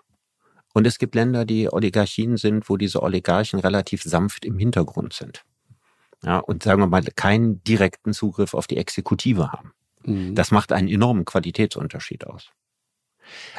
Und 0.73 0.87
es 0.87 0.99
gibt 0.99 1.15
Länder, 1.15 1.45
die 1.45 1.71
Oligarchien 1.73 2.37
sind, 2.37 2.69
wo 2.71 2.77
diese 2.77 3.03
Oligarchen 3.03 3.59
relativ 3.59 4.03
sanft 4.03 4.45
im 4.45 4.59
Hintergrund 4.59 5.13
sind. 5.13 5.45
Ja, 6.23 6.39
und 6.39 6.63
sagen 6.63 6.81
wir 6.81 6.87
mal, 6.87 7.03
keinen 7.17 7.63
direkten 7.65 8.13
Zugriff 8.13 8.55
auf 8.55 8.67
die 8.67 8.77
Exekutive 8.77 9.51
haben. 9.51 9.73
Mhm. 10.05 10.35
Das 10.35 10.53
macht 10.53 10.73
einen 10.73 10.89
enormen 10.89 11.25
Qualitätsunterschied 11.25 12.27
aus. 12.27 12.51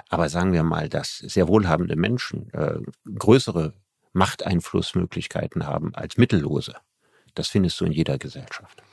Aber 0.09 0.29
sagen 0.29 0.53
wir 0.53 0.63
mal, 0.63 0.89
dass 0.89 1.17
sehr 1.17 1.47
wohlhabende 1.47 1.95
Menschen 1.95 2.51
äh, 2.53 2.79
größere 3.13 3.73
Machteinflussmöglichkeiten 4.13 5.65
haben 5.65 5.95
als 5.95 6.17
Mittellose. 6.17 6.75
Das 7.33 7.47
findest 7.47 7.79
du 7.79 7.85
in 7.85 7.91
jeder 7.91 8.17
Gesellschaft. 8.17 8.83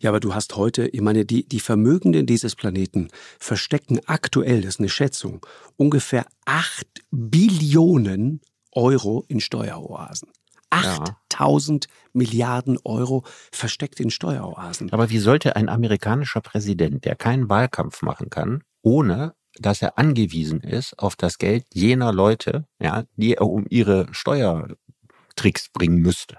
Ja, 0.00 0.10
aber 0.10 0.20
du 0.20 0.34
hast 0.34 0.56
heute, 0.56 0.86
ich 0.88 1.00
meine, 1.00 1.24
die, 1.24 1.46
die 1.46 1.60
Vermögenden 1.60 2.26
dieses 2.26 2.54
Planeten 2.56 3.08
verstecken 3.38 4.00
aktuell, 4.06 4.62
das 4.62 4.74
ist 4.74 4.80
eine 4.80 4.88
Schätzung, 4.88 5.44
ungefähr 5.76 6.26
8 6.44 6.86
Billionen 7.10 8.40
Euro 8.72 9.24
in 9.28 9.40
Steueroasen. 9.40 10.28
8000 10.70 11.86
Milliarden 12.12 12.78
Euro 12.84 13.24
versteckt 13.52 14.00
in 14.00 14.10
Steueroasen. 14.10 14.92
Aber 14.92 15.10
wie 15.10 15.18
sollte 15.18 15.54
ein 15.56 15.68
amerikanischer 15.68 16.40
Präsident, 16.40 17.04
der 17.04 17.14
keinen 17.14 17.48
Wahlkampf 17.48 18.02
machen 18.02 18.30
kann, 18.30 18.64
ohne 18.82 19.34
dass 19.58 19.82
er 19.82 19.98
angewiesen 19.98 20.60
ist 20.60 20.98
auf 20.98 21.16
das 21.16 21.38
Geld 21.38 21.64
jener 21.72 22.12
Leute, 22.12 22.66
ja, 22.80 23.04
die 23.16 23.34
er 23.34 23.42
um 23.42 23.66
ihre 23.68 24.08
Steuertricks 24.12 25.68
bringen 25.72 25.98
müsste? 25.98 26.38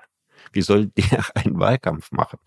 Wie 0.51 0.61
soll 0.61 0.87
der 0.97 1.25
einen 1.35 1.59
Wahlkampf 1.59 2.11
machen? 2.11 2.39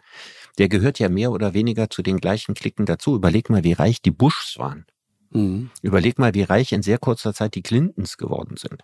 Der 0.59 0.69
gehört 0.69 0.99
ja 0.99 1.09
mehr 1.09 1.33
oder 1.33 1.55
weniger 1.55 1.91
zu 1.91 2.03
den 2.03 2.19
gleichen 2.19 2.55
Klicken 2.55 2.87
dazu. 2.87 3.15
Überleg 3.15 3.51
mal, 3.51 3.65
wie 3.65 3.73
reich 3.73 4.03
die 4.03 4.11
Bushs 4.11 4.59
waren. 4.59 4.87
Mhm. 5.31 5.71
Überleg 5.83 6.19
mal, 6.19 6.35
wie 6.35 6.43
reich 6.43 6.73
in 6.73 6.83
sehr 6.83 6.99
kurzer 6.99 7.35
Zeit 7.35 7.55
die 7.55 7.63
Clintons 7.63 8.17
geworden 8.17 8.57
sind. 8.57 8.83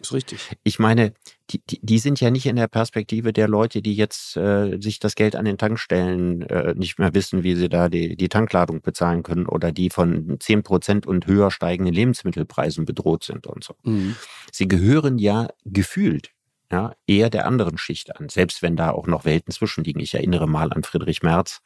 Ist 0.00 0.12
richtig. 0.12 0.50
Ich 0.62 0.78
meine, 0.78 1.14
die, 1.50 1.62
die, 1.64 1.80
die 1.82 1.98
sind 1.98 2.20
ja 2.20 2.30
nicht 2.30 2.44
in 2.44 2.56
der 2.56 2.68
Perspektive 2.68 3.32
der 3.32 3.48
Leute, 3.48 3.80
die 3.80 3.94
jetzt 3.94 4.36
äh, 4.36 4.78
sich 4.78 5.00
das 5.00 5.14
Geld 5.14 5.34
an 5.34 5.46
den 5.46 5.56
Tankstellen 5.56 6.42
äh, 6.42 6.74
nicht 6.74 6.98
mehr 6.98 7.14
wissen, 7.14 7.44
wie 7.44 7.54
sie 7.54 7.70
da 7.70 7.88
die, 7.88 8.14
die 8.14 8.28
Tankladung 8.28 8.82
bezahlen 8.82 9.22
können 9.22 9.46
oder 9.46 9.72
die 9.72 9.88
von 9.88 10.36
10 10.38 10.62
Prozent 10.62 11.06
und 11.06 11.26
höher 11.26 11.50
steigenden 11.50 11.94
Lebensmittelpreisen 11.94 12.84
bedroht 12.84 13.24
sind 13.24 13.46
und 13.46 13.64
so. 13.64 13.74
Mhm. 13.84 14.16
Sie 14.52 14.68
gehören 14.68 15.16
ja 15.16 15.48
gefühlt 15.64 16.30
ja, 16.70 16.94
eher 17.06 17.30
der 17.30 17.46
anderen 17.46 17.78
Schicht 17.78 18.16
an, 18.16 18.28
selbst 18.28 18.60
wenn 18.62 18.76
da 18.76 18.90
auch 18.90 19.06
noch 19.06 19.24
Welten 19.24 19.52
zwischenliegen. 19.52 20.02
Ich 20.02 20.14
erinnere 20.14 20.46
mal 20.48 20.72
an 20.72 20.82
Friedrich 20.82 21.22
Merz, 21.22 21.62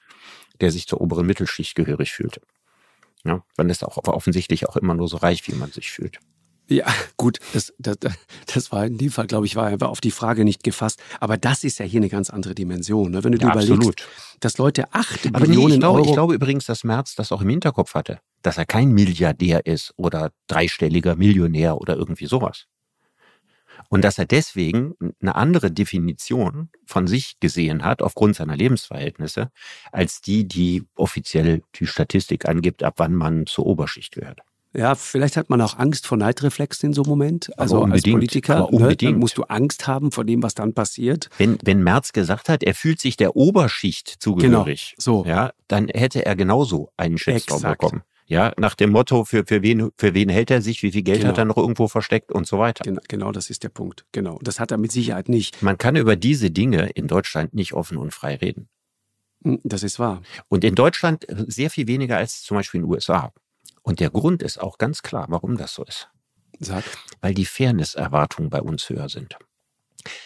der 0.61 0.71
sich 0.71 0.87
zur 0.87 1.01
oberen 1.01 1.27
Mittelschicht 1.27 1.75
gehörig 1.75 2.13
fühlte. 2.13 2.43
Ja, 3.25 3.45
man 3.57 3.69
ist 3.71 3.85
auch 3.85 3.97
offensichtlich 3.97 4.69
auch 4.69 4.77
immer 4.77 4.95
nur 4.95 5.09
so 5.09 5.17
reich, 5.17 5.47
wie 5.49 5.55
man 5.55 5.71
sich 5.73 5.91
fühlt. 5.91 6.21
Ja, 6.71 6.87
gut, 7.17 7.41
das, 7.53 7.75
das, 7.79 7.97
das 8.47 8.71
war 8.71 8.87
in 8.87 8.97
dem 8.97 9.11
Fall, 9.11 9.27
glaube 9.27 9.45
ich, 9.45 9.57
war 9.57 9.67
einfach 9.67 9.89
auf 9.89 10.01
die 10.01 10.13
Frage 10.13 10.45
nicht 10.45 10.63
gefasst. 10.63 11.03
Aber 11.19 11.37
das 11.37 11.65
ist 11.65 11.81
ja 11.81 11.85
hier 11.85 11.99
eine 11.99 12.09
ganz 12.09 12.31
andere 12.31 12.55
Dimension. 12.55 13.11
Ne? 13.11 13.25
Wenn 13.25 13.33
du 13.33 13.39
dir 13.39 13.49
Ja, 13.49 13.53
überlegst, 13.55 13.77
absolut. 13.77 14.09
dass 14.39 14.57
Leute 14.57 14.95
8 14.95 15.27
Aber 15.33 15.41
nee, 15.41 15.47
Billionen 15.49 15.73
ich, 15.75 15.81
glaube, 15.81 15.99
Euro... 15.99 16.09
ich 16.09 16.13
glaube 16.15 16.35
übrigens, 16.35 16.67
dass 16.67 16.85
Merz 16.85 17.17
das 17.17 17.33
auch 17.33 17.43
im 17.43 17.49
Hinterkopf 17.49 17.95
hatte, 17.95 18.21
dass 18.43 18.57
er 18.57 18.67
kein 18.67 18.93
Milliardär 18.93 19.67
ist 19.67 19.93
oder 19.97 20.31
dreistelliger 20.47 21.17
Millionär 21.17 21.77
oder 21.77 21.97
irgendwie 21.97 22.27
sowas. 22.27 22.67
Und 23.89 24.05
dass 24.05 24.19
er 24.19 24.27
deswegen 24.27 24.95
eine 25.21 25.35
andere 25.35 25.73
Definition 25.73 26.69
von 26.87 27.09
sich 27.09 27.41
gesehen 27.41 27.85
hat, 27.85 28.01
aufgrund 28.01 28.37
seiner 28.37 28.57
Lebensverhältnisse, 28.57 29.51
als 29.91 30.21
die, 30.21 30.47
die 30.47 30.85
offiziell 30.95 31.63
die 31.75 31.89
Statistik 31.89 32.47
angibt, 32.49 32.85
ab 32.85 32.95
wann 32.99 33.15
man 33.15 33.47
zur 33.47 33.67
Oberschicht 33.67 34.13
gehört. 34.13 34.43
Ja, 34.73 34.95
vielleicht 34.95 35.37
hat 35.37 35.51
man 35.51 35.61
auch 35.61 35.79
Angst 35.79 36.07
vor 36.07 36.17
Neidreflexen 36.17 36.89
in 36.91 36.93
so 36.93 37.03
einem 37.03 37.11
Moment. 37.11 37.51
Also 37.59 37.83
als 37.83 38.03
Politiker 38.03 38.57
aber 38.57 38.73
unbedingt. 38.73 39.15
Ne, 39.15 39.19
musst 39.19 39.37
du 39.37 39.43
Angst 39.45 39.87
haben 39.89 40.13
vor 40.13 40.25
dem, 40.25 40.43
was 40.45 40.55
dann 40.55 40.75
passiert. 40.75 41.29
Wenn, 41.39 41.59
wenn 41.65 41.83
Merz 41.83 42.13
gesagt 42.13 42.49
hat, 42.49 42.63
er 42.63 42.75
fühlt 42.75 43.01
sich 43.01 43.17
der 43.17 43.35
Oberschicht 43.35 44.09
zugehörig, 44.21 44.95
so. 44.97 45.25
ja, 45.27 45.51
dann 45.67 45.89
hätte 45.89 46.25
er 46.25 46.37
genauso 46.37 46.91
einen 46.97 47.19
Shitstorm 47.19 47.59
Exakt. 47.59 47.81
bekommen. 47.81 48.03
Ja, 48.27 48.53
nach 48.59 48.77
dem 48.77 48.91
Motto, 48.91 49.25
für, 49.25 49.45
für, 49.45 49.61
wen, 49.63 49.91
für 49.99 50.15
wen 50.15 50.29
hält 50.29 50.53
er 50.53 50.63
sich, 50.63 50.85
wie 50.85 50.93
viel 50.93 51.03
Geld 51.03 51.19
Genau. 51.23 51.31
hat 51.31 51.39
er 51.39 51.47
noch 51.47 51.57
irgendwo 51.57 51.89
versteckt 51.89 52.31
und 52.31 52.47
so 52.47 52.61
weiter. 52.61 52.85
Genau, 52.85 53.01
genau, 53.09 53.33
das 53.33 53.51
ist 53.51 53.65
der 53.65 53.71
Punkt. 53.71 54.05
Genau. 54.13 54.39
Das 54.41 54.61
hat 54.61 54.71
er 54.71 54.79
mit 54.79 54.93
Sicherheit 54.93 55.29
nicht. 55.29 55.61
Man 55.63 55.79
kann 55.79 55.97
über 55.97 56.15
diese 56.15 56.53
Dinge 56.53 56.91
in 56.91 57.09
Deutschland 57.09 57.55
nicht 57.55 57.73
offen 57.73 57.97
und 57.97 58.15
frei 58.15 58.37
reden. 58.37 58.69
Hm, 59.43 59.59
Das 59.65 59.83
ist 59.83 59.99
wahr. 59.99 60.23
Und 60.47 60.63
in 60.63 60.77
Deutschland 60.77 61.27
sehr 61.49 61.71
viel 61.71 61.89
weniger 61.89 62.19
als 62.19 62.43
zum 62.45 62.57
Beispiel 62.57 62.79
in 62.81 62.87
den 62.87 62.93
USA. 62.93 63.33
Und 63.83 64.01
der 64.01 64.11
Grund 64.11 64.43
ist 64.43 64.61
auch 64.61 64.79
ganz 64.79 65.03
klar, 65.03 65.27
warum 65.29 65.57
das 65.57 65.75
so 65.75 65.85
ist. 65.85 66.11
Sag. 66.59 66.85
Weil 67.21 67.35
die 67.35 67.47
Fairness-Erwartungen 67.47 68.51
bei 68.51 68.61
uns 68.61 68.89
höher 68.89 69.09
sind. 69.09 69.37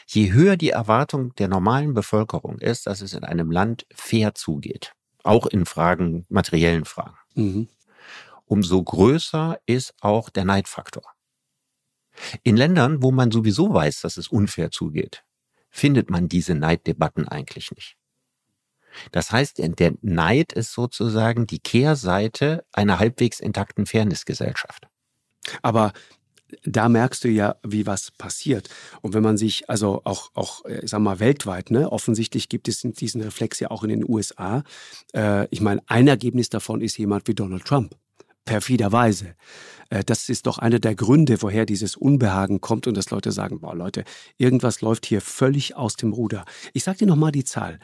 Je 0.06 0.32
höher 0.32 0.56
die 0.56 0.70
Erwartung 0.70 1.34
der 1.36 1.48
normalen 1.48 1.94
Bevölkerung 1.94 2.58
ist, 2.58 2.86
dass 2.86 3.00
es 3.00 3.12
in 3.12 3.24
einem 3.24 3.50
Land 3.50 3.86
fair 3.94 4.34
zugeht, 4.34 4.92
auch 5.22 5.46
in 5.46 5.66
Fragen, 5.66 6.26
materiellen 6.28 6.84
Fragen, 6.84 7.16
Mhm. 7.34 7.68
umso 8.44 8.82
größer 8.82 9.58
ist 9.66 9.94
auch 10.00 10.30
der 10.30 10.44
Neidfaktor. 10.44 11.04
In 12.44 12.56
Ländern, 12.56 13.02
wo 13.02 13.10
man 13.10 13.32
sowieso 13.32 13.72
weiß, 13.74 14.00
dass 14.02 14.16
es 14.16 14.28
unfair 14.28 14.70
zugeht, 14.70 15.24
findet 15.70 16.10
man 16.10 16.28
diese 16.28 16.54
Neiddebatten 16.54 17.26
eigentlich 17.26 17.72
nicht. 17.72 17.96
Das 19.12 19.33
heißt, 19.33 19.59
der- 19.59 19.94
Neid 20.02 20.52
ist 20.52 20.72
sozusagen 20.72 21.46
die 21.46 21.61
Kehrseite 21.61 22.64
einer 22.72 22.98
halbwegs 22.98 23.40
intakten 23.40 23.87
Fairnessgesellschaft. 23.87 24.88
Aber 25.62 25.92
da 26.62 26.88
merkst 26.88 27.24
du 27.24 27.28
ja, 27.28 27.57
wie 27.62 27.87
was 27.87 28.11
passiert. 28.12 28.68
Und 29.02 29.14
wenn 29.14 29.22
man 29.22 29.37
sich, 29.37 29.68
also 29.68 30.02
auch, 30.04 30.30
auch 30.35 30.64
äh, 30.66 30.87
sag 30.87 31.00
mal, 31.00 31.20
weltweit, 31.20 31.70
ne, 31.70 31.90
offensichtlich 31.90 32.48
gibt 32.48 32.68
es 32.68 32.80
diesen 32.83 33.22
Reflex 33.22 33.61
ja 33.61 33.70
auch 33.70 33.83
in 33.83 33.90
den 33.90 34.09
USA. 34.09 34.62
Äh, 35.14 35.48
ich 35.50 35.61
meine, 35.61 35.83
ein 35.87 36.07
Ergebnis 36.07 36.50
davon 36.50 36.80
ist 36.80 36.98
jemand 36.98 37.26
wie 37.28 37.35
Donald 37.35 37.64
Trump. 37.64 37.96
Perfiderweise. 38.44 39.35
Äh, 39.90 40.04
das 40.04 40.28
ist 40.28 40.46
doch 40.46 40.59
einer 40.59 40.78
der 40.78 40.94
Gründe, 40.94 41.40
woher 41.42 41.66
dieses 41.66 41.96
Unbehagen 41.96 42.61
kommt 42.61 42.87
und 42.87 42.96
dass 42.96 43.11
Leute 43.11 43.33
sagen, 43.33 43.61
boah 43.61 43.74
Leute, 43.74 44.04
irgendwas 44.37 44.80
läuft 44.80 45.07
hier 45.07 45.20
völlig 45.20 45.76
aus 45.76 45.96
dem 45.96 46.12
Ruder. 46.12 46.44
Ich 46.72 46.85
sag 46.85 46.98
dir 46.98 47.07
nochmal 47.07 47.33
die 47.33 47.44
Zahl. 47.44 47.78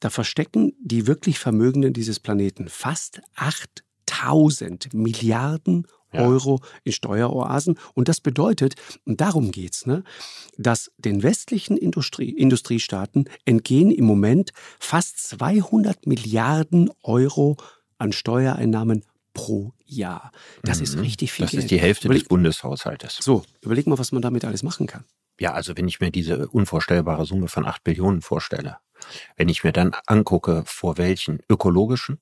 Da 0.00 0.10
verstecken 0.10 0.72
die 0.80 1.06
wirklich 1.06 1.38
Vermögenden 1.38 1.92
dieses 1.92 2.20
Planeten 2.20 2.68
fast 2.68 3.20
8000 3.36 4.92
Milliarden 4.94 5.86
Ja. 6.12 6.20
Euro 6.26 6.60
in 6.84 6.92
Steueroasen. 6.92 7.78
Und 7.94 8.08
das 8.08 8.22
bedeutet, 8.22 8.76
und 9.04 9.20
darum 9.20 9.50
geht's, 9.50 9.84
ne, 9.84 10.04
dass 10.56 10.90
den 10.96 11.22
westlichen 11.22 11.76
Industrie, 11.76 12.30
Industriestaaten 12.30 13.26
entgehen 13.44 13.90
im 13.90 14.06
Moment 14.06 14.52
fast 14.80 15.18
200 15.28 16.06
Milliarden 16.06 16.90
Euro 17.02 17.58
an 17.98 18.12
Steuereinnahmen 18.12 19.04
pro 19.34 19.74
Jahr. 19.84 20.32
Das 20.62 20.80
ist 20.80 20.94
Mhm. 20.96 21.02
richtig 21.02 21.30
viel 21.32 21.44
Das 21.44 21.50
Geld. 21.50 21.64
ist 21.64 21.70
die 21.70 21.78
Hälfte 21.80 22.06
Überleg, 22.08 22.22
des 22.22 22.28
Bundeshaushaltes. 22.28 23.18
so, 23.20 23.42
überleg 23.60 23.86
mal, 23.86 23.98
was 23.98 24.10
man 24.10 24.22
damit 24.22 24.46
alles 24.46 24.62
machen 24.62 24.86
kann. 24.86 25.04
Ja, 25.40 25.52
also 25.52 25.76
wenn 25.76 25.88
ich 25.88 26.00
mir 26.00 26.10
diese 26.10 26.48
unvorstellbare 26.48 27.24
Summe 27.24 27.48
von 27.48 27.64
acht 27.66 27.84
Billionen 27.84 28.22
vorstelle, 28.22 28.78
wenn 29.36 29.48
ich 29.48 29.62
mir 29.64 29.72
dann 29.72 29.94
angucke, 30.06 30.62
vor 30.66 30.98
welchen 30.98 31.40
ökologischen 31.48 32.20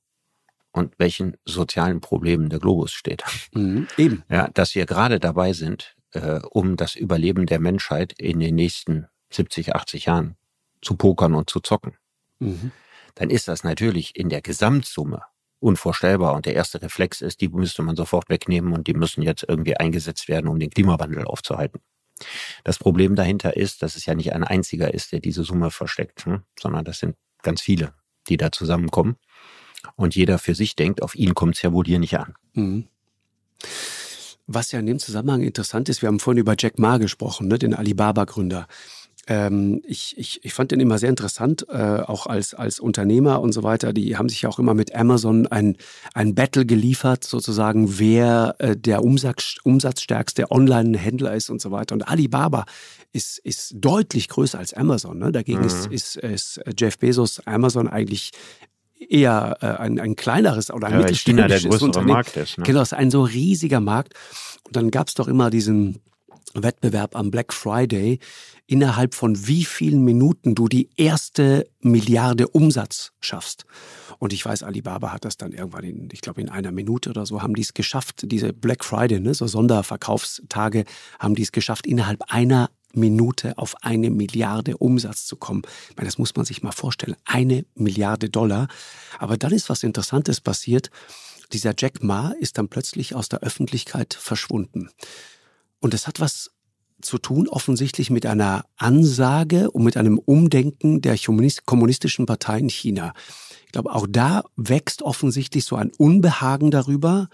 und 0.73 0.95
welchen 0.99 1.37
sozialen 1.47 2.01
Problemen 2.01 2.51
der 2.51 2.59
Globus 2.59 2.93
steht, 2.93 3.25
Mhm, 3.55 3.87
eben. 3.97 4.25
ja, 4.29 4.49
dass 4.53 4.75
wir 4.75 4.85
gerade 4.87 5.19
dabei 5.19 5.53
sind, 5.55 5.97
äh, 6.13 6.41
um 6.51 6.77
das 6.77 6.95
Überleben 6.95 7.47
der 7.47 7.61
Menschheit 7.61 8.13
in 8.19 8.41
den 8.41 8.55
nächsten 8.55 9.07
70, 9.31 9.75
80 9.75 10.07
Jahren 10.07 10.37
zu 10.83 10.97
pokern 10.97 11.35
und 11.35 11.49
zu 11.49 11.61
zocken, 11.61 11.97
Mhm. 12.39 12.71
dann 13.15 13.31
ist 13.31 13.49
das 13.49 13.65
natürlich 13.65 14.15
in 14.17 14.29
der 14.29 14.43
Gesamtsumme 14.43 15.23
unvorstellbar. 15.59 16.35
Und 16.35 16.45
der 16.45 16.55
erste 16.55 16.83
Reflex 16.83 17.23
ist, 17.23 17.41
die 17.41 17.49
müsste 17.49 17.83
man 17.83 17.97
sofort 17.97 18.29
wegnehmen 18.29 18.75
und 18.75 18.87
die 18.87 18.95
müssen 18.95 19.23
jetzt 19.23 19.45
irgendwie 19.49 19.77
eingesetzt 19.77 20.29
werden, 20.29 20.49
um 20.49 20.59
den 20.59 20.69
Klimawandel 20.71 21.25
aufzuhalten. 21.25 21.81
Das 22.65 22.79
Problem 22.79 23.15
dahinter 23.15 23.57
ist, 23.57 23.83
dass 23.83 23.97
es 23.97 24.07
ja 24.07 24.15
nicht 24.15 24.33
ein 24.33 24.45
einziger 24.45 24.93
ist, 24.93 25.13
der 25.13 25.21
diese 25.21 25.45
Summe 25.45 25.71
versteckt, 25.71 26.25
hm? 26.25 26.43
sondern 26.59 26.85
das 26.85 26.99
sind 26.99 27.17
ganz 27.43 27.61
viele, 27.61 27.93
die 28.29 28.37
da 28.37 28.53
zusammenkommen. 28.53 29.17
Und 29.95 30.17
jeder 30.17 30.39
für 30.39 30.55
sich 30.55 30.75
denkt, 30.75 31.03
auf 31.03 31.15
ihn 31.15 31.35
kommt 31.35 31.57
es 31.57 31.63
ja 31.63 31.73
wohl 31.73 31.85
hier 31.85 31.99
nicht 31.99 32.19
an. 32.19 32.35
Mhm. 32.55 32.89
Was 34.49 34.73
ja 34.73 34.79
in 34.79 34.87
dem 34.87 34.99
Zusammenhang 34.99 35.43
interessant 35.43 35.89
ist, 35.89 36.03
wir 36.03 36.09
haben 36.09 36.21
vorhin 36.21 36.41
über 36.41 36.55
Jack 36.59 36.79
Ma 36.79 36.99
gesprochen, 36.99 37.49
ne, 37.49 37.59
den 37.59 37.75
Alibaba-Gründer. 37.75 38.67
Ähm, 39.29 39.83
ich, 39.85 40.17
ich, 40.17 40.45
ich 40.45 40.55
fand 40.55 40.71
den 40.71 40.79
immer 40.79 40.99
sehr 40.99 41.11
interessant, 41.11 41.67
äh, 41.69 41.75
auch 41.75 42.27
als, 42.27 42.55
als 42.55 42.79
Unternehmer 42.79 43.41
und 43.41 43.53
so 43.53 43.63
weiter. 43.65 43.93
Die 43.93 44.17
haben 44.17 44.29
sich 44.29 44.43
ja 44.43 44.49
auch 44.49 44.59
immer 44.59 44.75
mit 44.75 44.95
Amazon 44.95 45.47
ein, 45.49 45.77
ein 46.15 46.35
Battle 46.35 46.65
geliefert, 46.65 47.25
sozusagen, 47.25 47.99
wer 47.99 48.55
äh, 48.59 48.77
der 48.77 49.03
Umsatz, 49.03 49.57
umsatzstärkste 49.65 50.51
Online-Händler 50.51 51.35
ist 51.35 51.51
und 51.51 51.61
so 51.61 51.73
weiter. 51.73 51.95
Und 51.95 52.09
Alibaba 52.09 52.67
ist, 53.13 53.39
ist 53.39 53.75
deutlich 53.77 54.29
größer 54.29 54.59
als 54.59 54.75
Amazon. 54.75 55.19
Ne? 55.19 55.33
Dagegen 55.33 55.61
mhm. 55.61 55.67
ist, 55.67 55.87
ist, 55.87 56.17
ist 56.17 56.61
Jeff 56.79 56.99
Bezos 56.99 57.41
Amazon 57.47 57.89
eigentlich 57.89 58.31
eher 58.99 59.59
äh, 59.61 59.67
ein, 59.67 59.99
ein 59.99 60.17
kleineres 60.17 60.71
oder 60.71 60.87
ein 60.87 60.95
ja, 60.95 60.99
mittelständisches 61.01 61.63
China 61.63 61.77
der 61.79 61.83
Unternehmen. 61.83 62.13
Markt 62.13 62.37
ist. 62.37 62.59
Ne? 62.59 62.65
Genau, 62.65 62.81
es 62.81 62.93
ist 62.93 62.99
ein 62.99 63.11
so 63.11 63.23
riesiger 63.23 63.81
Markt. 63.81 64.15
Und 64.65 64.77
dann 64.77 64.91
gab 64.91 65.09
es 65.09 65.15
doch 65.15 65.29
immer 65.29 65.51
diesen 65.51 66.01
Wettbewerb 66.55 67.17
am 67.17 67.31
Black 67.31 67.53
Friday, 67.53 68.19
innerhalb 68.67 69.15
von 69.15 69.47
wie 69.47 69.65
vielen 69.65 70.05
Minuten 70.05 70.55
du 70.55 70.69
die 70.69 70.89
erste 70.97 71.69
Milliarde 71.81 72.49
Umsatz 72.49 73.13
schaffst. 73.21 73.65
Und 74.19 74.33
ich 74.33 74.45
weiß, 74.45 74.63
Alibaba 74.63 75.13
hat 75.13 75.25
das 75.25 75.37
dann 75.37 75.53
irgendwann 75.53 75.85
in, 75.85 76.09
ich 76.13 76.21
glaube, 76.21 76.41
in 76.41 76.49
einer 76.49 76.73
Minute 76.73 77.11
oder 77.11 77.27
so 77.27 77.43
haben 77.43 77.55
die 77.55 77.63
es 77.63 77.75
geschafft, 77.75 78.23
diese 78.25 78.53
Black 78.53 78.85
Friday, 78.85 79.21
ne, 79.21 79.35
so 79.35 79.47
Sonderverkaufstage, 79.47 80.85
haben 81.19 81.35
die 81.35 81.43
es 81.43 81.53
geschafft, 81.53 81.87
innerhalb 81.87 82.23
einer 82.29 82.71
Minute 82.97 83.59
auf 83.59 83.75
eine 83.83 84.11
Milliarde 84.11 84.79
Umsatz 84.79 85.27
zu 85.27 85.37
kommen. 85.37 85.63
Ich 85.91 85.97
meine, 85.97 86.07
das 86.07 86.19
muss 86.19 86.35
man 86.35 86.47
sich 86.47 86.63
mal 86.63 86.73
vorstellen. 86.73 87.17
Eine 87.25 87.67
Milliarde 87.75 88.31
Dollar. 88.31 88.69
Aber 89.19 89.37
dann 89.37 89.53
ist 89.53 89.69
was 89.69 89.83
Interessantes 89.83 90.41
passiert. 90.41 90.91
Dieser 91.53 91.75
Jack 91.77 92.03
Ma 92.03 92.33
ist 92.41 92.59
dann 92.59 92.69
plötzlich 92.69 93.15
aus 93.15 93.29
der 93.29 93.41
Öffentlichkeit 93.41 94.15
verschwunden. 94.15 94.89
Und 95.87 95.95
es 95.95 96.09
hat 96.09 96.19
was 96.19 96.51
zu 97.01 97.17
tun, 97.17 97.47
offensichtlich 97.47 98.11
mit 98.11 98.27
einer 98.27 98.65
Ansage 98.77 99.71
und 99.71 99.85
mit 99.85 99.97
einem 99.97 100.19
Umdenken 100.19 101.01
der 101.01 101.17
kommunistischen 101.65 102.27
Partei 102.27 102.59
in 102.59 102.69
China. 102.69 103.13
Ich 103.67 103.71
glaube, 103.71 103.95
auch 103.95 104.09
da 104.11 104.43
wächst 104.57 105.03
offensichtlich 105.03 105.65
so 105.65 105.77
ein 105.77 105.93
Unbehagen 105.97 106.73
darüber, 106.73 107.29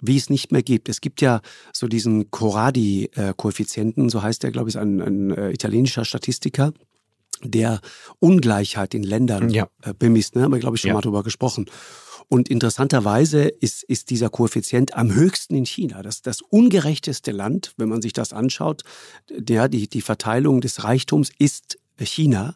wie 0.00 0.16
es 0.16 0.30
nicht 0.30 0.50
mehr 0.50 0.62
gibt. 0.62 0.88
Es 0.88 1.02
gibt 1.02 1.20
ja 1.20 1.42
so 1.74 1.88
diesen 1.88 2.30
Corradi-Koeffizienten, 2.30 4.08
so 4.08 4.22
heißt 4.22 4.44
der, 4.44 4.50
glaube 4.50 4.70
ich, 4.70 4.78
ein, 4.78 5.02
ein 5.02 5.30
äh, 5.32 5.50
italienischer 5.50 6.06
Statistiker, 6.06 6.72
der 7.42 7.80
Ungleichheit 8.18 8.94
in 8.94 9.02
Ländern 9.02 9.50
ja. 9.50 9.68
Äh, 9.82 9.94
bemisst. 9.94 10.36
Ne? 10.36 10.42
Haben 10.42 10.52
wir, 10.52 10.58
glaube 10.58 10.76
ich, 10.76 10.82
schon 10.82 10.88
ja. 10.88 10.94
mal 10.94 11.00
drüber 11.00 11.22
gesprochen. 11.22 11.66
Und 12.28 12.48
interessanterweise 12.48 13.48
ist, 13.48 13.82
ist 13.82 14.10
dieser 14.10 14.30
Koeffizient 14.30 14.94
am 14.94 15.12
höchsten 15.12 15.56
in 15.56 15.66
China. 15.66 16.02
Das 16.02 16.22
das 16.22 16.42
ungerechteste 16.42 17.32
Land, 17.32 17.74
wenn 17.76 17.88
man 17.88 18.02
sich 18.02 18.12
das 18.12 18.32
anschaut. 18.32 18.84
Ja, 19.48 19.66
die, 19.66 19.88
die 19.88 20.00
Verteilung 20.00 20.60
des 20.60 20.84
Reichtums 20.84 21.30
ist 21.38 21.78
China. 21.98 22.54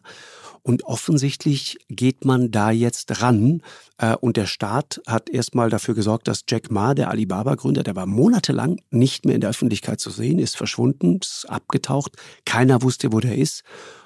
Und 0.63 0.83
offensichtlich 0.85 1.77
geht 1.89 2.25
man 2.25 2.49
da 2.49 2.71
jetzt 2.71 3.21
ran. 3.21 3.61
Äh, 3.99 4.15
und 4.15 4.35
der 4.35 4.47
Staat 4.47 4.99
hat 5.05 5.29
erstmal 5.29 5.69
dafür 5.69 5.93
gesorgt, 5.93 6.27
dass 6.27 6.43
Jack 6.49 6.71
Ma, 6.71 6.95
der 6.95 7.11
Alibaba-Gründer, 7.11 7.83
der 7.83 7.95
war 7.95 8.07
monatelang 8.07 8.81
nicht 8.89 9.25
mehr 9.25 9.35
in 9.35 9.41
der 9.41 9.51
Öffentlichkeit 9.51 9.99
zu 9.99 10.09
sehen, 10.09 10.39
ist 10.39 10.57
verschwunden, 10.57 11.19
ist 11.21 11.45
abgetaucht. 11.47 12.13
Keiner 12.45 12.81
wusste, 12.81 13.13
wo 13.13 13.19
der 13.19 13.37
ist. 13.37 13.63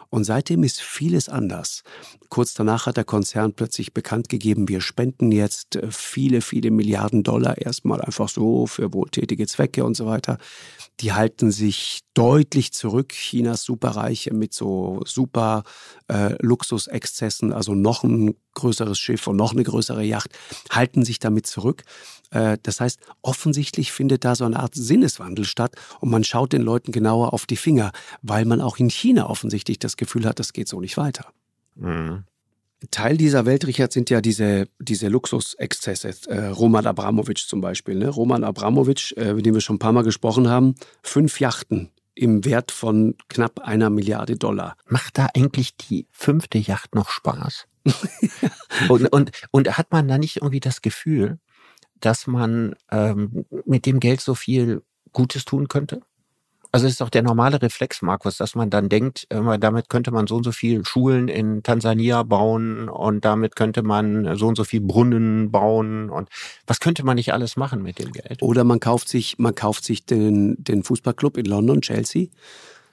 Und 0.10 0.24
seitdem 0.24 0.64
ist 0.64 0.82
vieles 0.82 1.30
anders. 1.30 1.84
Kurz 2.30 2.54
danach 2.54 2.88
hat 2.88 2.98
der 2.98 3.04
Konzern 3.04 3.54
plötzlich 3.54 3.94
bekannt 3.94 4.28
gegeben, 4.28 4.68
wir 4.68 4.82
spenden 4.82 5.32
jetzt 5.32 5.76
äh, 5.76 5.92
viele, 5.92 6.42
viele 6.42 6.72
Milliarden 6.72 7.24
Dollar 7.24 7.58
erstmal 7.60 8.02
einfach 8.02 8.30
so 8.30 8.66
für 8.66 8.94
wohltätige 8.94 9.46
Zwecke 9.46 9.86
und 9.86 9.96
so 9.96 10.06
weiter. 10.06 10.38
Die 11.00 11.14
halten 11.14 11.52
sich 11.52 12.02
deutlich 12.14 12.74
zurück. 12.74 13.10
Chinas 13.10 13.64
Superreiche 13.64 14.34
mit 14.34 14.54
so 14.54 15.02
super 15.06 15.64
äh, 16.08 16.36
Luxusexzessen, 16.42 17.54
also 17.54 17.76
noch 17.76 18.04
ein 18.04 18.36
größeres 18.60 19.00
Schiff 19.00 19.28
und 19.28 19.36
noch 19.36 19.54
eine 19.54 19.64
größere 19.64 20.04
Yacht, 20.04 20.38
halten 20.70 21.04
sich 21.04 21.20
damit 21.20 21.48
zurück. 21.48 21.84
Äh, 22.32 22.58
das 22.64 22.80
heißt, 22.80 23.00
offensichtlich 23.22 23.92
findet 23.92 24.26
da 24.26 24.36
so 24.36 24.46
eine 24.46 24.60
Art 24.60 24.76
Sinneswandel 24.76 25.46
statt 25.46 25.76
und 26.00 26.10
man 26.10 26.24
schaut 26.24 26.54
den 26.54 26.62
Leuten 26.62 26.92
genauer 26.92 27.34
auf 27.34 27.46
die 27.46 27.58
Finger, 27.58 27.92
weil 28.22 28.46
man 28.46 28.62
auch 28.62 28.78
in 28.78 28.90
China 28.90 29.30
offensichtlich 29.30 29.80
das 29.80 29.98
Gefühl 29.98 30.26
hat, 30.26 30.40
das 30.40 30.54
geht 30.54 30.68
so 30.68 30.80
nicht 30.80 30.98
weiter. 30.98 31.26
Mhm. 31.76 32.24
Teil 32.92 33.18
dieser 33.18 33.46
Welt, 33.46 33.68
Richard, 33.68 33.92
sind 33.92 34.10
ja 34.10 34.22
diese, 34.22 34.68
diese 34.80 35.10
Luxusexzesse. 35.10 36.14
Äh, 36.28 36.48
Roman 36.48 36.88
Abramowitsch 36.88 37.48
zum 37.48 37.60
Beispiel. 37.60 37.96
Ne? 37.96 38.08
Roman 38.08 38.46
Abramowitsch, 38.46 39.12
äh, 39.18 39.34
mit 39.34 39.46
dem 39.46 39.54
wir 39.54 39.62
schon 39.62 39.76
ein 39.76 39.80
paar 39.80 39.92
Mal 39.92 40.04
gesprochen 40.04 40.48
haben, 40.48 40.76
fünf 41.04 41.42
Yachten 41.42 41.92
im 42.16 42.46
Wert 42.46 42.72
von 42.72 43.16
knapp 43.28 43.60
einer 43.60 43.90
Milliarde 43.90 44.38
Dollar. 44.38 44.76
Macht 44.88 45.18
da 45.18 45.28
eigentlich 45.34 45.76
die 45.76 46.08
fünfte 46.12 46.58
Yacht 46.58 46.96
noch 46.96 47.10
Spaß? 47.10 47.66
und, 48.90 49.12
und, 49.12 49.32
und 49.52 49.78
hat 49.78 49.92
man 49.92 50.08
da 50.08 50.18
nicht 50.18 50.38
irgendwie 50.38 50.60
das 50.60 50.82
Gefühl, 50.82 51.40
dass 52.00 52.28
man 52.28 52.76
ähm, 52.92 53.46
mit 53.66 53.86
dem 53.86 54.00
Geld 54.00 54.22
so 54.22 54.36
viel 54.36 54.82
Gutes 55.12 55.46
tun 55.46 55.68
könnte? 55.68 56.02
Also 56.72 56.86
es 56.86 56.94
ist 56.94 57.02
doch 57.02 57.10
der 57.10 57.24
normale 57.24 57.60
Reflex, 57.64 58.04
Markus, 58.04 58.38
dass 58.38 58.54
man 58.54 58.70
dann 58.70 58.90
denkt, 58.90 59.28
damit 59.30 59.90
könnte 59.90 60.12
man 60.12 60.28
so 60.28 60.36
und 60.36 60.44
so 60.44 60.52
viel 60.52 60.86
Schulen 60.86 61.28
in 61.28 61.64
Tansania 61.64 62.22
bauen 62.22 62.90
und 62.90 63.26
damit 63.26 63.56
könnte 63.56 63.82
man 63.82 64.38
so 64.38 64.48
und 64.48 64.56
so 64.56 64.64
viel 64.64 64.80
Brunnen 64.82 65.50
bauen 65.50 66.12
und 66.12 66.30
was 66.68 66.80
könnte 66.80 67.04
man 67.04 67.16
nicht 67.16 67.34
alles 67.34 67.58
machen 67.58 67.82
mit 67.82 67.98
dem 67.98 68.12
Geld? 68.12 68.44
Oder 68.44 68.64
man 68.66 68.80
kauft 68.80 69.10
sich, 69.10 69.40
man 69.40 69.56
kauft 69.56 69.84
sich 69.84 70.06
den, 70.06 70.64
den 70.64 70.84
Fußballclub 70.84 71.38
in 71.38 71.46
London, 71.46 71.82
Chelsea 71.82 72.28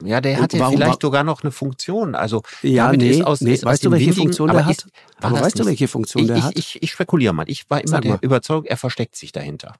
ja, 0.04 0.20
der 0.20 0.40
hat 0.40 0.52
ja 0.52 0.68
vielleicht 0.68 1.00
sogar 1.00 1.24
noch 1.24 1.42
eine 1.42 1.50
Funktion. 1.50 2.14
Also 2.14 2.42
ja, 2.62 2.92
nee, 2.92 3.10
ist 3.10 3.24
aus, 3.24 3.40
nee, 3.40 3.54
ist 3.54 3.64
weißt 3.64 3.84
du, 3.84 3.90
welche 3.90 4.06
windigen, 4.06 4.24
Funktion 4.24 4.50
der 4.50 4.66
hat? 4.66 4.72
Ist, 4.72 4.88
aber 5.20 5.40
weißt 5.40 5.58
du, 5.58 5.64
welche 5.64 5.88
Funktion 5.88 6.22
ich, 6.22 6.28
der 6.28 6.36
ich, 6.36 6.44
hat? 6.44 6.58
Ich, 6.58 6.82
ich 6.82 6.90
spekuliere 6.90 7.32
mal. 7.32 7.48
Ich 7.48 7.68
war 7.70 7.82
immer 7.82 8.00
der. 8.00 8.22
Überzeugung, 8.22 8.64
er 8.66 8.76
versteckt 8.76 9.16
sich 9.16 9.32
dahinter. 9.32 9.74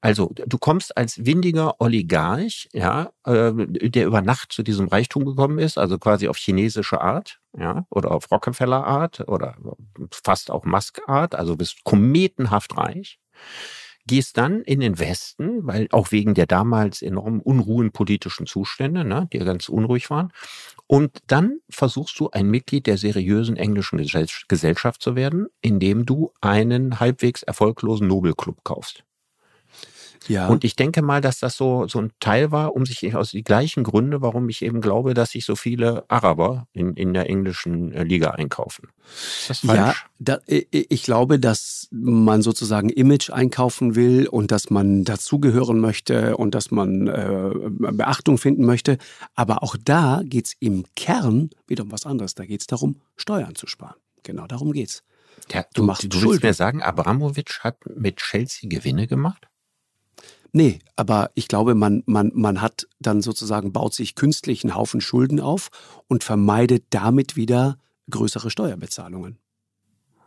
Also 0.00 0.32
du 0.34 0.58
kommst 0.58 0.96
als 0.96 1.24
windiger 1.26 1.80
Oligarch, 1.80 2.68
ja, 2.72 3.10
äh, 3.24 3.52
der 3.56 4.06
über 4.06 4.22
Nacht 4.22 4.52
zu 4.52 4.62
diesem 4.62 4.88
Reichtum 4.88 5.24
gekommen 5.24 5.58
ist, 5.58 5.78
also 5.78 5.98
quasi 5.98 6.28
auf 6.28 6.36
chinesische 6.36 7.00
Art, 7.00 7.40
ja, 7.58 7.86
oder 7.90 8.12
auf 8.12 8.30
Rockefeller 8.30 8.86
Art 8.86 9.28
oder 9.28 9.56
fast 10.10 10.50
auch 10.50 10.64
Musk 10.64 11.00
Art, 11.06 11.34
also 11.34 11.56
bist 11.56 11.84
kometenhaft 11.84 12.76
reich 12.76 13.18
gehst 14.08 14.36
dann 14.38 14.62
in 14.62 14.80
den 14.80 14.98
Westen, 14.98 15.64
weil 15.64 15.86
auch 15.92 16.10
wegen 16.10 16.34
der 16.34 16.46
damals 16.46 17.02
enormen 17.02 17.40
unruhen 17.40 17.92
politischen 17.92 18.46
Zustände, 18.46 19.04
ne, 19.04 19.28
die 19.32 19.38
ganz 19.38 19.68
unruhig 19.68 20.10
waren. 20.10 20.32
Und 20.88 21.18
dann 21.28 21.60
versuchst 21.70 22.18
du 22.18 22.30
ein 22.30 22.50
Mitglied 22.50 22.88
der 22.88 22.98
seriösen 22.98 23.56
englischen 23.56 23.98
Gesellschaft 24.48 25.02
zu 25.02 25.14
werden, 25.14 25.46
indem 25.60 26.06
du 26.06 26.32
einen 26.40 26.98
halbwegs 26.98 27.44
erfolglosen 27.44 28.08
Nobelclub 28.08 28.64
kaufst. 28.64 29.04
Ja. 30.26 30.48
Und 30.48 30.64
ich 30.64 30.76
denke 30.76 31.02
mal, 31.02 31.20
dass 31.20 31.38
das 31.38 31.56
so, 31.56 31.86
so 31.86 32.00
ein 32.00 32.12
Teil 32.20 32.50
war, 32.50 32.74
um 32.74 32.84
sich 32.84 33.14
aus 33.14 33.30
die 33.30 33.44
gleichen 33.44 33.84
Gründe, 33.84 34.20
warum 34.20 34.48
ich 34.48 34.62
eben 34.62 34.80
glaube, 34.80 35.14
dass 35.14 35.30
sich 35.30 35.44
so 35.44 35.56
viele 35.56 36.04
Araber 36.08 36.66
in, 36.72 36.94
in 36.94 37.14
der 37.14 37.28
englischen 37.28 37.92
äh, 37.92 38.02
Liga 38.02 38.30
einkaufen. 38.32 38.88
Ist 39.40 39.50
das 39.50 39.58
falsch? 39.60 39.78
Ja, 39.78 39.94
da, 40.18 40.38
ich 40.46 41.02
glaube, 41.02 41.38
dass 41.38 41.88
man 41.90 42.42
sozusagen 42.42 42.88
Image 42.88 43.30
einkaufen 43.30 43.94
will 43.94 44.26
und 44.26 44.50
dass 44.50 44.70
man 44.70 45.04
dazugehören 45.04 45.80
möchte 45.80 46.36
und 46.36 46.54
dass 46.54 46.70
man 46.70 47.06
äh, 47.06 47.50
Beachtung 47.92 48.38
finden 48.38 48.64
möchte. 48.64 48.98
Aber 49.34 49.62
auch 49.62 49.76
da 49.82 50.22
geht 50.24 50.46
es 50.46 50.56
im 50.60 50.84
Kern 50.96 51.50
wieder 51.66 51.84
um 51.84 51.92
was 51.92 52.06
anderes. 52.06 52.34
Da 52.34 52.44
geht 52.44 52.60
es 52.60 52.66
darum, 52.66 52.96
Steuern 53.16 53.54
zu 53.54 53.66
sparen. 53.66 53.96
Genau 54.22 54.46
darum 54.46 54.72
geht's. 54.72 55.02
Ja, 55.52 55.62
du, 55.62 55.80
du, 55.80 55.82
machst 55.84 56.12
du 56.12 56.22
willst 56.22 56.42
mir 56.42 56.54
sagen, 56.54 56.82
Abramowitsch 56.82 57.60
hat 57.60 57.78
mit 57.86 58.16
Chelsea 58.16 58.68
Gewinne 58.68 59.06
gemacht? 59.06 59.47
Nee, 60.52 60.78
aber 60.96 61.30
ich 61.34 61.48
glaube, 61.48 61.74
man, 61.74 62.02
man, 62.06 62.32
man 62.34 62.62
hat 62.62 62.86
dann 63.00 63.20
sozusagen, 63.20 63.72
baut 63.72 63.94
sich 63.94 64.14
künstlich 64.14 64.64
einen 64.64 64.74
Haufen 64.74 65.00
Schulden 65.00 65.40
auf 65.40 65.68
und 66.06 66.24
vermeidet 66.24 66.84
damit 66.90 67.36
wieder 67.36 67.78
größere 68.10 68.50
Steuerbezahlungen. 68.50 69.38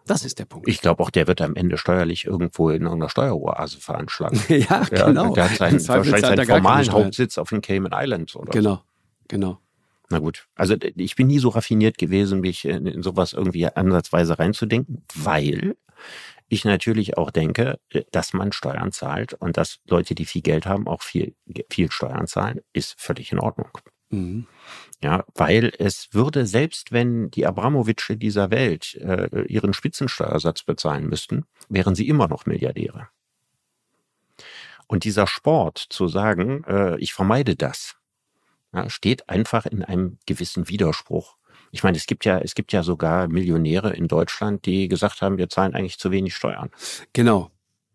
Das 0.06 0.26
ist 0.26 0.40
der 0.40 0.46
Punkt. 0.46 0.68
Ich 0.68 0.82
glaube 0.82 1.04
auch, 1.04 1.10
der 1.10 1.28
wird 1.28 1.42
am 1.42 1.56
Ende 1.56 1.78
steuerlich 1.78 2.26
irgendwo 2.26 2.70
in 2.70 2.84
irgendeiner 2.84 3.10
Steueroase 3.10 3.80
veranschlagen. 3.80 4.40
ja, 4.50 4.84
genau. 4.90 5.28
Ja, 5.28 5.34
der 5.34 5.50
hat 5.50 5.58
seinen, 5.58 5.88
wahrscheinlich 5.88 6.22
seinen 6.22 6.46
formalen 6.46 6.92
Hauptsitz 6.92 7.38
auf 7.38 7.50
den 7.50 7.62
Cayman 7.62 7.92
Islands 7.94 8.36
oder 8.36 8.52
Genau, 8.52 8.76
so. 8.76 8.82
genau. 9.28 9.60
Na 10.10 10.20
gut, 10.20 10.48
also 10.56 10.76
ich 10.98 11.16
bin 11.16 11.28
nie 11.28 11.40
so 11.40 11.50
raffiniert 11.50 11.98
gewesen, 11.98 12.42
mich 12.42 12.66
in, 12.66 12.86
in 12.86 13.02
sowas 13.02 13.32
irgendwie 13.32 13.66
ansatzweise 13.68 14.38
reinzudenken, 14.38 15.04
weil 15.16 15.78
ich 16.52 16.66
natürlich 16.66 17.18
auch 17.18 17.32
denke, 17.32 17.80
äh, 17.90 18.04
dass 18.12 18.34
man 18.34 18.52
Steuern 18.52 18.92
zahlt 18.92 19.34
und 19.34 19.58
dass 19.58 19.80
Leute, 19.88 20.16
die 20.16 20.26
viel 20.26 20.42
Geld 20.42 20.66
haben, 20.66 20.86
auch 20.88 21.02
viel, 21.02 21.34
viel 21.70 21.90
Steuern 21.92 22.28
zahlen, 22.28 22.60
ist 22.74 23.00
völlig 23.00 23.32
in 23.32 23.40
Ordnung. 23.40 23.70
Mhm. 24.10 24.48
Ja, 25.02 25.24
weil 25.34 25.72
es 25.80 26.10
würde, 26.12 26.46
selbst 26.46 26.92
wenn 26.92 27.32
die 27.32 27.48
Abramowitsche 27.48 28.18
dieser 28.18 28.52
Welt 28.52 28.96
äh, 28.96 29.44
ihren 29.46 29.74
Spitzensteuersatz 29.74 30.64
bezahlen 30.64 31.08
müssten, 31.08 31.46
wären 31.70 31.96
sie 31.96 32.08
immer 32.08 32.28
noch 32.28 32.46
Milliardäre. 32.46 33.08
Und 34.88 35.06
dieser 35.06 35.28
Sport 35.28 35.78
zu 35.78 36.10
sagen, 36.10 36.66
äh, 36.66 37.00
ich 37.00 37.14
vermeide 37.14 37.56
das, 37.56 37.96
ja, 38.74 38.90
steht 38.90 39.30
einfach 39.30 39.66
in 39.66 39.84
einem 39.84 40.18
gewissen 40.26 40.68
Widerspruch. 40.68 41.38
Ich 41.72 41.84
meine, 41.84 41.98
es 41.98 42.06
gibt 42.06 42.26
ja, 42.26 42.40
es 42.40 42.56
gibt 42.56 42.74
ja 42.74 42.84
sogar 42.84 43.28
Millionäre 43.28 43.94
in 43.94 44.08
Deutschland, 44.08 44.66
die 44.66 44.88
gesagt 44.88 45.22
haben, 45.22 45.38
wir 45.38 45.50
zahlen 45.50 45.74
eigentlich 45.74 45.98
zu 45.98 46.12
wenig 46.12 46.36
Steuern. 46.36 46.70
Genau. 47.14 47.52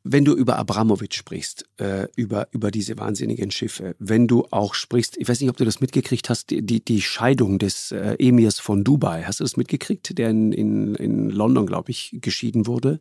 Wenn 0.09 0.25
du 0.25 0.35
über 0.35 0.57
Abramowitsch 0.57 1.17
sprichst, 1.17 1.67
äh, 1.79 2.07
über, 2.15 2.47
über 2.53 2.71
diese 2.71 2.97
wahnsinnigen 2.97 3.51
Schiffe, 3.51 3.97
wenn 3.99 4.29
du 4.29 4.47
auch 4.53 4.75
sprichst, 4.75 5.17
ich 5.19 5.29
weiß 5.29 5.41
nicht, 5.41 5.51
ob 5.51 5.57
du 5.57 5.65
das 5.65 5.81
mitgekriegt 5.81 6.31
hast, 6.31 6.51
die, 6.51 6.63
die, 6.63 7.03
Scheidung 7.03 7.59
des 7.59 7.91
äh, 7.91 8.15
Emirs 8.21 8.61
von 8.61 8.85
Dubai, 8.85 9.25
hast 9.25 9.41
du 9.41 9.45
das 9.45 9.57
mitgekriegt, 9.57 10.17
der 10.17 10.31
in, 10.31 10.53
in, 10.53 10.95
in 10.95 11.31
London, 11.31 11.67
glaube 11.67 11.91
ich, 11.91 12.17
geschieden 12.21 12.69
wurde? 12.69 13.01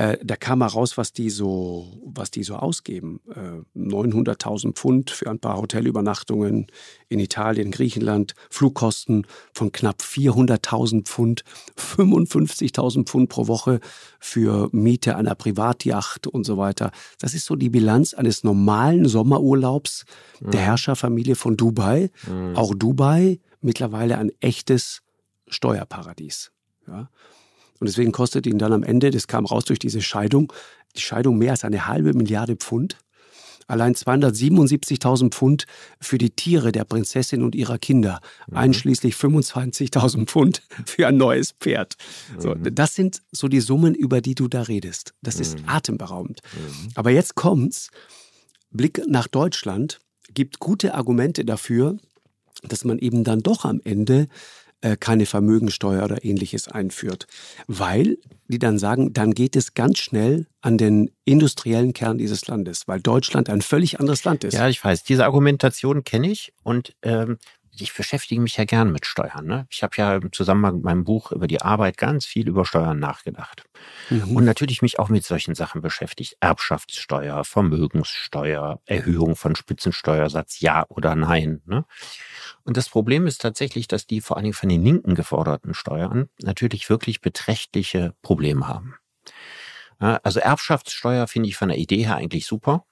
Äh, 0.00 0.16
da 0.24 0.34
kam 0.34 0.60
mal 0.60 0.66
raus, 0.66 0.96
was 0.96 1.12
die 1.12 1.28
so, 1.28 1.86
was 2.02 2.30
die 2.30 2.42
so 2.42 2.56
ausgeben. 2.56 3.20
Äh, 3.28 3.78
900.000 3.78 4.72
Pfund 4.72 5.10
für 5.10 5.28
ein 5.28 5.40
paar 5.40 5.58
Hotelübernachtungen 5.58 6.68
in 7.10 7.18
Italien, 7.18 7.70
Griechenland, 7.70 8.34
Flugkosten 8.48 9.26
von 9.52 9.72
knapp 9.72 10.00
400.000 10.00 11.04
Pfund, 11.04 11.44
55.000 11.76 13.04
Pfund 13.04 13.28
pro 13.28 13.46
Woche 13.46 13.80
für 14.18 14.70
Miete 14.72 15.16
einer 15.16 15.34
Privatjacht 15.34 16.26
und 16.26 16.44
so 16.44 16.56
weiter. 16.56 16.92
Das 17.18 17.34
ist 17.34 17.44
so 17.44 17.54
die 17.54 17.68
Bilanz 17.68 18.14
eines 18.14 18.42
normalen 18.42 19.06
Sommerurlaubs 19.06 20.06
mhm. 20.40 20.52
der 20.52 20.62
Herrscherfamilie 20.62 21.34
von 21.34 21.58
Dubai. 21.58 22.10
Mhm. 22.26 22.56
Auch 22.56 22.74
Dubai 22.74 23.38
mittlerweile 23.60 24.16
ein 24.16 24.32
echtes 24.40 25.02
Steuerparadies. 25.46 26.52
Ja. 26.86 27.10
Und 27.80 27.88
deswegen 27.88 28.12
kostet 28.12 28.46
ihn 28.46 28.58
dann 28.58 28.72
am 28.72 28.82
Ende, 28.82 29.10
das 29.10 29.26
kam 29.26 29.46
raus 29.46 29.64
durch 29.64 29.78
diese 29.78 30.02
Scheidung, 30.02 30.52
die 30.96 31.00
Scheidung 31.00 31.38
mehr 31.38 31.52
als 31.52 31.64
eine 31.64 31.86
halbe 31.86 32.12
Milliarde 32.12 32.56
Pfund. 32.56 32.98
Allein 33.66 33.94
277.000 33.94 35.30
Pfund 35.30 35.64
für 36.00 36.18
die 36.18 36.30
Tiere 36.30 36.72
der 36.72 36.84
Prinzessin 36.84 37.42
und 37.42 37.54
ihrer 37.54 37.78
Kinder, 37.78 38.20
mhm. 38.48 38.56
einschließlich 38.56 39.14
25.000 39.14 40.26
Pfund 40.26 40.62
für 40.86 41.06
ein 41.06 41.16
neues 41.16 41.52
Pferd. 41.52 41.96
Mhm. 42.34 42.40
So, 42.40 42.54
das 42.54 42.94
sind 42.94 43.22
so 43.30 43.48
die 43.48 43.60
Summen, 43.60 43.94
über 43.94 44.20
die 44.20 44.34
du 44.34 44.48
da 44.48 44.62
redest. 44.62 45.14
Das 45.22 45.36
mhm. 45.36 45.42
ist 45.42 45.58
atemberaubend. 45.66 46.40
Mhm. 46.52 46.88
Aber 46.96 47.10
jetzt 47.10 47.34
kommt's. 47.34 47.90
Blick 48.72 49.02
nach 49.08 49.26
Deutschland 49.26 50.00
gibt 50.32 50.58
gute 50.60 50.94
Argumente 50.94 51.44
dafür, 51.44 51.96
dass 52.62 52.84
man 52.84 52.98
eben 52.98 53.24
dann 53.24 53.40
doch 53.40 53.64
am 53.64 53.80
Ende 53.84 54.28
keine 54.98 55.26
Vermögensteuer 55.26 56.04
oder 56.04 56.24
ähnliches 56.24 56.68
einführt. 56.68 57.26
Weil 57.66 58.18
die 58.48 58.58
dann 58.58 58.78
sagen, 58.78 59.12
dann 59.12 59.32
geht 59.32 59.56
es 59.56 59.74
ganz 59.74 59.98
schnell 59.98 60.46
an 60.60 60.78
den 60.78 61.10
industriellen 61.24 61.92
Kern 61.92 62.18
dieses 62.18 62.46
Landes, 62.46 62.88
weil 62.88 63.00
Deutschland 63.00 63.48
ein 63.48 63.62
völlig 63.62 64.00
anderes 64.00 64.24
Land 64.24 64.44
ist. 64.44 64.54
Ja, 64.54 64.68
ich 64.68 64.82
weiß. 64.82 65.04
Diese 65.04 65.24
Argumentation 65.24 66.04
kenne 66.04 66.30
ich 66.30 66.52
und 66.62 66.94
ähm, 67.02 67.38
ich 67.78 67.94
beschäftige 67.94 68.40
mich 68.40 68.56
ja 68.56 68.64
gern 68.64 68.92
mit 68.92 69.06
Steuern. 69.06 69.46
Ne? 69.46 69.66
Ich 69.70 69.82
habe 69.82 69.96
ja 69.96 70.16
im 70.16 70.32
Zusammenhang 70.32 70.76
mit 70.76 70.84
meinem 70.84 71.04
Buch 71.04 71.32
über 71.32 71.46
die 71.46 71.60
Arbeit 71.60 71.96
ganz 71.96 72.26
viel 72.26 72.48
über 72.48 72.64
Steuern 72.64 72.98
nachgedacht. 72.98 73.64
Mhm. 74.10 74.36
Und 74.36 74.44
natürlich 74.44 74.82
mich 74.82 74.98
auch 74.98 75.08
mit 75.08 75.24
solchen 75.24 75.54
Sachen 75.54 75.80
beschäftigt. 75.80 76.36
Erbschaftssteuer, 76.40 77.44
Vermögenssteuer, 77.44 78.80
Erhöhung 78.86 79.36
von 79.36 79.54
Spitzensteuersatz, 79.54 80.60
ja 80.60 80.84
oder 80.88 81.14
nein. 81.14 81.62
Ne? 81.66 81.84
Und 82.64 82.76
das 82.76 82.88
Problem 82.88 83.26
ist 83.26 83.40
tatsächlich, 83.40 83.88
dass 83.88 84.06
die 84.06 84.20
vor 84.20 84.36
allen 84.36 84.44
Dingen 84.44 84.54
von 84.54 84.68
den 84.68 84.84
Linken 84.84 85.14
geforderten 85.14 85.74
Steuern 85.74 86.28
natürlich 86.42 86.90
wirklich 86.90 87.20
beträchtliche 87.20 88.14
Probleme 88.22 88.68
haben. 88.68 88.94
Also 89.98 90.40
Erbschaftssteuer 90.40 91.28
finde 91.28 91.50
ich 91.50 91.56
von 91.56 91.68
der 91.68 91.76
Idee 91.76 92.04
her 92.04 92.16
eigentlich 92.16 92.46
super. 92.46 92.86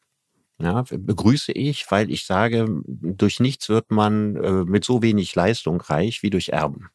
Ja, 0.61 0.83
begrüße 0.91 1.53
ich, 1.53 1.89
weil 1.91 2.11
ich 2.11 2.27
sage, 2.27 2.67
durch 2.85 3.39
nichts 3.39 3.69
wird 3.69 3.93
man 3.93 4.37
äh, 4.37 4.65
mit 4.65 4.85
so 4.85 5.03
wenig 5.03 5.35
Leistung 5.37 5.81
reich 5.81 6.25
wie 6.25 6.31
durch 6.31 6.49
Erben. 6.49 6.89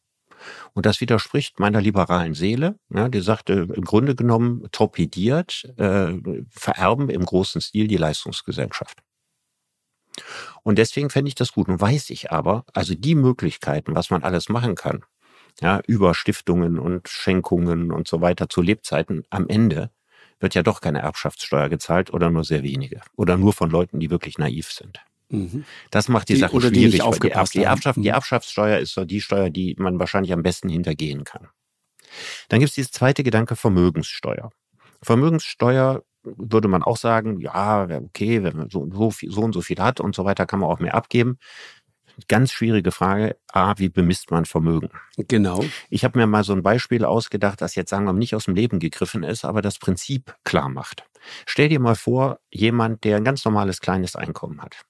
Und 0.74 0.84
das 0.84 1.00
widerspricht 1.00 1.58
meiner 1.58 1.80
liberalen 1.80 2.34
Seele, 2.34 2.78
ja, 2.92 3.08
die 3.08 3.22
sagte, 3.22 3.66
im 3.74 3.84
Grunde 3.84 4.14
genommen 4.14 4.68
torpediert 4.70 5.64
äh, 5.78 6.14
Vererben 6.50 7.08
im 7.08 7.24
großen 7.24 7.62
Stil 7.62 7.88
die 7.88 7.96
Leistungsgesellschaft. 7.96 8.98
Und 10.62 10.78
deswegen 10.78 11.10
fände 11.10 11.28
ich 11.28 11.34
das 11.34 11.52
gut. 11.52 11.68
Nun 11.68 11.80
weiß 11.80 12.10
ich 12.10 12.30
aber, 12.30 12.64
also 12.72 12.94
die 12.94 13.14
Möglichkeiten, 13.14 13.94
was 13.94 14.10
man 14.10 14.22
alles 14.22 14.48
machen 14.48 14.74
kann, 14.74 15.04
ja, 15.60 15.80
über 15.86 16.14
Stiftungen 16.14 16.78
und 16.78 17.08
Schenkungen 17.08 17.92
und 17.92 18.08
so 18.08 18.20
weiter 18.20 18.48
zu 18.48 18.60
Lebzeiten, 18.60 19.24
am 19.30 19.48
Ende 19.48 19.90
wird 20.40 20.54
ja 20.54 20.62
doch 20.62 20.80
keine 20.80 21.00
Erbschaftssteuer 21.00 21.68
gezahlt 21.68 22.12
oder 22.12 22.30
nur 22.30 22.44
sehr 22.44 22.62
wenige. 22.62 23.00
Oder 23.16 23.36
nur 23.36 23.52
von 23.52 23.70
Leuten, 23.70 24.00
die 24.00 24.10
wirklich 24.10 24.38
naiv 24.38 24.70
sind. 24.72 25.00
Mhm. 25.30 25.64
Das 25.90 26.08
macht 26.08 26.28
die, 26.28 26.34
die 26.34 26.40
Sache 26.40 26.60
schwierig. 26.60 26.72
Die, 26.72 26.90
die, 26.90 27.30
Erb, 27.30 27.50
die, 27.50 27.62
Erbschaft, 27.62 27.96
die 27.96 28.00
mhm. 28.00 28.14
Erbschaftssteuer 28.14 28.78
ist 28.78 28.94
so 28.94 29.04
die 29.04 29.20
Steuer, 29.20 29.50
die 29.50 29.74
man 29.78 29.98
wahrscheinlich 29.98 30.32
am 30.32 30.42
besten 30.42 30.68
hintergehen 30.68 31.24
kann. 31.24 31.48
Dann 32.48 32.60
gibt 32.60 32.70
es 32.70 32.74
dieses 32.74 32.92
zweite 32.92 33.22
Gedanke 33.22 33.56
Vermögenssteuer. 33.56 34.50
Vermögenssteuer 35.02 36.02
würde 36.22 36.68
man 36.68 36.82
auch 36.82 36.96
sagen, 36.96 37.40
ja, 37.40 37.84
okay, 37.84 38.42
wenn 38.42 38.56
man 38.56 38.70
so, 38.70 38.88
so, 38.90 39.10
viel, 39.10 39.30
so 39.30 39.42
und 39.42 39.52
so 39.52 39.60
viel 39.60 39.78
hat 39.78 40.00
und 40.00 40.14
so 40.14 40.24
weiter, 40.24 40.46
kann 40.46 40.60
man 40.60 40.70
auch 40.70 40.78
mehr 40.78 40.94
abgeben. 40.94 41.38
Ganz 42.28 42.52
schwierige 42.52 42.92
Frage. 42.92 43.36
A, 43.52 43.74
wie 43.78 43.88
bemisst 43.88 44.30
man 44.30 44.44
Vermögen? 44.44 44.90
Genau. 45.16 45.64
Ich 45.90 46.04
habe 46.04 46.18
mir 46.18 46.26
mal 46.26 46.44
so 46.44 46.52
ein 46.52 46.62
Beispiel 46.62 47.04
ausgedacht, 47.04 47.60
das 47.60 47.74
jetzt 47.74 47.90
sagen 47.90 48.04
wir 48.04 48.12
mal 48.12 48.18
nicht 48.18 48.34
aus 48.34 48.44
dem 48.44 48.54
Leben 48.54 48.78
gegriffen 48.78 49.22
ist, 49.22 49.44
aber 49.44 49.62
das 49.62 49.78
Prinzip 49.78 50.36
klar 50.44 50.68
macht. 50.68 51.04
Stell 51.46 51.68
dir 51.68 51.80
mal 51.80 51.96
vor, 51.96 52.38
jemand, 52.50 53.04
der 53.04 53.16
ein 53.16 53.24
ganz 53.24 53.44
normales 53.44 53.80
kleines 53.80 54.14
Einkommen 54.14 54.62
hat, 54.62 54.84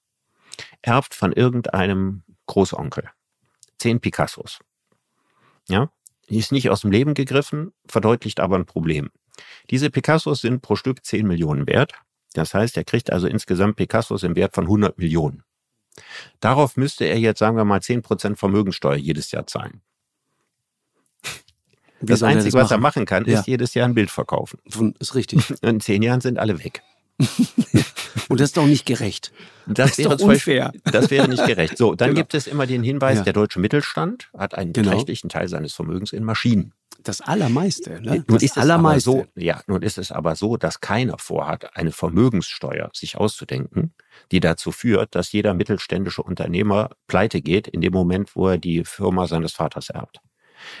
erbt 0.81 1.15
von 1.15 1.31
irgendeinem 1.31 2.23
Großonkel 2.45 3.09
zehn 3.77 3.99
Picassos. 3.99 4.59
Ja, 5.67 5.89
ist 6.27 6.51
nicht 6.51 6.69
aus 6.69 6.81
dem 6.81 6.91
Leben 6.91 7.13
gegriffen, 7.13 7.71
verdeutlicht 7.87 8.39
aber 8.39 8.55
ein 8.55 8.65
Problem. 8.65 9.11
Diese 9.69 9.89
Picassos 9.89 10.41
sind 10.41 10.61
pro 10.61 10.75
Stück 10.75 11.05
10 11.05 11.27
Millionen 11.27 11.67
wert. 11.67 11.93
Das 12.33 12.53
heißt, 12.53 12.77
er 12.77 12.83
kriegt 12.83 13.11
also 13.11 13.27
insgesamt 13.27 13.75
Picassos 13.75 14.23
im 14.23 14.35
Wert 14.35 14.55
von 14.55 14.65
100 14.65 14.97
Millionen. 14.97 15.43
Darauf 16.39 16.77
müsste 16.77 17.05
er 17.05 17.17
jetzt, 17.19 17.39
sagen 17.39 17.57
wir 17.57 17.65
mal, 17.65 17.79
10% 17.79 18.35
Vermögensteuer 18.35 18.95
jedes 18.95 19.31
Jahr 19.31 19.47
zahlen. 19.47 19.81
Wie 22.01 22.07
das 22.07 22.23
Einzige, 22.23 22.51
das 22.51 22.65
was 22.65 22.71
er 22.71 22.77
machen 22.77 23.05
kann, 23.05 23.25
ja. 23.25 23.39
ist 23.39 23.47
jedes 23.47 23.73
Jahr 23.73 23.87
ein 23.87 23.95
Bild 23.95 24.11
verkaufen. 24.11 24.59
Ist 24.99 25.15
richtig. 25.15 25.53
In 25.61 25.79
zehn 25.79 26.01
Jahren 26.01 26.21
sind 26.21 26.37
alle 26.37 26.63
weg. 26.63 26.81
Und 28.29 28.39
das 28.39 28.49
ist 28.49 28.57
doch 28.57 28.65
nicht 28.65 28.85
gerecht. 28.85 29.31
Das, 29.65 29.91
das 29.91 29.97
wäre 29.97 30.17
unfair. 30.17 30.71
Beispiel, 30.71 30.91
das 30.91 31.11
wäre 31.11 31.27
nicht 31.27 31.45
gerecht. 31.45 31.77
So, 31.77 31.95
dann 31.95 32.09
genau. 32.09 32.19
gibt 32.19 32.33
es 32.33 32.47
immer 32.47 32.67
den 32.67 32.83
Hinweis, 32.83 33.17
ja. 33.17 33.23
der 33.23 33.33
deutsche 33.33 33.59
Mittelstand 33.59 34.29
hat 34.37 34.55
einen 34.55 34.73
genau. 34.73 34.89
beträchtlichen 34.89 35.29
Teil 35.29 35.47
seines 35.47 35.73
Vermögens 35.73 36.13
in 36.13 36.23
Maschinen. 36.23 36.73
Das 37.03 37.21
Allermeiste. 37.21 38.01
Ne? 38.01 38.15
Nun 38.15 38.23
das 38.27 38.43
ist 38.43 38.57
Allermeiste. 38.57 39.11
so, 39.11 39.25
ja, 39.35 39.61
nun 39.67 39.83
ist 39.83 39.97
es 39.97 40.11
aber 40.11 40.35
so, 40.35 40.57
dass 40.57 40.81
keiner 40.81 41.17
vorhat, 41.19 41.75
eine 41.77 41.91
Vermögenssteuer 41.91 42.89
sich 42.93 43.17
auszudenken, 43.17 43.93
die 44.31 44.39
dazu 44.39 44.71
führt, 44.71 45.13
dass 45.13 45.31
jeder 45.31 45.53
mittelständische 45.53 46.23
Unternehmer 46.23 46.91
pleite 47.07 47.41
geht 47.41 47.67
in 47.67 47.81
dem 47.81 47.93
Moment, 47.93 48.35
wo 48.35 48.47
er 48.47 48.57
die 48.57 48.83
Firma 48.85 49.27
seines 49.27 49.51
Vaters 49.51 49.89
erbt. 49.89 50.19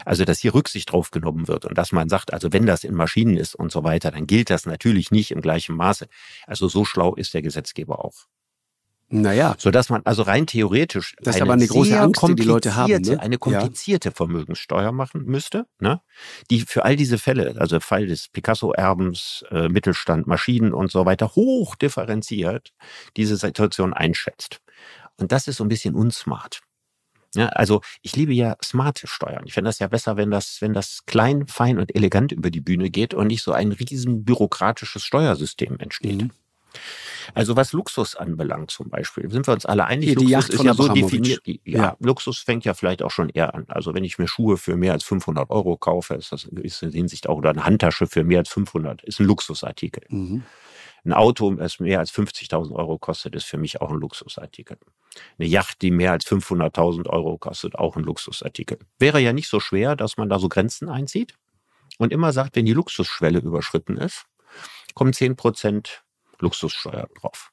Also, 0.05 0.25
dass 0.25 0.39
hier 0.39 0.53
Rücksicht 0.53 0.91
drauf 0.91 1.11
genommen 1.11 1.47
wird 1.47 1.65
und 1.65 1.77
dass 1.77 1.91
man 1.91 2.09
sagt, 2.09 2.33
also 2.33 2.51
wenn 2.53 2.65
das 2.65 2.83
in 2.83 2.95
Maschinen 2.95 3.37
ist 3.37 3.55
und 3.55 3.71
so 3.71 3.83
weiter, 3.83 4.11
dann 4.11 4.27
gilt 4.27 4.49
das 4.49 4.65
natürlich 4.65 5.11
nicht 5.11 5.31
im 5.31 5.41
gleichen 5.41 5.75
Maße. 5.75 6.07
Also 6.47 6.67
so 6.67 6.85
schlau 6.85 7.15
ist 7.15 7.33
der 7.33 7.41
Gesetzgeber 7.41 8.03
auch. 8.03 8.25
Naja. 9.07 9.55
So 9.59 9.69
dass 9.69 9.89
man 9.89 10.01
also 10.05 10.23
rein 10.23 10.47
theoretisch 10.47 11.15
das 11.21 11.35
ist 11.35 11.41
aber 11.41 11.53
eine 11.53 11.67
große 11.67 11.99
Angst, 11.99 12.23
die 12.27 12.35
die 12.35 12.43
Leute 12.43 12.75
haben, 12.75 13.01
ne? 13.01 13.19
eine 13.19 13.37
komplizierte 13.37 14.09
ja. 14.09 14.15
Vermögenssteuer 14.15 14.91
machen 14.91 15.25
müsste, 15.25 15.67
ne? 15.79 16.01
die 16.49 16.61
für 16.61 16.85
all 16.85 16.95
diese 16.95 17.19
Fälle, 17.19 17.55
also 17.59 17.79
Fall 17.79 18.07
des 18.07 18.29
Picasso-Erbens, 18.29 19.45
äh, 19.51 19.69
Mittelstand, 19.69 20.25
Maschinen 20.25 20.73
und 20.73 20.91
so 20.91 21.05
weiter, 21.05 21.35
hoch 21.35 21.75
differenziert 21.75 22.73
diese 23.15 23.35
Situation 23.37 23.93
einschätzt. 23.93 24.61
Und 25.17 25.31
das 25.31 25.47
ist 25.47 25.57
so 25.57 25.63
ein 25.63 25.69
bisschen 25.69 25.93
unsmart. 25.93 26.61
Ja, 27.35 27.47
also 27.49 27.81
ich 28.01 28.15
liebe 28.15 28.33
ja 28.33 28.55
smarte 28.63 29.07
Steuern. 29.07 29.43
Ich 29.45 29.53
finde 29.53 29.69
das 29.69 29.79
ja 29.79 29.87
besser, 29.87 30.17
wenn 30.17 30.31
das, 30.31 30.57
wenn 30.61 30.73
das 30.73 31.05
klein, 31.05 31.47
fein 31.47 31.79
und 31.79 31.95
elegant 31.95 32.31
über 32.31 32.49
die 32.49 32.61
Bühne 32.61 32.89
geht 32.89 33.13
und 33.13 33.27
nicht 33.27 33.43
so 33.43 33.51
ein 33.51 33.71
riesen 33.71 34.23
bürokratisches 34.23 35.03
Steuersystem 35.03 35.77
entsteht. 35.79 36.23
Mhm. 36.23 36.31
Also 37.33 37.55
was 37.55 37.73
Luxus 37.73 38.15
anbelangt 38.15 38.71
zum 38.71 38.89
Beispiel, 38.89 39.29
sind 39.31 39.47
wir 39.47 39.53
uns 39.53 39.65
alle 39.65 39.85
einig, 39.85 40.09
Hier, 40.09 40.15
die 40.15 40.33
Luxus 40.33 40.49
ist 40.49 40.63
ja 40.63 40.73
so 40.73 40.87
definiert. 40.89 41.41
Ja, 41.45 41.57
ja, 41.65 41.97
Luxus 41.99 42.39
fängt 42.39 42.65
ja 42.65 42.73
vielleicht 42.73 43.01
auch 43.01 43.11
schon 43.11 43.29
eher 43.29 43.55
an. 43.55 43.65
Also 43.67 43.93
wenn 43.93 44.03
ich 44.03 44.17
mir 44.17 44.27
Schuhe 44.27 44.57
für 44.57 44.75
mehr 44.75 44.93
als 44.93 45.03
500 45.03 45.49
Euro 45.49 45.77
kaufe, 45.77 46.13
ist 46.15 46.31
das 46.31 46.43
in 46.43 46.55
gewisser 46.55 46.89
Hinsicht 46.89 47.27
auch, 47.27 47.37
oder 47.37 47.49
eine 47.49 47.65
Handtasche 47.65 48.07
für 48.07 48.23
mehr 48.23 48.39
als 48.39 48.49
500, 48.49 49.03
ist 49.03 49.19
ein 49.19 49.25
Luxusartikel. 49.25 50.03
Mhm. 50.09 50.43
Ein 51.05 51.13
Auto, 51.13 51.53
das 51.53 51.79
mehr 51.79 51.99
als 51.99 52.11
50.000 52.11 52.73
Euro 52.73 52.97
kostet, 52.97 53.35
ist 53.35 53.45
für 53.45 53.59
mich 53.59 53.79
auch 53.79 53.91
ein 53.91 53.99
Luxusartikel. 53.99 54.77
Eine 55.37 55.47
Yacht, 55.47 55.83
die 55.83 55.91
mehr 55.91 56.11
als 56.11 56.25
500.000 56.25 57.07
Euro 57.07 57.37
kostet, 57.37 57.75
auch 57.75 57.95
ein 57.95 58.03
Luxusartikel. 58.03 58.79
Wäre 58.97 59.19
ja 59.19 59.31
nicht 59.31 59.47
so 59.47 59.59
schwer, 59.59 59.95
dass 59.95 60.17
man 60.17 60.29
da 60.29 60.39
so 60.39 60.49
Grenzen 60.49 60.89
einzieht 60.89 61.35
und 61.99 62.11
immer 62.11 62.33
sagt, 62.33 62.55
wenn 62.55 62.65
die 62.65 62.73
Luxusschwelle 62.73 63.39
überschritten 63.39 63.97
ist, 63.97 64.25
kommen 64.95 65.13
10% 65.13 65.89
Luxussteuer 66.39 67.07
drauf. 67.21 67.51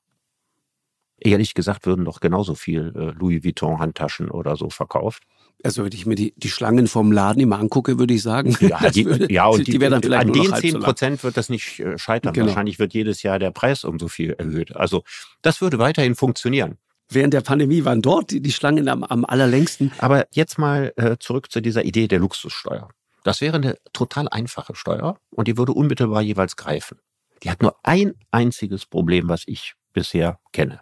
Ehrlich 1.18 1.53
gesagt 1.53 1.84
würden 1.84 2.07
doch 2.07 2.20
genauso 2.20 2.55
viel 2.55 2.92
äh, 2.96 3.18
Louis 3.18 3.44
Vuitton 3.44 3.78
Handtaschen 3.78 4.30
oder 4.30 4.57
so 4.57 4.70
verkauft. 4.70 5.24
Also 5.65 5.85
wenn 5.85 5.93
ich 5.93 6.07
mir 6.07 6.15
die, 6.15 6.35
die 6.37 6.49
Schlangen 6.49 6.87
vom 6.89 7.13
Laden 7.13 7.41
immer 7.41 7.59
angucke, 7.59 7.99
würde 7.99 8.15
ich 8.15 8.23
sagen, 8.23 8.57
ja, 8.61 8.91
die, 8.91 9.05
würde, 9.07 9.33
ja 9.33 9.47
und 9.47 9.67
die, 9.67 9.73
die 9.73 9.79
dann 9.79 10.03
vielleicht 10.03 10.27
an 10.27 10.33
den 10.33 10.55
zehn 10.55 10.81
Prozent 10.81 11.21
so 11.21 11.25
wird 11.25 11.37
das 11.37 11.49
nicht 11.49 11.81
äh, 11.81 11.99
scheitern. 11.99 12.33
Genau. 12.33 12.47
Wahrscheinlich 12.49 12.79
wird 12.79 12.95
jedes 12.95 13.23
Jahr 13.23 13.39
der 13.39 13.51
Preis 13.51 13.85
um 13.85 13.99
so 13.99 14.09
viel 14.09 14.33
erhöht. 14.33 14.75
Also 14.75 15.05
das 15.43 15.61
würde 15.61 15.79
weiterhin 15.79 16.15
funktionieren. 16.15 16.79
Während 17.09 17.35
der 17.35 17.43
Pandemie 17.43 17.85
waren 17.85 18.03
dort 18.03 18.31
die, 18.31 18.41
die 18.41 18.53
Schlangen 18.53 18.89
am, 18.89 19.05
am 19.05 19.25
allerlängsten. 19.25 19.93
Aber 19.99 20.27
jetzt 20.33 20.59
mal 20.59 20.93
äh, 20.97 21.17
zurück 21.19 21.53
zu 21.53 21.61
dieser 21.61 21.85
Idee 21.85 22.09
der 22.09 22.19
Luxussteuer. 22.19 22.89
Das 23.23 23.41
wäre 23.41 23.57
eine 23.57 23.77
total 23.93 24.29
einfache 24.29 24.75
Steuer 24.75 25.19
und 25.31 25.47
die 25.47 25.57
würde 25.57 25.73
unmittelbar 25.73 26.23
jeweils 26.23 26.57
greifen. 26.57 26.99
Die 27.43 27.51
hat 27.51 27.63
nur 27.63 27.77
ein 27.83 28.15
einziges 28.31 28.87
Problem, 28.87 29.29
was 29.29 29.43
ich 29.47 29.75
bisher 29.93 30.39
kenne. 30.53 30.81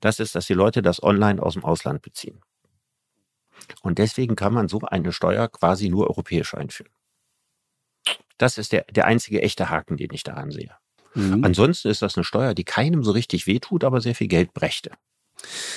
Das 0.00 0.20
ist, 0.20 0.34
dass 0.34 0.46
die 0.46 0.54
Leute 0.54 0.82
das 0.82 1.02
online 1.02 1.42
aus 1.42 1.54
dem 1.54 1.64
Ausland 1.64 2.02
beziehen. 2.02 2.40
Und 3.82 3.98
deswegen 3.98 4.36
kann 4.36 4.52
man 4.52 4.68
so 4.68 4.80
eine 4.80 5.12
Steuer 5.12 5.48
quasi 5.48 5.88
nur 5.88 6.08
europäisch 6.08 6.54
einführen. 6.54 6.92
Das 8.38 8.58
ist 8.58 8.72
der, 8.72 8.84
der 8.90 9.06
einzige 9.06 9.42
echte 9.42 9.68
Haken, 9.70 9.96
den 9.96 10.10
ich 10.12 10.22
daran 10.22 10.50
sehe. 10.50 10.74
Mhm. 11.14 11.44
Ansonsten 11.44 11.88
ist 11.88 12.02
das 12.02 12.16
eine 12.16 12.24
Steuer, 12.24 12.54
die 12.54 12.64
keinem 12.64 13.02
so 13.02 13.10
richtig 13.10 13.46
wehtut, 13.46 13.84
aber 13.84 14.00
sehr 14.00 14.14
viel 14.14 14.28
Geld 14.28 14.54
brächte. 14.54 14.92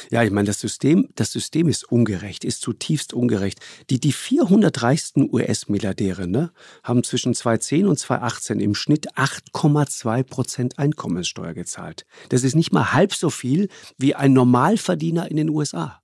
Ja, 0.10 0.24
ich 0.24 0.32
meine, 0.32 0.48
das 0.48 0.60
System, 0.60 1.10
das 1.16 1.32
System 1.32 1.68
ist 1.68 1.84
ungerecht, 1.84 2.44
ist 2.44 2.62
zutiefst 2.62 3.14
ungerecht. 3.14 3.60
Die, 3.90 4.00
die 4.00 4.12
400 4.12 4.82
reichsten 4.82 5.30
US-Milliardäre 5.32 6.28
ne, 6.28 6.52
haben 6.84 7.04
zwischen 7.04 7.34
2010 7.34 7.86
und 7.86 7.98
2018 7.98 8.60
im 8.60 8.76
Schnitt 8.76 9.14
8,2 9.14 10.24
Prozent 10.24 10.80
Einkommenssteuer 10.80 11.54
gezahlt. 11.54 12.06
Das 12.30 12.44
ist 12.44 12.56
nicht 12.56 12.74
mal 12.74 12.94
halb 12.94 13.14
so 13.14 13.30
viel 13.30 13.70
wie 13.98 14.16
ein 14.16 14.34
Normalverdiener 14.34 15.30
in 15.30 15.38
den 15.38 15.50
USA. 15.50 16.01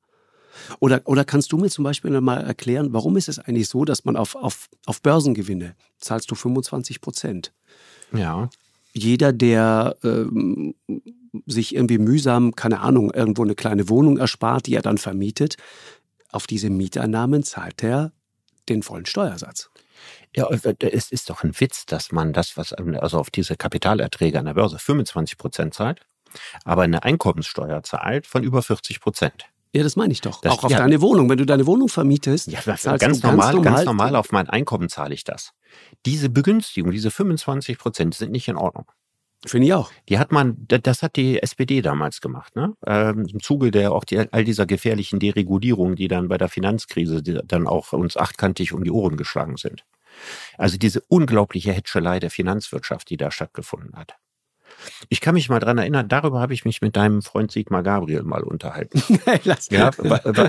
Oder, 0.80 1.02
oder 1.06 1.26
kannst 1.26 1.52
du 1.52 1.58
mir 1.58 1.70
zum 1.70 1.84
Beispiel 1.84 2.20
mal 2.22 2.42
erklären, 2.42 2.94
warum 2.94 3.18
ist 3.18 3.30
es 3.30 3.40
eigentlich 3.40 3.70
so, 3.70 3.86
dass 3.86 4.06
man 4.06 4.16
auf, 4.16 4.36
auf, 4.36 4.70
auf 4.86 5.02
Börsengewinne 5.02 5.76
zahlst 5.98 6.30
du 6.32 6.36
25 6.36 7.02
Prozent? 7.02 7.54
Ja. 8.12 8.50
Jeder, 8.94 9.34
der 9.34 9.96
ähm, 10.04 10.76
sich 11.46 11.76
irgendwie 11.76 11.98
mühsam, 12.00 12.56
keine 12.56 12.80
Ahnung, 12.80 13.12
irgendwo 13.12 13.44
eine 13.44 13.56
kleine 13.56 13.90
Wohnung 13.90 14.18
erspart, 14.18 14.66
die 14.68 14.76
er 14.76 14.82
dann 14.82 14.98
vermietet, 14.98 15.58
auf 16.32 16.48
diese 16.48 16.70
Mieteinnahmen 16.70 17.44
zahlt 17.44 17.84
er 17.84 18.12
den 18.70 18.84
vollen 18.84 19.06
Steuersatz. 19.06 19.70
Ja, 20.36 20.50
äh, 20.50 20.76
es 20.92 21.12
ist 21.12 21.30
doch 21.30 21.44
ein 21.44 21.60
Witz, 21.60 21.86
dass 21.86 22.12
man 22.12 22.34
das, 22.34 22.58
was 22.58 22.74
also 22.74 23.20
auf 23.20 23.30
diese 23.32 23.56
Kapitalerträge 23.56 24.38
an 24.40 24.46
der 24.46 24.54
Börse 24.54 24.78
25 24.78 25.38
Prozent 25.38 25.74
zahlt, 25.74 26.02
aber 26.64 26.84
eine 26.84 27.04
Einkommenssteuer 27.04 27.84
zahlt 27.84 28.28
von 28.28 28.44
über 28.44 28.62
40 28.62 29.00
Prozent. 29.00 29.46
Ja, 29.74 29.84
das 29.84 29.96
meine 29.96 30.12
ich 30.12 30.22
doch. 30.22 30.42
Das, 30.42 30.54
auch 30.54 30.64
auf 30.64 30.72
ja. 30.72 30.78
deine 30.78 31.02
Wohnung. 31.02 31.30
Wenn 31.30 31.38
du 31.38 31.46
deine 31.46 31.68
Wohnung 31.68 31.90
vermietest, 31.90 32.48
ja, 32.48 32.62
ganz, 32.62 32.84
ganz, 32.84 33.24
normal, 33.24 33.54
ganz, 33.56 33.66
ganz 33.66 33.86
normal 33.86 34.16
auf 34.16 34.32
mein 34.32 34.50
Einkommen 34.50 34.90
zahle 34.90 35.14
ich 35.14 35.24
das. 35.24 35.52
Diese 36.06 36.30
Begünstigung, 36.30 36.92
diese 36.92 37.12
25 37.12 37.78
Prozent 37.78 38.16
sind 38.16 38.32
nicht 38.32 38.48
in 38.48 38.56
Ordnung. 38.56 38.86
Finde 39.46 39.68
ich 39.68 39.74
auch. 39.74 39.92
Die 40.10 40.18
hat 40.18 40.32
man, 40.32 40.66
das 40.68 41.04
hat 41.04 41.16
die 41.16 41.42
SPD 41.42 41.82
damals 41.82 42.22
gemacht, 42.22 42.56
ne? 42.56 42.74
Ähm, 42.86 43.28
Im 43.32 43.40
Zuge 43.40 43.70
der 43.70 43.92
auch 43.92 44.04
die, 44.04 44.18
all 44.18 44.44
dieser 44.44 44.66
gefährlichen 44.66 45.20
Deregulierung, 45.20 45.96
die 45.96 46.08
dann 46.08 46.28
bei 46.28 46.38
der 46.38 46.50
Finanzkrise 46.50 47.22
dann 47.22 47.68
auch 47.68 47.94
uns 47.94 48.18
achtkantig 48.18 48.74
um 48.74 48.84
die 48.84 48.92
Ohren 48.92 49.16
geschlagen 49.16 49.58
sind. 49.58 49.86
Also 50.58 50.78
diese 50.78 51.02
unglaubliche 51.08 51.72
Hätschelei 51.72 52.20
der 52.20 52.32
Finanzwirtschaft, 52.32 53.10
die 53.10 53.18
da 53.18 53.30
stattgefunden 53.30 53.96
hat. 53.96 54.16
Ich 55.10 55.22
kann 55.22 55.34
mich 55.34 55.50
mal 55.50 55.60
dran 55.60 55.78
erinnern, 55.78 56.08
darüber 56.08 56.40
habe 56.40 56.54
ich 56.54 56.66
mich 56.66 56.82
mit 56.82 56.96
deinem 56.96 57.22
Freund 57.22 57.52
Sigmar 57.52 57.84
Gabriel 57.84 58.24
mal 58.24 58.44
unterhalten. 58.44 59.02
ja, 59.70 59.92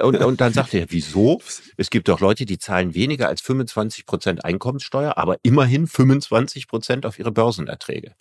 und, 0.03 0.17
und 0.19 0.41
dann 0.41 0.53
sagte 0.53 0.79
er, 0.79 0.87
wieso? 0.91 1.41
Es 1.77 1.91
gibt 1.91 2.09
doch 2.09 2.21
Leute, 2.21 2.47
die 2.47 2.59
zahlen 2.59 2.95
weniger 2.95 3.29
als 3.29 3.41
25 3.41 4.07
Prozent 4.07 4.45
Einkommenssteuer, 4.45 5.17
aber 5.17 5.37
immerhin 5.43 5.87
25 5.87 6.69
Prozent 6.69 7.07
auf 7.07 7.19
ihre 7.19 7.33
Börsenerträge. 7.33 8.15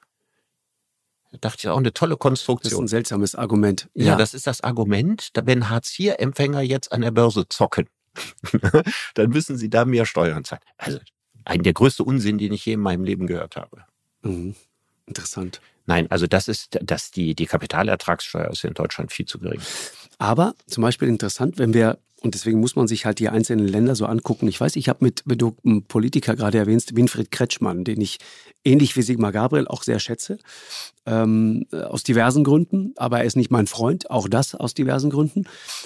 Da 1.31 1.37
dachte 1.39 1.57
ich 1.61 1.67
auch 1.67 1.77
eine 1.77 1.93
tolle 1.93 2.17
Konstruktion. 2.17 2.69
Das 2.69 2.73
ist 2.73 2.79
ein 2.79 2.87
seltsames 2.87 3.35
Argument. 3.35 3.89
Ja, 3.93 4.05
ja 4.05 4.15
das 4.15 4.33
ist 4.33 4.47
das 4.47 4.61
Argument, 4.61 5.31
wenn 5.43 5.69
Hartz-IV-Empfänger 5.69 6.61
jetzt 6.61 6.91
an 6.91 7.01
der 7.01 7.11
Börse 7.11 7.47
zocken, 7.49 7.89
dann 9.13 9.29
müssen 9.29 9.57
sie 9.57 9.69
da 9.69 9.85
mehr 9.85 10.05
Steuern 10.05 10.43
zahlen. 10.43 10.61
Also 10.77 10.99
ein 11.45 11.63
der 11.63 11.73
größte 11.73 12.03
Unsinn, 12.03 12.37
den 12.37 12.51
ich 12.53 12.65
je 12.65 12.73
in 12.73 12.79
meinem 12.79 13.03
Leben 13.03 13.27
gehört 13.27 13.55
habe. 13.55 13.85
Mhm. 14.21 14.55
Interessant. 15.05 15.61
Nein, 15.87 16.11
also 16.11 16.27
das 16.27 16.47
ist, 16.47 16.77
dass 16.81 17.11
die, 17.11 17.33
die 17.33 17.45
Kapitalertragssteuer 17.45 18.51
ist 18.51 18.63
in 18.63 18.73
Deutschland 18.73 19.11
viel 19.11 19.25
zu 19.25 19.39
gering. 19.39 19.61
Aber 20.19 20.53
zum 20.67 20.83
Beispiel 20.83 21.07
interessant, 21.07 21.57
wenn 21.57 21.73
wir 21.73 21.97
und 22.21 22.33
deswegen 22.33 22.59
muss 22.59 22.75
man 22.75 22.87
sich 22.87 23.05
halt 23.05 23.19
die 23.19 23.29
einzelnen 23.29 23.67
Länder 23.67 23.95
so 23.95 24.07
angucken. 24.07 24.47
Ich 24.47 24.59
weiß, 24.59 24.75
ich 24.75 24.89
habe 24.89 25.05
mit, 25.05 25.21
wenn 25.25 25.37
du 25.37 25.55
einen 25.63 25.83
Politiker 25.83 26.35
gerade 26.35 26.57
erwähnst, 26.57 26.95
Winfried 26.95 27.29
Kretschmann, 27.29 27.83
den 27.83 28.01
ich 28.01 28.17
ähnlich 28.65 28.95
wie 28.97 29.03
Sigmar 29.03 29.31
Gabriel 29.31 29.67
auch 29.67 29.83
sehr 29.83 29.99
schätze, 29.99 30.39
ähm, 31.05 31.67
aus 31.71 32.01
diversen 32.03 32.43
Gründen, 32.43 32.93
aber 32.97 33.19
er 33.19 33.25
ist 33.25 33.35
nicht 33.35 33.51
mein 33.51 33.67
Freund, 33.67 34.09
auch 34.09 34.27
das 34.27 34.55
aus 34.55 34.73
diversen 34.73 35.11
Gründen. 35.11 35.43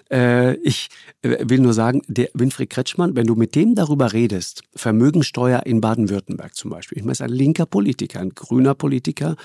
Äh, 0.10 0.56
ich 0.58 0.88
äh, 1.22 1.38
will 1.50 1.60
nur 1.60 1.74
sagen, 1.74 2.02
der 2.08 2.30
Winfried 2.34 2.70
Kretschmann, 2.70 3.16
wenn 3.18 3.28
du 3.28 3.36
mit 3.36 3.54
dem 3.54 3.76
darüber 3.76 4.14
redest, 4.14 4.64
Vermögensteuer 4.74 5.66
in 5.66 5.82
Baden-Württemberg 5.82 6.56
zum 6.56 6.72
Beispiel, 6.72 6.98
ich 6.98 7.04
meine, 7.04 7.12
ist 7.12 7.22
ein 7.22 7.30
linker 7.30 7.66
Politiker, 7.66 8.22
ein 8.22 8.30
grüner 8.30 8.74
Politiker, 8.74 9.36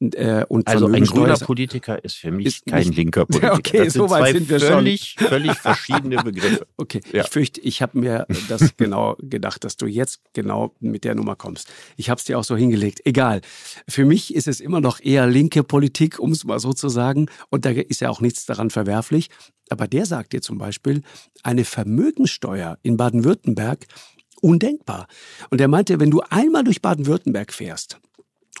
äh, 0.00 0.44
und 0.48 0.68
also 0.68 0.86
ein 0.86 1.04
grüner 1.04 1.36
Politiker 1.36 2.02
ist 2.04 2.16
für 2.16 2.30
mich 2.30 2.46
ist 2.46 2.66
kein 2.66 2.86
nicht, 2.86 2.96
linker 2.96 3.26
Politiker. 3.26 3.54
Okay, 3.54 3.84
das 3.84 3.94
so 3.94 4.08
weit 4.08 4.34
sind 4.34 4.48
wir 4.48 4.60
völlig, 4.60 5.16
schon. 5.18 5.28
völlig 5.28 5.54
verschiedene 5.56 6.22
Begriffe. 6.22 6.66
Okay, 6.80 7.00
ja. 7.12 7.24
ich 7.24 7.28
fürchte, 7.28 7.60
ich 7.60 7.82
habe 7.82 7.98
mir 7.98 8.26
das 8.48 8.76
genau 8.76 9.16
gedacht, 9.18 9.64
dass 9.64 9.76
du 9.76 9.86
jetzt 9.86 10.20
genau 10.32 10.74
mit 10.78 11.04
der 11.04 11.16
Nummer 11.16 11.34
kommst. 11.34 11.72
Ich 11.96 12.08
habe 12.08 12.18
es 12.18 12.24
dir 12.24 12.38
auch 12.38 12.44
so 12.44 12.56
hingelegt. 12.56 13.00
Egal. 13.04 13.40
Für 13.88 14.04
mich 14.04 14.34
ist 14.34 14.46
es 14.46 14.60
immer 14.60 14.80
noch 14.80 15.00
eher 15.00 15.26
linke 15.26 15.64
Politik, 15.64 16.20
um 16.20 16.30
es 16.30 16.44
mal 16.44 16.60
so 16.60 16.72
zu 16.72 16.88
sagen. 16.88 17.26
Und 17.50 17.64
da 17.64 17.70
ist 17.70 18.00
ja 18.00 18.10
auch 18.10 18.20
nichts 18.20 18.46
daran 18.46 18.70
verwerflich. 18.70 19.28
Aber 19.70 19.88
der 19.88 20.06
sagt 20.06 20.32
dir 20.32 20.40
zum 20.40 20.58
Beispiel, 20.58 21.02
eine 21.42 21.64
Vermögenssteuer 21.64 22.78
in 22.82 22.96
Baden-Württemberg 22.96 23.86
undenkbar. 24.40 25.08
Und 25.50 25.60
er 25.60 25.68
meinte, 25.68 25.98
wenn 25.98 26.10
du 26.10 26.20
einmal 26.30 26.62
durch 26.62 26.80
Baden-Württemberg 26.80 27.52
fährst, 27.52 27.98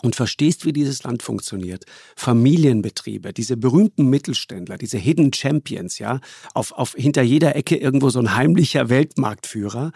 und 0.02 0.16
verstehst, 0.16 0.64
wie 0.64 0.72
dieses 0.72 1.02
Land 1.02 1.22
funktioniert, 1.22 1.84
Familienbetriebe, 2.16 3.32
diese 3.32 3.56
berühmten 3.56 4.08
Mittelständler, 4.08 4.78
diese 4.78 4.98
Hidden 4.98 5.32
Champions, 5.32 5.98
ja, 5.98 6.20
auf, 6.54 6.72
auf 6.72 6.94
hinter 6.94 7.22
jeder 7.22 7.56
Ecke 7.56 7.76
irgendwo 7.76 8.10
so 8.10 8.18
ein 8.20 8.34
heimlicher 8.34 8.88
Weltmarktführer, 8.88 9.92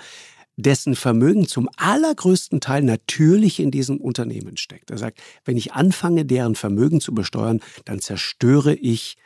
dessen 0.57 0.95
Vermögen 0.95 1.49
zum 1.49 1.69
allergrößten 1.77 2.61
Teil 2.61 2.83
natürlich 2.83 3.59
in 3.59 3.71
diesem 3.71 3.99
Unternehmen 3.99 4.57
steckt. 4.57 4.91
Er 4.91 4.99
sagt, 4.99 5.21
wenn 5.45 5.57
ich 5.57 5.73
anfange, 5.73 6.25
deren 6.25 6.55
Vermögen 6.55 7.01
zu 7.01 7.15
besteuern, 7.15 7.61
dann 7.85 8.01
zerstöre 8.01 8.75
ich 8.75 9.17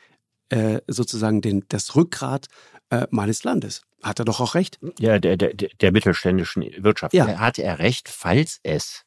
äh, 0.50 0.80
sozusagen 0.86 1.40
den, 1.40 1.64
das 1.68 1.96
Rückgrat 1.96 2.46
äh, 2.90 3.06
meines 3.10 3.42
Landes. 3.42 3.82
Hat 4.02 4.20
er 4.20 4.24
doch 4.24 4.40
auch 4.40 4.54
recht? 4.54 4.78
Ja, 5.00 5.18
der, 5.18 5.36
der, 5.36 5.52
der 5.54 5.92
mittelständischen 5.92 6.64
Wirtschaft. 6.78 7.14
Ja. 7.14 7.26
Hat 7.40 7.58
er 7.58 7.80
recht, 7.80 8.08
falls 8.08 8.60
es 8.62 9.05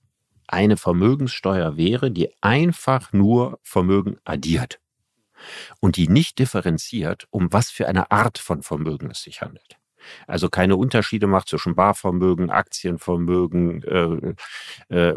eine 0.52 0.78
Vermögenssteuer 0.78 1.78
wäre, 1.78 2.12
die 2.12 2.30
einfach 2.41 3.14
nur 3.14 3.60
Vermögen 3.64 4.18
addiert 4.24 4.80
und 5.80 5.97
die 5.97 6.08
nicht 6.08 6.39
differenziert, 6.39 7.28
um 7.30 7.52
was 7.54 7.70
für 7.70 7.88
eine 7.88 8.12
Art 8.12 8.38
von 8.38 8.62
Vermögen 8.62 9.12
es 9.12 9.22
sich 9.24 9.41
handelt. 9.41 9.78
Also 10.28 10.50
keine 10.50 10.78
Unterschiede 10.78 11.28
macht 11.28 11.50
zwischen 11.50 11.76
Barvermögen, 11.76 12.50
Aktienvermögen 12.50 13.84
äh, 13.84 14.36
äh, 14.95 15.14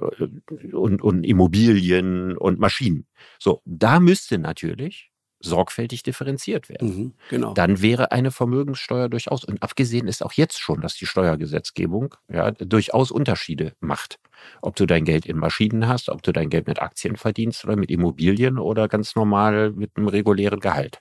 und, 0.72 1.03
und 1.03 1.24
Immobilien 1.24 2.37
und 2.37 2.59
Maschinen. 2.59 3.07
So, 3.39 3.62
da 3.64 4.01
müsste 4.01 4.39
natürlich 4.39 5.12
sorgfältig 5.43 6.03
differenziert 6.03 6.68
werden. 6.68 6.97
Mhm, 6.97 7.12
genau. 7.28 7.55
Dann 7.55 7.82
wäre 7.82 8.12
eine 8.12 8.30
Vermögenssteuer 8.30 9.09
durchaus, 9.09 9.45
und 9.45 9.62
abgesehen 9.62 10.09
ist 10.09 10.24
auch 10.24 10.32
jetzt 10.32 10.61
schon, 10.61 10.80
dass 10.80 10.95
die 10.95 11.07
Steuergesetzgebung 11.07 12.14
ja, 12.32 12.51
durchaus 12.53 13.11
Unterschiede 13.11 13.74
macht. 13.80 14.18
Ob 14.61 14.76
du 14.76 14.86
dein 14.86 15.05
Geld 15.05 15.26
in 15.26 15.36
Maschinen 15.36 15.86
hast, 15.86 16.09
ob 16.09 16.22
du 16.22 16.32
dein 16.32 16.51
Geld 16.51 16.66
mit 16.66 16.80
Aktien 16.80 17.16
verdienst 17.16 17.64
oder 17.64 17.76
mit 17.76 17.90
Immobilien 17.90 18.59
oder 18.59 18.88
ganz 18.88 19.14
normal 19.14 19.72
mit 19.72 19.97
einem 19.97 20.09
regulären 20.09 20.61
Gehalt. 20.61 21.01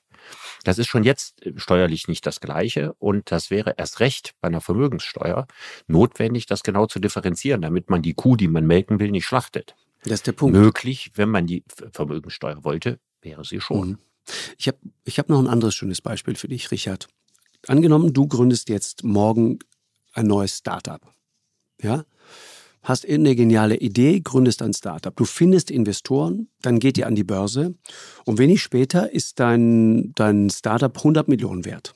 Das 0.64 0.78
ist 0.78 0.88
schon 0.88 1.04
jetzt 1.04 1.42
steuerlich 1.56 2.08
nicht 2.08 2.26
das 2.26 2.40
Gleiche 2.40 2.94
und 3.00 3.32
das 3.32 3.50
wäre 3.50 3.74
erst 3.78 4.00
recht 4.00 4.34
bei 4.42 4.48
einer 4.48 4.62
Vermögenssteuer 4.62 5.48
notwendig, 5.88 6.46
das 6.46 6.62
genau 6.62 6.86
zu 6.86 7.00
differenzieren, 7.00 7.62
damit 7.62 7.90
man 7.90 8.02
die 8.04 8.14
Kuh, 8.14 8.36
die 8.36 8.48
man 8.48 8.68
melken 8.68 9.00
will, 9.00 9.10
nicht 9.10 9.26
schlachtet. 9.26 9.76
Das 10.04 10.14
ist 10.14 10.28
der 10.28 10.34
Punkt. 10.34 10.58
Möglich, 10.58 11.12
wenn 11.16 11.30
man 11.30 11.46
die 11.46 11.64
Vermögensteuer 11.94 12.64
wollte, 12.64 13.00
wäre 13.22 13.44
sie 13.44 13.62
schon. 13.62 13.90
Mhm. 13.90 13.98
Ich 14.58 14.68
habe 14.68 14.78
ich 15.04 15.20
hab 15.20 15.30
noch 15.30 15.40
ein 15.40 15.48
anderes 15.48 15.76
schönes 15.76 16.02
Beispiel 16.02 16.36
für 16.36 16.48
dich, 16.48 16.72
Richard. 16.72 17.08
Angenommen, 17.68 18.14
du 18.14 18.28
gründest 18.28 18.70
jetzt 18.70 19.04
morgen 19.04 19.60
ein 20.14 20.28
neues 20.28 20.58
Startup. 20.58 21.02
Ja? 21.82 22.06
Hast 22.84 23.06
irgendeine 23.06 23.36
geniale 23.36 23.78
Idee, 23.78 24.22
gründest 24.22 24.62
ein 24.64 24.74
Startup. 24.74 25.16
Du 25.16 25.26
findest 25.26 25.70
Investoren, 25.70 26.48
dann 26.62 26.80
geht 26.80 26.98
ihr 26.98 27.06
an 27.06 27.16
die 27.16 27.24
Börse 27.24 27.76
und 28.26 28.40
wenig 28.40 28.64
später 28.64 29.12
ist 29.12 29.40
dein, 29.40 30.14
dein 30.16 30.50
Startup 30.50 30.96
100 30.96 31.28
Millionen 31.28 31.66
wert. 31.66 31.94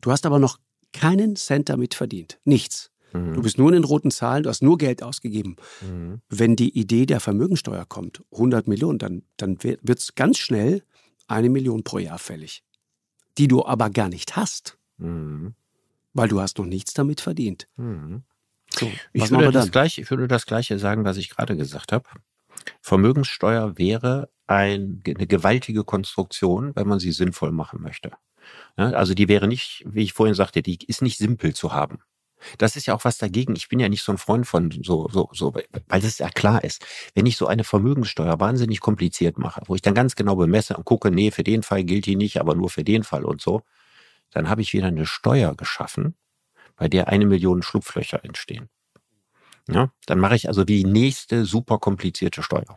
Du 0.00 0.10
hast 0.10 0.26
aber 0.26 0.40
noch 0.40 0.58
keinen 0.92 1.36
Cent 1.36 1.68
damit 1.68 1.94
verdient. 1.94 2.40
Nichts. 2.44 2.90
Mhm. 3.12 3.34
Du 3.34 3.42
bist 3.42 3.58
nur 3.58 3.68
in 3.68 3.74
den 3.74 3.84
roten 3.84 4.10
Zahlen, 4.10 4.42
du 4.42 4.48
hast 4.48 4.62
nur 4.62 4.78
Geld 4.78 5.02
ausgegeben. 5.02 5.56
Mhm. 5.80 6.20
Wenn 6.28 6.56
die 6.56 6.78
Idee 6.78 7.06
der 7.06 7.20
Vermögensteuer 7.20 7.84
kommt, 7.86 8.22
100 8.32 8.68
Millionen, 8.68 8.98
dann, 8.98 9.22
dann 9.36 9.62
wird 9.62 9.98
es 9.98 10.14
ganz 10.14 10.38
schnell 10.38 10.82
eine 11.28 11.50
Million 11.50 11.82
pro 11.82 11.98
Jahr 11.98 12.18
fällig. 12.18 12.62
Die 13.38 13.48
du 13.48 13.64
aber 13.64 13.90
gar 13.90 14.08
nicht 14.08 14.36
hast. 14.36 14.78
Mhm. 14.98 15.54
Weil 16.12 16.28
du 16.28 16.40
hast 16.40 16.58
noch 16.58 16.66
nichts 16.66 16.94
damit 16.94 17.20
verdient. 17.20 17.68
Mhm. 17.76 18.22
So, 18.70 18.90
ich, 19.12 19.30
würde 19.30 19.52
das 19.52 19.70
gleiche, 19.70 20.00
ich 20.02 20.10
würde 20.10 20.28
das 20.28 20.46
Gleiche 20.46 20.78
sagen, 20.78 21.04
was 21.04 21.16
ich 21.16 21.30
gerade 21.30 21.56
gesagt 21.56 21.92
habe. 21.92 22.08
Vermögenssteuer 22.80 23.78
wäre 23.78 24.28
ein, 24.46 25.02
eine 25.06 25.26
gewaltige 25.26 25.84
Konstruktion, 25.84 26.74
wenn 26.74 26.88
man 26.88 26.98
sie 26.98 27.12
sinnvoll 27.12 27.52
machen 27.52 27.80
möchte. 27.82 28.12
Also 28.76 29.14
die 29.14 29.28
wäre 29.28 29.48
nicht, 29.48 29.84
wie 29.86 30.02
ich 30.02 30.12
vorhin 30.12 30.34
sagte, 30.34 30.62
die 30.62 30.78
ist 30.86 31.02
nicht 31.02 31.18
simpel 31.18 31.54
zu 31.54 31.72
haben. 31.72 31.98
Das 32.58 32.76
ist 32.76 32.86
ja 32.86 32.94
auch 32.94 33.04
was 33.04 33.18
dagegen. 33.18 33.56
Ich 33.56 33.68
bin 33.68 33.80
ja 33.80 33.88
nicht 33.88 34.02
so 34.02 34.12
ein 34.12 34.18
Freund 34.18 34.46
von 34.46 34.70
so, 34.82 35.08
so, 35.08 35.30
so, 35.32 35.54
weil 35.54 36.00
das 36.00 36.18
ja 36.18 36.28
klar 36.28 36.62
ist. 36.64 36.84
Wenn 37.14 37.26
ich 37.26 37.36
so 37.36 37.46
eine 37.46 37.64
Vermögenssteuer 37.64 38.38
wahnsinnig 38.40 38.80
kompliziert 38.80 39.38
mache, 39.38 39.62
wo 39.66 39.74
ich 39.74 39.82
dann 39.82 39.94
ganz 39.94 40.16
genau 40.16 40.36
bemesse 40.36 40.76
und 40.76 40.84
gucke, 40.84 41.10
nee, 41.10 41.30
für 41.30 41.44
den 41.44 41.62
Fall 41.62 41.84
gilt 41.84 42.06
die 42.06 42.16
nicht, 42.16 42.38
aber 42.38 42.54
nur 42.54 42.70
für 42.70 42.84
den 42.84 43.04
Fall 43.04 43.24
und 43.24 43.40
so, 43.40 43.62
dann 44.30 44.48
habe 44.48 44.62
ich 44.62 44.72
wieder 44.72 44.88
eine 44.88 45.06
Steuer 45.06 45.54
geschaffen, 45.54 46.14
bei 46.76 46.88
der 46.88 47.08
eine 47.08 47.26
Million 47.26 47.62
Schlupflöcher 47.62 48.24
entstehen. 48.24 48.68
Ja, 49.68 49.90
dann 50.06 50.20
mache 50.20 50.36
ich 50.36 50.48
also 50.48 50.64
die 50.64 50.84
nächste 50.84 51.44
super 51.44 51.78
komplizierte 51.78 52.42
Steuer. 52.42 52.76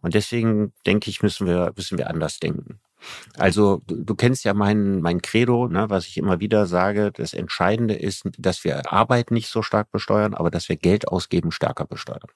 Und 0.00 0.14
deswegen 0.14 0.72
denke 0.84 1.10
ich, 1.10 1.22
müssen 1.22 1.46
wir, 1.46 1.72
müssen 1.76 1.96
wir 1.96 2.10
anders 2.10 2.38
denken. 2.38 2.80
Also 3.36 3.82
du, 3.86 4.02
du 4.02 4.14
kennst 4.14 4.44
ja 4.44 4.54
mein, 4.54 5.00
mein 5.00 5.22
Credo, 5.22 5.68
ne, 5.68 5.90
was 5.90 6.06
ich 6.06 6.16
immer 6.16 6.40
wieder 6.40 6.66
sage. 6.66 7.12
Das 7.12 7.34
Entscheidende 7.34 7.94
ist, 7.94 8.28
dass 8.38 8.64
wir 8.64 8.92
Arbeit 8.92 9.30
nicht 9.30 9.48
so 9.48 9.62
stark 9.62 9.90
besteuern, 9.90 10.34
aber 10.34 10.50
dass 10.50 10.68
wir 10.68 10.76
Geld 10.76 11.08
ausgeben 11.08 11.52
stärker 11.52 11.86
besteuern. 11.86 12.28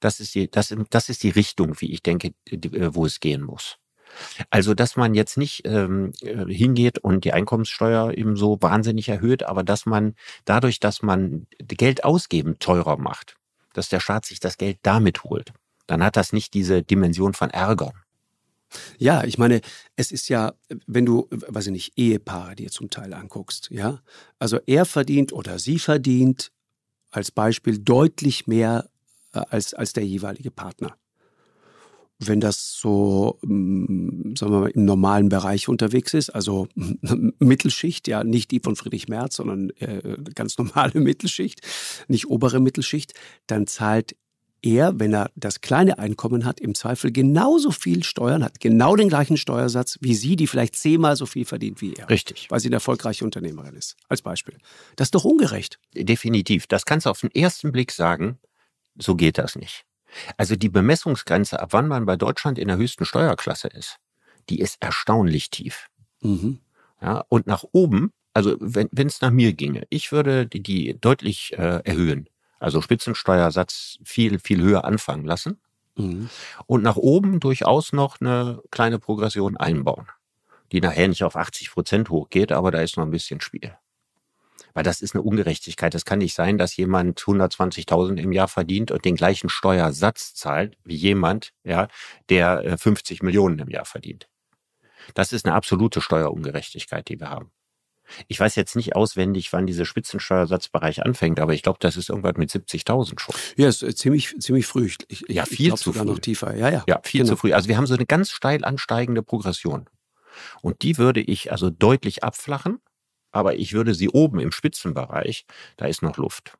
Das 0.00 0.20
ist 0.20 0.34
die, 0.34 0.50
das, 0.50 0.74
das 0.90 1.08
ist 1.08 1.22
die 1.22 1.30
Richtung, 1.30 1.80
wie 1.80 1.92
ich 1.92 2.02
denke, 2.02 2.34
wo 2.50 3.06
es 3.06 3.20
gehen 3.20 3.42
muss. 3.42 3.78
Also, 4.50 4.74
dass 4.74 4.96
man 4.96 5.14
jetzt 5.14 5.36
nicht 5.36 5.66
ähm, 5.66 6.12
äh, 6.20 6.46
hingeht 6.46 6.98
und 6.98 7.24
die 7.24 7.32
Einkommenssteuer 7.32 8.12
eben 8.14 8.36
so 8.36 8.58
wahnsinnig 8.60 9.08
erhöht, 9.08 9.42
aber 9.42 9.62
dass 9.62 9.86
man 9.86 10.14
dadurch, 10.44 10.80
dass 10.80 11.02
man 11.02 11.46
Geld 11.58 12.04
ausgeben 12.04 12.58
teurer 12.58 12.98
macht, 12.98 13.36
dass 13.72 13.88
der 13.88 14.00
Staat 14.00 14.24
sich 14.24 14.40
das 14.40 14.56
Geld 14.58 14.78
damit 14.82 15.24
holt, 15.24 15.52
dann 15.86 16.02
hat 16.02 16.16
das 16.16 16.32
nicht 16.32 16.54
diese 16.54 16.82
Dimension 16.82 17.34
von 17.34 17.50
Ärger. 17.50 17.92
Ja, 18.98 19.24
ich 19.24 19.38
meine, 19.38 19.60
es 19.94 20.10
ist 20.12 20.28
ja, 20.28 20.54
wenn 20.86 21.06
du, 21.06 21.28
weiß 21.30 21.66
ich 21.66 21.72
nicht, 21.72 21.92
Ehepaare 21.96 22.56
dir 22.56 22.70
zum 22.70 22.90
Teil 22.90 23.14
anguckst, 23.14 23.68
ja, 23.70 24.02
also 24.38 24.58
er 24.66 24.84
verdient 24.84 25.32
oder 25.32 25.58
sie 25.58 25.78
verdient 25.78 26.50
als 27.10 27.30
Beispiel 27.30 27.78
deutlich 27.78 28.46
mehr 28.46 28.90
äh, 29.36 29.42
als, 29.50 29.74
als 29.74 29.92
der 29.92 30.04
jeweilige 30.04 30.50
Partner. 30.50 30.96
Wenn 32.18 32.40
das 32.40 32.72
so, 32.72 33.38
mm, 33.42 34.34
sagen 34.36 34.52
wir 34.52 34.60
mal, 34.60 34.70
im 34.70 34.84
normalen 34.86 35.28
Bereich 35.28 35.68
unterwegs 35.68 36.14
ist, 36.14 36.30
also 36.30 36.68
Mittelschicht, 37.38 38.08
ja, 38.08 38.24
nicht 38.24 38.50
die 38.50 38.60
von 38.60 38.76
Friedrich 38.76 39.08
Merz, 39.08 39.36
sondern 39.36 39.70
äh, 39.78 40.16
ganz 40.34 40.56
normale 40.56 41.00
Mittelschicht, 41.00 41.60
nicht 42.08 42.26
obere 42.28 42.60
Mittelschicht, 42.60 43.12
dann 43.46 43.66
zahlt 43.66 44.16
er, 44.66 44.98
wenn 44.98 45.14
er 45.14 45.30
das 45.36 45.60
kleine 45.60 45.98
Einkommen 45.98 46.44
hat, 46.44 46.60
im 46.60 46.74
Zweifel 46.74 47.12
genauso 47.12 47.70
viel 47.70 48.02
Steuern 48.02 48.44
hat, 48.44 48.60
genau 48.60 48.96
den 48.96 49.08
gleichen 49.08 49.36
Steuersatz 49.36 49.98
wie 50.00 50.14
sie, 50.14 50.36
die 50.36 50.46
vielleicht 50.46 50.76
zehnmal 50.76 51.16
so 51.16 51.26
viel 51.26 51.44
verdient 51.44 51.80
wie 51.80 51.94
er. 51.94 52.10
Richtig. 52.10 52.50
Weil 52.50 52.60
sie 52.60 52.68
eine 52.68 52.76
erfolgreiche 52.76 53.24
Unternehmerin 53.24 53.74
ist, 53.74 53.96
als 54.08 54.22
Beispiel. 54.22 54.58
Das 54.96 55.06
ist 55.06 55.14
doch 55.14 55.24
ungerecht. 55.24 55.78
Definitiv. 55.94 56.66
Das 56.66 56.84
kannst 56.84 57.06
du 57.06 57.10
auf 57.10 57.20
den 57.20 57.30
ersten 57.30 57.72
Blick 57.72 57.92
sagen, 57.92 58.38
so 58.98 59.14
geht 59.14 59.38
das 59.38 59.56
nicht. 59.56 59.84
Also 60.36 60.56
die 60.56 60.68
Bemessungsgrenze, 60.68 61.60
ab 61.60 61.72
wann 61.72 61.88
man 61.88 62.06
bei 62.06 62.16
Deutschland 62.16 62.58
in 62.58 62.68
der 62.68 62.76
höchsten 62.76 63.04
Steuerklasse 63.04 63.68
ist, 63.68 63.98
die 64.48 64.60
ist 64.60 64.76
erstaunlich 64.80 65.50
tief. 65.50 65.88
Mhm. 66.22 66.60
Ja, 67.00 67.24
und 67.28 67.46
nach 67.46 67.64
oben, 67.72 68.12
also 68.32 68.56
wenn 68.58 69.06
es 69.06 69.20
nach 69.20 69.30
mir 69.30 69.52
ginge, 69.52 69.86
ich 69.90 70.12
würde 70.12 70.46
die, 70.46 70.62
die 70.62 70.98
deutlich 70.98 71.52
äh, 71.58 71.82
erhöhen 71.84 72.28
also 72.58 72.80
Spitzensteuersatz 72.80 73.98
viel, 74.04 74.38
viel 74.38 74.62
höher 74.62 74.84
anfangen 74.84 75.24
lassen 75.24 75.60
mhm. 75.96 76.30
und 76.66 76.82
nach 76.82 76.96
oben 76.96 77.40
durchaus 77.40 77.92
noch 77.92 78.20
eine 78.20 78.62
kleine 78.70 78.98
Progression 78.98 79.56
einbauen, 79.56 80.06
die 80.72 80.80
nachher 80.80 81.08
nicht 81.08 81.24
auf 81.24 81.36
80 81.36 81.70
Prozent 81.72 82.10
hochgeht, 82.10 82.52
aber 82.52 82.70
da 82.70 82.80
ist 82.80 82.96
noch 82.96 83.04
ein 83.04 83.10
bisschen 83.10 83.40
Spiel. 83.40 83.76
Weil 84.74 84.84
das 84.84 85.00
ist 85.00 85.14
eine 85.14 85.22
Ungerechtigkeit. 85.22 85.94
Das 85.94 86.04
kann 86.04 86.18
nicht 86.18 86.34
sein, 86.34 86.58
dass 86.58 86.76
jemand 86.76 87.18
120.000 87.20 88.18
im 88.18 88.32
Jahr 88.32 88.46
verdient 88.46 88.90
und 88.90 89.06
den 89.06 89.16
gleichen 89.16 89.48
Steuersatz 89.48 90.34
zahlt 90.34 90.76
wie 90.84 90.96
jemand, 90.96 91.54
ja, 91.64 91.88
der 92.28 92.76
50 92.76 93.22
äh, 93.22 93.24
Millionen 93.24 93.58
im 93.58 93.70
Jahr 93.70 93.86
verdient. 93.86 94.28
Das 95.14 95.32
ist 95.32 95.46
eine 95.46 95.54
absolute 95.54 96.02
Steuerungerechtigkeit, 96.02 97.08
die 97.08 97.18
wir 97.18 97.30
haben. 97.30 97.50
Ich 98.28 98.38
weiß 98.38 98.54
jetzt 98.56 98.76
nicht 98.76 98.94
auswendig, 98.94 99.52
wann 99.52 99.66
dieser 99.66 99.84
Spitzensteuersatzbereich 99.84 101.04
anfängt, 101.04 101.40
aber 101.40 101.54
ich 101.54 101.62
glaube, 101.62 101.78
das 101.80 101.96
ist 101.96 102.08
irgendwann 102.08 102.34
mit 102.36 102.50
70.000 102.50 103.20
schon. 103.20 103.34
Ja, 103.56 103.68
ist 103.68 103.80
ziemlich, 103.98 104.34
ziemlich 104.38 104.66
früh. 104.66 104.90
Ich, 105.08 105.24
ja, 105.28 105.44
viel 105.44 105.74
zu 105.74 105.92
früh. 105.92 106.04
noch 106.04 106.18
tiefer. 106.18 106.54
Ja, 106.56 106.70
ja. 106.70 106.84
Ja, 106.86 107.00
viel 107.02 107.22
genau. 107.22 107.32
zu 107.32 107.36
früh. 107.36 107.52
Also 107.52 107.68
wir 107.68 107.76
haben 107.76 107.86
so 107.86 107.94
eine 107.94 108.06
ganz 108.06 108.30
steil 108.30 108.64
ansteigende 108.64 109.22
Progression. 109.22 109.88
Und 110.62 110.82
die 110.82 110.98
würde 110.98 111.20
ich 111.20 111.52
also 111.52 111.70
deutlich 111.70 112.22
abflachen, 112.22 112.78
aber 113.32 113.56
ich 113.56 113.72
würde 113.72 113.94
sie 113.94 114.08
oben 114.08 114.40
im 114.40 114.52
Spitzenbereich, 114.52 115.46
da 115.76 115.86
ist 115.86 116.02
noch 116.02 116.16
Luft. 116.16 116.56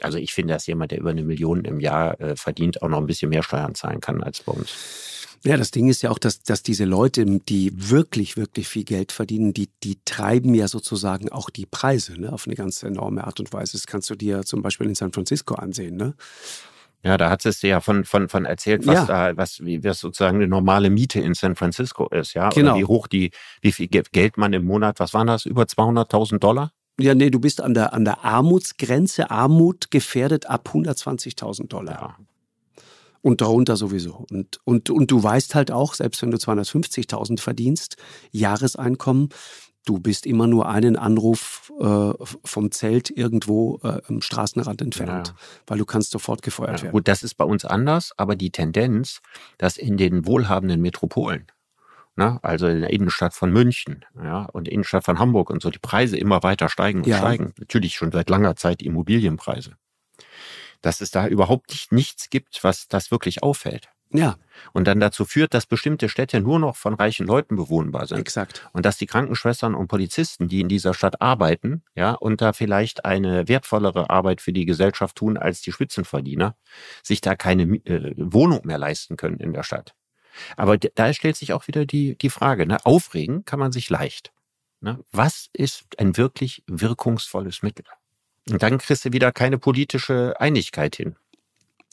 Also 0.00 0.18
ich 0.18 0.32
finde, 0.32 0.54
dass 0.54 0.66
jemand, 0.66 0.90
der 0.90 1.00
über 1.00 1.10
eine 1.10 1.22
Million 1.22 1.64
im 1.64 1.80
Jahr 1.80 2.18
äh, 2.20 2.36
verdient, 2.36 2.82
auch 2.82 2.88
noch 2.88 2.98
ein 2.98 3.06
bisschen 3.06 3.28
mehr 3.28 3.42
Steuern 3.42 3.74
zahlen 3.74 4.00
kann 4.00 4.22
als 4.22 4.42
bei 4.42 4.52
uns. 4.52 5.21
Ja, 5.44 5.56
das 5.56 5.72
Ding 5.72 5.88
ist 5.88 6.02
ja 6.02 6.10
auch, 6.10 6.18
dass, 6.18 6.42
dass 6.42 6.62
diese 6.62 6.84
Leute, 6.84 7.24
die 7.24 7.72
wirklich, 7.74 8.36
wirklich 8.36 8.68
viel 8.68 8.84
Geld 8.84 9.10
verdienen, 9.10 9.52
die, 9.52 9.70
die 9.82 9.98
treiben 10.04 10.54
ja 10.54 10.68
sozusagen 10.68 11.30
auch 11.30 11.50
die 11.50 11.66
Preise 11.66 12.20
ne, 12.20 12.32
auf 12.32 12.46
eine 12.46 12.54
ganz 12.54 12.82
enorme 12.84 13.24
Art 13.24 13.40
und 13.40 13.52
Weise. 13.52 13.72
Das 13.72 13.88
kannst 13.88 14.08
du 14.08 14.14
dir 14.14 14.44
zum 14.44 14.62
Beispiel 14.62 14.86
in 14.86 14.94
San 14.94 15.12
Francisco 15.12 15.54
ansehen. 15.54 15.96
Ne? 15.96 16.14
Ja, 17.02 17.16
da 17.16 17.28
hat 17.28 17.44
es 17.44 17.60
ja 17.62 17.80
von, 17.80 18.04
von, 18.04 18.28
von 18.28 18.44
erzählt, 18.44 18.86
was 18.86 19.08
ja. 19.08 19.30
da, 19.30 19.36
was, 19.36 19.64
wie 19.64 19.82
was 19.82 19.98
sozusagen 19.98 20.36
eine 20.36 20.46
normale 20.46 20.90
Miete 20.90 21.18
in 21.18 21.34
San 21.34 21.56
Francisco 21.56 22.08
ist, 22.08 22.34
ja. 22.34 22.48
Genau. 22.50 22.72
Oder 22.72 22.80
wie 22.80 22.84
hoch 22.84 23.08
die, 23.08 23.32
wie 23.60 23.72
viel 23.72 23.88
Geld 23.88 24.36
man 24.36 24.52
im 24.52 24.64
Monat, 24.64 25.00
was 25.00 25.12
waren 25.12 25.26
das, 25.26 25.44
über 25.44 25.64
200.000 25.64 26.38
Dollar? 26.38 26.70
Ja, 27.00 27.16
nee, 27.16 27.30
du 27.30 27.40
bist 27.40 27.60
an 27.60 27.74
der, 27.74 27.94
an 27.94 28.04
der 28.04 28.24
Armutsgrenze, 28.24 29.32
Armut 29.32 29.90
gefährdet 29.90 30.46
ab 30.46 30.70
120.000 30.72 31.66
Dollar. 31.66 32.16
Ja 32.18 32.26
und 33.22 33.40
darunter 33.40 33.76
sowieso. 33.76 34.26
Und, 34.30 34.60
und, 34.64 34.90
und 34.90 35.10
du 35.10 35.22
weißt 35.22 35.54
halt 35.54 35.70
auch, 35.70 35.94
selbst 35.94 36.20
wenn 36.22 36.30
du 36.30 36.36
250.000 36.36 37.40
verdienst, 37.40 37.96
Jahreseinkommen, 38.32 39.30
du 39.86 39.98
bist 39.98 40.26
immer 40.26 40.46
nur 40.46 40.68
einen 40.68 40.96
Anruf 40.96 41.72
äh, 41.80 42.12
vom 42.44 42.70
Zelt 42.70 43.10
irgendwo 43.10 43.80
äh, 43.82 44.00
am 44.08 44.20
Straßenrand 44.20 44.82
entfernt, 44.82 45.28
ja. 45.28 45.34
weil 45.66 45.78
du 45.78 45.84
kannst 45.84 46.10
sofort 46.10 46.42
gefeuert 46.42 46.78
ja, 46.78 46.82
werden. 46.84 46.92
Gut, 46.92 47.08
das 47.08 47.22
ist 47.22 47.34
bei 47.34 47.44
uns 47.44 47.64
anders, 47.64 48.12
aber 48.16 48.36
die 48.36 48.50
Tendenz, 48.50 49.20
dass 49.58 49.76
in 49.76 49.96
den 49.96 50.26
wohlhabenden 50.26 50.80
Metropolen, 50.80 51.46
ne, 52.16 52.38
also 52.42 52.66
in 52.66 52.80
der 52.80 52.90
Innenstadt 52.90 53.34
von 53.34 53.52
München 53.52 54.04
ja, 54.22 54.44
und 54.44 54.68
Innenstadt 54.68 55.04
von 55.04 55.18
Hamburg 55.18 55.50
und 55.50 55.62
so, 55.62 55.70
die 55.70 55.78
Preise 55.78 56.16
immer 56.16 56.42
weiter 56.42 56.68
steigen 56.68 57.00
und 57.00 57.06
ja. 57.06 57.18
steigen. 57.18 57.52
Natürlich 57.58 57.94
schon 57.94 58.12
seit 58.12 58.30
langer 58.30 58.56
Zeit 58.56 58.80
die 58.80 58.86
Immobilienpreise 58.86 59.76
dass 60.82 61.00
es 61.00 61.10
da 61.10 61.26
überhaupt 61.26 61.70
nicht, 61.70 61.92
nichts 61.92 62.30
gibt, 62.30 62.62
was 62.62 62.88
das 62.88 63.10
wirklich 63.10 63.42
auffällt. 63.42 63.88
Ja. 64.14 64.36
Und 64.72 64.86
dann 64.86 65.00
dazu 65.00 65.24
führt, 65.24 65.54
dass 65.54 65.66
bestimmte 65.66 66.08
Städte 66.08 66.40
nur 66.40 66.58
noch 66.58 66.76
von 66.76 66.94
reichen 66.94 67.26
Leuten 67.26 67.56
bewohnbar 67.56 68.06
sind. 68.06 68.18
Exakt. 68.18 68.68
Und 68.72 68.84
dass 68.84 68.98
die 68.98 69.06
Krankenschwestern 69.06 69.74
und 69.74 69.88
Polizisten, 69.88 70.48
die 70.48 70.60
in 70.60 70.68
dieser 70.68 70.92
Stadt 70.92 71.22
arbeiten, 71.22 71.82
ja, 71.94 72.12
und 72.12 72.42
da 72.42 72.52
vielleicht 72.52 73.04
eine 73.04 73.48
wertvollere 73.48 74.10
Arbeit 74.10 74.40
für 74.40 74.52
die 74.52 74.66
Gesellschaft 74.66 75.16
tun 75.16 75.38
als 75.38 75.62
die 75.62 75.72
Spitzenverdiener, 75.72 76.56
sich 77.02 77.22
da 77.22 77.34
keine 77.34 77.62
äh, 77.62 78.14
Wohnung 78.16 78.60
mehr 78.64 78.78
leisten 78.78 79.16
können 79.16 79.38
in 79.38 79.52
der 79.54 79.62
Stadt. 79.62 79.94
Aber 80.56 80.78
da 80.78 81.12
stellt 81.12 81.36
sich 81.36 81.52
auch 81.52 81.66
wieder 81.66 81.86
die, 81.86 82.16
die 82.16 82.30
Frage, 82.30 82.66
ne? 82.66 82.84
aufregen 82.84 83.44
kann 83.44 83.58
man 83.58 83.72
sich 83.72 83.88
leicht. 83.90 84.32
Ne? 84.80 84.98
Was 85.12 85.48
ist 85.52 85.84
ein 85.98 86.16
wirklich 86.16 86.62
wirkungsvolles 86.66 87.62
Mittel? 87.62 87.84
Und 88.50 88.62
dann 88.62 88.78
kriegst 88.78 89.04
du 89.04 89.12
wieder 89.12 89.32
keine 89.32 89.58
politische 89.58 90.34
Einigkeit 90.40 90.96
hin. 90.96 91.16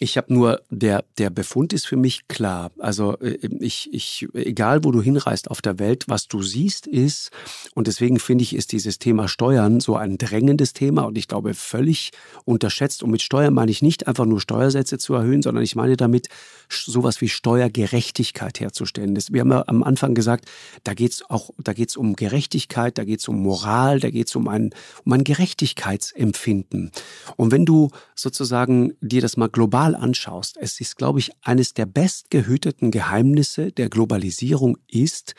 Ich 0.02 0.16
habe 0.16 0.34
nur, 0.34 0.62
der, 0.70 1.04
der 1.18 1.30
Befund 1.30 1.74
ist 1.74 1.86
für 1.86 1.98
mich 1.98 2.30
klar. 2.30 2.72
Also 2.80 3.18
äh, 3.20 3.38
ich, 3.60 3.90
ich, 3.94 4.28
egal 4.34 4.86
wo 4.86 4.92
du 4.92 5.02
hinreist 5.02 5.52
auf 5.52 5.62
der 5.62 5.78
Welt, 5.78 6.06
was 6.08 6.30
du 6.30 6.42
siehst 6.42 6.88
ist, 6.88 7.32
und 7.76 7.88
deswegen 7.88 8.18
finde 8.18 8.44
ich, 8.44 8.56
ist 8.56 8.72
dieses 8.72 8.98
Thema 9.00 9.28
Steuern 9.28 9.82
so 9.82 9.98
ein 9.98 10.18
drängendes 10.18 10.72
Thema 10.72 11.04
und 11.04 11.18
ich 11.18 11.28
glaube 11.28 11.54
völlig 11.54 12.12
unterschätzt. 12.46 13.04
Und 13.04 13.12
mit 13.12 13.22
Steuern 13.22 13.54
meine 13.54 13.72
ich 13.72 13.82
nicht 13.82 14.08
einfach 14.08 14.26
nur 14.26 14.40
Steuersätze 14.40 14.98
zu 15.00 15.16
erhöhen, 15.16 15.42
sondern 15.42 15.66
ich 15.66 15.76
meine 15.76 15.98
damit 15.98 16.30
sowas 16.70 17.20
wie 17.20 17.28
Steuergerechtigkeit 17.30 18.62
herzustellen. 18.62 19.16
Das, 19.16 19.34
wir 19.34 19.42
haben 19.42 19.52
ja 19.52 19.64
am 19.68 19.84
Anfang 19.84 20.14
gesagt, 20.14 20.46
da 20.84 20.94
geht's 20.94 21.30
auch, 21.30 21.50
da 21.58 21.74
geht's 21.74 21.98
um 21.98 22.16
Gerechtigkeit, 22.16 22.98
da 22.98 23.04
geht's 23.04 23.28
um 23.28 23.42
Moral, 23.42 24.00
da 24.00 24.10
geht's 24.10 24.36
um 24.36 24.48
ein, 24.48 24.70
um 25.04 25.12
ein 25.12 25.24
Gerechtigkeitsempfinden. 25.26 26.92
Und 27.36 27.52
wenn 27.52 27.66
du 27.66 27.90
sozusagen 28.16 28.94
dir 29.02 29.22
das 29.22 29.36
mal 29.36 29.50
global 29.50 29.89
anschaust, 29.96 30.58
es 30.58 30.80
ist, 30.80 30.98
glaube 30.98 31.20
ich, 31.20 31.32
eines 31.42 31.74
der 31.74 31.86
bestgehüteten 31.86 32.92
Geheimnisse 32.92 33.72
der 33.72 33.90
Globalisierung 33.90 34.78
ist, 34.88 35.36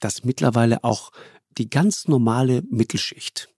dass 0.00 0.24
mittlerweile 0.24 0.84
auch 0.84 1.10
die 1.56 1.70
ganz 1.70 2.08
normale 2.08 2.62
Mittelschicht, 2.70 3.48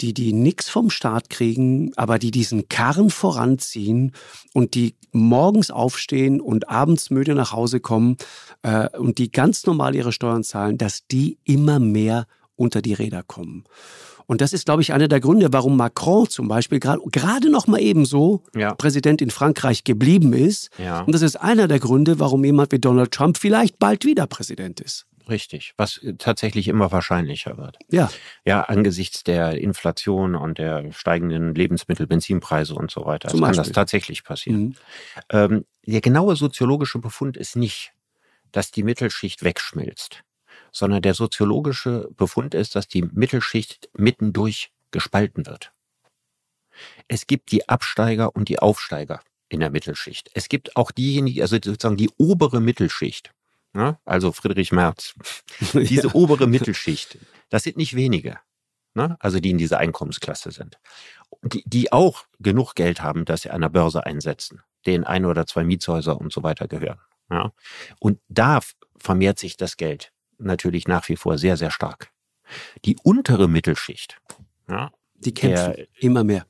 die, 0.00 0.14
die 0.14 0.32
nichts 0.32 0.68
vom 0.68 0.90
Staat 0.90 1.30
kriegen, 1.30 1.92
aber 1.96 2.18
die 2.18 2.30
diesen 2.30 2.68
Karren 2.68 3.10
voranziehen 3.10 4.12
und 4.52 4.74
die 4.74 4.96
morgens 5.12 5.70
aufstehen 5.70 6.40
und 6.40 6.68
abends 6.68 7.10
müde 7.10 7.34
nach 7.34 7.52
Hause 7.52 7.80
kommen 7.80 8.16
äh, 8.62 8.88
und 8.98 9.18
die 9.18 9.30
ganz 9.30 9.66
normal 9.66 9.94
ihre 9.94 10.12
Steuern 10.12 10.44
zahlen, 10.44 10.78
dass 10.78 11.06
die 11.06 11.38
immer 11.44 11.78
mehr 11.78 12.26
unter 12.56 12.82
die 12.82 12.94
Räder 12.94 13.22
kommen. 13.22 13.64
Und 14.26 14.40
das 14.40 14.52
ist, 14.52 14.66
glaube 14.66 14.82
ich, 14.82 14.92
einer 14.92 15.08
der 15.08 15.20
Gründe, 15.20 15.52
warum 15.52 15.76
Macron 15.76 16.28
zum 16.28 16.48
Beispiel 16.48 16.78
gerade 16.80 17.50
noch 17.50 17.66
mal 17.66 17.80
ebenso 17.80 18.42
ja. 18.54 18.74
Präsident 18.74 19.20
in 19.20 19.30
Frankreich 19.30 19.84
geblieben 19.84 20.32
ist. 20.32 20.70
Ja. 20.78 21.00
Und 21.00 21.12
das 21.12 21.22
ist 21.22 21.36
einer 21.36 21.68
der 21.68 21.80
Gründe, 21.80 22.18
warum 22.18 22.44
jemand 22.44 22.72
wie 22.72 22.78
Donald 22.78 23.12
Trump 23.12 23.36
vielleicht 23.36 23.78
bald 23.78 24.04
wieder 24.04 24.26
Präsident 24.26 24.80
ist. 24.80 25.06
Richtig, 25.28 25.74
was 25.76 26.00
tatsächlich 26.18 26.66
immer 26.66 26.90
wahrscheinlicher 26.90 27.56
wird. 27.56 27.78
Ja. 27.90 28.10
Ja, 28.44 28.62
angesichts 28.62 29.22
der 29.22 29.52
Inflation 29.58 30.34
und 30.34 30.58
der 30.58 30.92
steigenden 30.92 31.54
Lebensmittel, 31.54 32.06
Benzinpreise 32.06 32.74
und 32.74 32.90
so 32.90 33.04
weiter. 33.04 33.28
Zum 33.28 33.40
kann 33.40 33.50
Beispiel. 33.50 33.64
das 33.64 33.72
tatsächlich 33.72 34.24
passieren. 34.24 34.62
Mhm. 34.62 34.74
Ähm, 35.30 35.64
der 35.86 36.00
genaue 36.00 36.36
soziologische 36.36 36.98
Befund 36.98 37.36
ist 37.36 37.54
nicht, 37.54 37.92
dass 38.50 38.70
die 38.70 38.82
Mittelschicht 38.82 39.44
wegschmilzt 39.44 40.24
sondern 40.72 41.02
der 41.02 41.14
soziologische 41.14 42.08
Befund 42.16 42.54
ist, 42.54 42.74
dass 42.74 42.88
die 42.88 43.02
Mittelschicht 43.02 43.90
mittendurch 43.92 44.72
gespalten 44.90 45.46
wird. 45.46 45.72
Es 47.08 47.26
gibt 47.26 47.52
die 47.52 47.68
Absteiger 47.68 48.34
und 48.34 48.48
die 48.48 48.58
Aufsteiger 48.58 49.22
in 49.48 49.60
der 49.60 49.70
Mittelschicht. 49.70 50.30
Es 50.34 50.48
gibt 50.48 50.76
auch 50.76 50.90
diejenigen, 50.90 51.42
also 51.42 51.56
sozusagen 51.56 51.98
die 51.98 52.10
obere 52.16 52.60
Mittelschicht, 52.60 53.30
ne? 53.74 53.98
also 54.06 54.32
Friedrich 54.32 54.72
Merz, 54.72 55.14
diese 55.74 56.08
ja. 56.08 56.14
obere 56.14 56.46
Mittelschicht, 56.46 57.18
das 57.50 57.64
sind 57.64 57.76
nicht 57.76 57.94
wenige, 57.94 58.38
ne? 58.94 59.16
also 59.20 59.40
die 59.40 59.50
in 59.50 59.58
dieser 59.58 59.78
Einkommensklasse 59.78 60.50
sind, 60.50 60.78
die, 61.42 61.62
die 61.66 61.92
auch 61.92 62.24
genug 62.40 62.74
Geld 62.74 63.02
haben, 63.02 63.26
dass 63.26 63.42
sie 63.42 63.50
an 63.50 63.60
der 63.60 63.68
Börse 63.68 64.06
einsetzen, 64.06 64.62
denen 64.86 65.04
ein 65.04 65.26
oder 65.26 65.46
zwei 65.46 65.64
Mietshäuser 65.64 66.18
und 66.18 66.32
so 66.32 66.42
weiter 66.42 66.66
gehören. 66.66 67.00
Ja? 67.30 67.52
Und 68.00 68.20
da 68.28 68.60
vermehrt 68.96 69.38
sich 69.38 69.58
das 69.58 69.76
Geld 69.76 70.11
natürlich 70.44 70.88
nach 70.88 71.08
wie 71.08 71.16
vor 71.16 71.38
sehr, 71.38 71.56
sehr 71.56 71.70
stark. 71.70 72.10
Die 72.84 72.96
untere 73.02 73.48
Mittelschicht, 73.48 74.20
ja, 74.68 74.90
die 75.14 75.34
kämpfen 75.34 75.74
der, 75.74 75.86
immer 75.98 76.24
mehr. 76.24 76.46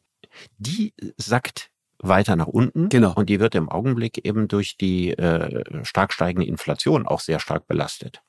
Die 0.58 0.94
sackt 1.16 1.70
weiter 1.98 2.36
nach 2.36 2.48
unten. 2.48 2.88
Genau. 2.88 3.12
Und 3.14 3.30
die 3.30 3.40
wird 3.40 3.54
im 3.54 3.68
Augenblick 3.68 4.24
eben 4.26 4.48
durch 4.48 4.76
die 4.76 5.10
äh, 5.12 5.84
stark 5.84 6.12
steigende 6.12 6.46
Inflation 6.46 7.06
auch 7.06 7.20
sehr 7.20 7.38
stark 7.38 7.66
belastet. 7.66 8.22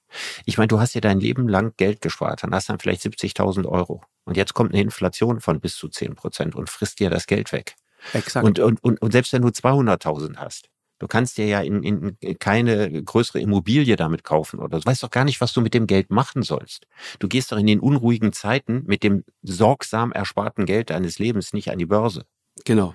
Ich 0.45 0.57
meine, 0.57 0.67
du 0.67 0.79
hast 0.79 0.93
ja 0.93 1.01
dein 1.01 1.19
Leben 1.19 1.47
lang 1.47 1.73
Geld 1.75 2.01
gespart, 2.01 2.43
dann 2.43 2.53
hast 2.53 2.69
du 2.69 2.73
dann 2.73 2.79
vielleicht 2.79 3.01
70.000 3.01 3.65
Euro. 3.65 4.03
Und 4.25 4.37
jetzt 4.37 4.53
kommt 4.53 4.71
eine 4.71 4.81
Inflation 4.81 5.41
von 5.41 5.59
bis 5.59 5.75
zu 5.75 5.89
10 5.89 6.15
Prozent 6.15 6.55
und 6.55 6.69
frisst 6.69 6.99
dir 6.99 7.09
das 7.09 7.25
Geld 7.25 7.51
weg. 7.51 7.75
Exakt. 8.13 8.45
Und, 8.45 8.59
und, 8.59 8.83
und, 8.83 9.01
und 9.01 9.11
selbst 9.11 9.33
wenn 9.33 9.41
du 9.41 9.47
200.000 9.47 10.37
hast, 10.37 10.69
Du 11.03 11.07
kannst 11.09 11.37
dir 11.37 11.45
ja 11.45 11.59
in, 11.59 11.83
in 11.83 12.39
keine 12.39 13.03
größere 13.03 13.41
Immobilie 13.41 13.97
damit 13.97 14.23
kaufen 14.23 14.61
oder 14.61 14.79
du 14.79 14.85
weißt 14.85 15.03
doch 15.03 15.11
gar 15.11 15.25
nicht, 15.25 15.41
was 15.41 15.51
du 15.51 15.59
mit 15.59 15.73
dem 15.73 15.85
Geld 15.85 16.11
machen 16.11 16.43
sollst. 16.43 16.87
Du 17.19 17.27
gehst 17.27 17.51
doch 17.51 17.57
in 17.57 17.67
den 17.67 17.81
unruhigen 17.81 18.31
Zeiten 18.31 18.83
mit 18.85 19.03
dem 19.03 19.25
sorgsam 19.41 20.13
ersparten 20.13 20.65
Geld 20.65 20.91
deines 20.91 21.19
Lebens 21.19 21.51
nicht 21.51 21.69
an 21.71 21.77
die 21.77 21.85
Börse. 21.85 22.23
Genau. 22.63 22.93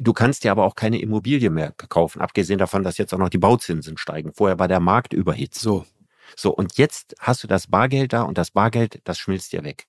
Du 0.00 0.14
kannst 0.14 0.44
dir 0.44 0.50
aber 0.50 0.64
auch 0.64 0.76
keine 0.76 0.98
Immobilie 0.98 1.50
mehr 1.50 1.72
kaufen, 1.72 2.22
abgesehen 2.22 2.56
davon, 2.56 2.84
dass 2.84 2.96
jetzt 2.96 3.12
auch 3.12 3.18
noch 3.18 3.28
die 3.28 3.36
Bauzinsen 3.36 3.98
steigen. 3.98 4.32
Vorher 4.32 4.58
war 4.58 4.66
der 4.68 4.80
Markt 4.80 5.12
überhitzt. 5.12 5.60
So. 5.60 5.84
So, 6.34 6.54
und 6.54 6.78
jetzt 6.78 7.14
hast 7.18 7.42
du 7.42 7.48
das 7.48 7.66
Bargeld 7.66 8.14
da 8.14 8.22
und 8.22 8.38
das 8.38 8.50
Bargeld, 8.50 9.02
das 9.04 9.18
schmilzt 9.18 9.52
dir 9.52 9.62
weg. 9.62 9.88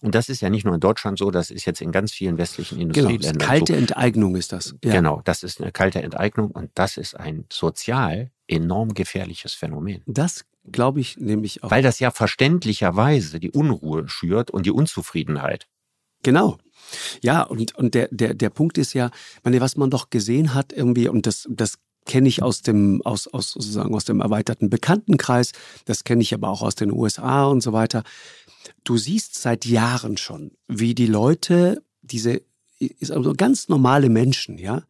Und 0.00 0.14
das 0.14 0.28
ist 0.28 0.40
ja 0.40 0.48
nicht 0.48 0.64
nur 0.64 0.74
in 0.74 0.80
Deutschland 0.80 1.18
so, 1.18 1.30
das 1.30 1.50
ist 1.50 1.66
jetzt 1.66 1.80
in 1.82 1.92
ganz 1.92 2.12
vielen 2.12 2.38
westlichen 2.38 2.78
genau, 2.78 2.88
Industrieländern 2.88 3.38
genau, 3.38 3.46
kalte 3.46 3.72
so. 3.74 3.78
Enteignung 3.78 4.36
ist 4.36 4.52
das. 4.52 4.74
Ja. 4.82 4.92
Genau, 4.92 5.20
das 5.24 5.42
ist 5.42 5.60
eine 5.60 5.72
kalte 5.72 6.02
Enteignung 6.02 6.50
und 6.50 6.70
das 6.74 6.96
ist 6.96 7.14
ein 7.14 7.44
sozial 7.52 8.30
enorm 8.48 8.94
gefährliches 8.94 9.52
Phänomen. 9.52 10.02
Das 10.06 10.46
glaube 10.70 11.00
ich 11.00 11.18
nämlich 11.18 11.62
auch. 11.62 11.70
Weil 11.70 11.82
das 11.82 12.00
ja 12.00 12.10
verständlicherweise 12.10 13.40
die 13.40 13.50
Unruhe 13.50 14.08
schürt 14.08 14.50
und 14.50 14.66
die 14.66 14.70
Unzufriedenheit. 14.70 15.66
Genau. 16.22 16.58
Ja, 17.22 17.42
und, 17.42 17.74
und 17.76 17.94
der, 17.94 18.08
der, 18.10 18.34
der 18.34 18.50
Punkt 18.50 18.78
ist 18.78 18.94
ja, 18.94 19.10
meine, 19.42 19.60
was 19.60 19.76
man 19.76 19.90
doch 19.90 20.10
gesehen 20.10 20.54
hat 20.54 20.72
irgendwie, 20.72 21.08
und 21.08 21.26
das, 21.26 21.46
das 21.50 21.78
kenne 22.06 22.28
ich 22.28 22.42
aus 22.42 22.62
dem, 22.62 23.02
aus, 23.02 23.28
aus, 23.28 23.52
sozusagen 23.52 23.94
aus 23.94 24.04
dem 24.04 24.20
erweiterten 24.20 24.70
Bekanntenkreis, 24.70 25.52
das 25.84 26.04
kenne 26.04 26.22
ich 26.22 26.34
aber 26.34 26.48
auch 26.48 26.62
aus 26.62 26.74
den 26.74 26.90
USA 26.90 27.44
und 27.44 27.60
so 27.62 27.72
weiter. 27.72 28.02
Du 28.84 28.96
siehst 28.96 29.40
seit 29.40 29.64
Jahren 29.64 30.16
schon, 30.16 30.52
wie 30.68 30.94
die 30.94 31.06
Leute, 31.06 31.82
diese 32.02 32.42
also 33.08 33.34
ganz 33.34 33.68
normale 33.68 34.08
Menschen, 34.08 34.58
ja, 34.58 34.84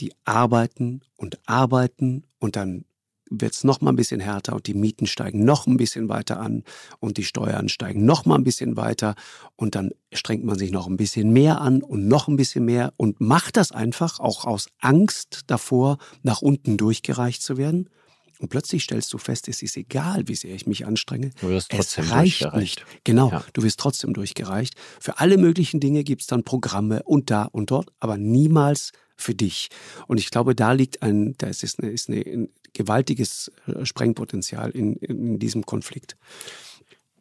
die 0.00 0.12
arbeiten 0.24 1.00
und 1.16 1.38
arbeiten 1.46 2.24
und 2.38 2.56
dann 2.56 2.84
wird 3.30 3.52
es 3.52 3.64
noch 3.64 3.80
mal 3.80 3.92
ein 3.92 3.96
bisschen 3.96 4.20
härter 4.20 4.54
und 4.54 4.66
die 4.66 4.74
Mieten 4.74 5.06
steigen 5.06 5.44
noch 5.44 5.66
ein 5.66 5.76
bisschen 5.76 6.08
weiter 6.08 6.40
an 6.40 6.64
und 6.98 7.18
die 7.18 7.24
Steuern 7.24 7.68
steigen 7.68 8.04
noch 8.06 8.24
mal 8.24 8.36
ein 8.36 8.44
bisschen 8.44 8.76
weiter 8.76 9.14
und 9.56 9.74
dann 9.74 9.90
strengt 10.12 10.44
man 10.44 10.58
sich 10.58 10.70
noch 10.70 10.86
ein 10.86 10.96
bisschen 10.96 11.32
mehr 11.32 11.60
an 11.60 11.82
und 11.82 12.08
noch 12.08 12.28
ein 12.28 12.36
bisschen 12.36 12.64
mehr 12.64 12.92
und 12.96 13.20
macht 13.20 13.56
das 13.56 13.72
einfach 13.72 14.18
auch 14.20 14.44
aus 14.44 14.68
Angst 14.80 15.42
davor, 15.48 15.98
nach 16.22 16.40
unten 16.40 16.76
durchgereicht 16.76 17.42
zu 17.42 17.56
werden. 17.58 17.90
Und 18.38 18.48
plötzlich 18.48 18.84
stellst 18.84 19.12
du 19.12 19.18
fest, 19.18 19.48
es 19.48 19.62
ist 19.62 19.76
egal, 19.76 20.28
wie 20.28 20.34
sehr 20.34 20.54
ich 20.54 20.66
mich 20.66 20.86
anstrenge. 20.86 21.30
Du 21.40 21.48
wirst 21.48 21.70
trotzdem 21.70 22.04
es 22.04 22.10
reicht 22.10 22.54
nicht. 22.54 22.84
Genau, 23.04 23.30
ja. 23.30 23.44
du 23.52 23.62
wirst 23.62 23.80
trotzdem 23.80 24.12
durchgereicht. 24.12 24.74
Für 25.00 25.18
alle 25.18 25.38
möglichen 25.38 25.80
Dinge 25.80 26.04
gibt 26.04 26.22
es 26.22 26.26
dann 26.28 26.44
Programme 26.44 27.02
und 27.02 27.30
da 27.30 27.44
und 27.44 27.70
dort, 27.70 27.90
aber 27.98 28.16
niemals 28.16 28.92
für 29.16 29.34
dich. 29.34 29.68
Und 30.06 30.18
ich 30.18 30.30
glaube, 30.30 30.54
da 30.54 30.72
liegt 30.72 31.02
ein, 31.02 31.34
da 31.38 31.48
ist 31.48 31.80
eine, 31.80 31.90
ist 31.90 32.08
eine, 32.08 32.20
ein 32.20 32.48
gewaltiges 32.72 33.50
äh, 33.66 33.84
Sprengpotenzial 33.84 34.70
in, 34.70 34.94
in 34.96 35.38
diesem 35.38 35.66
Konflikt. 35.66 36.16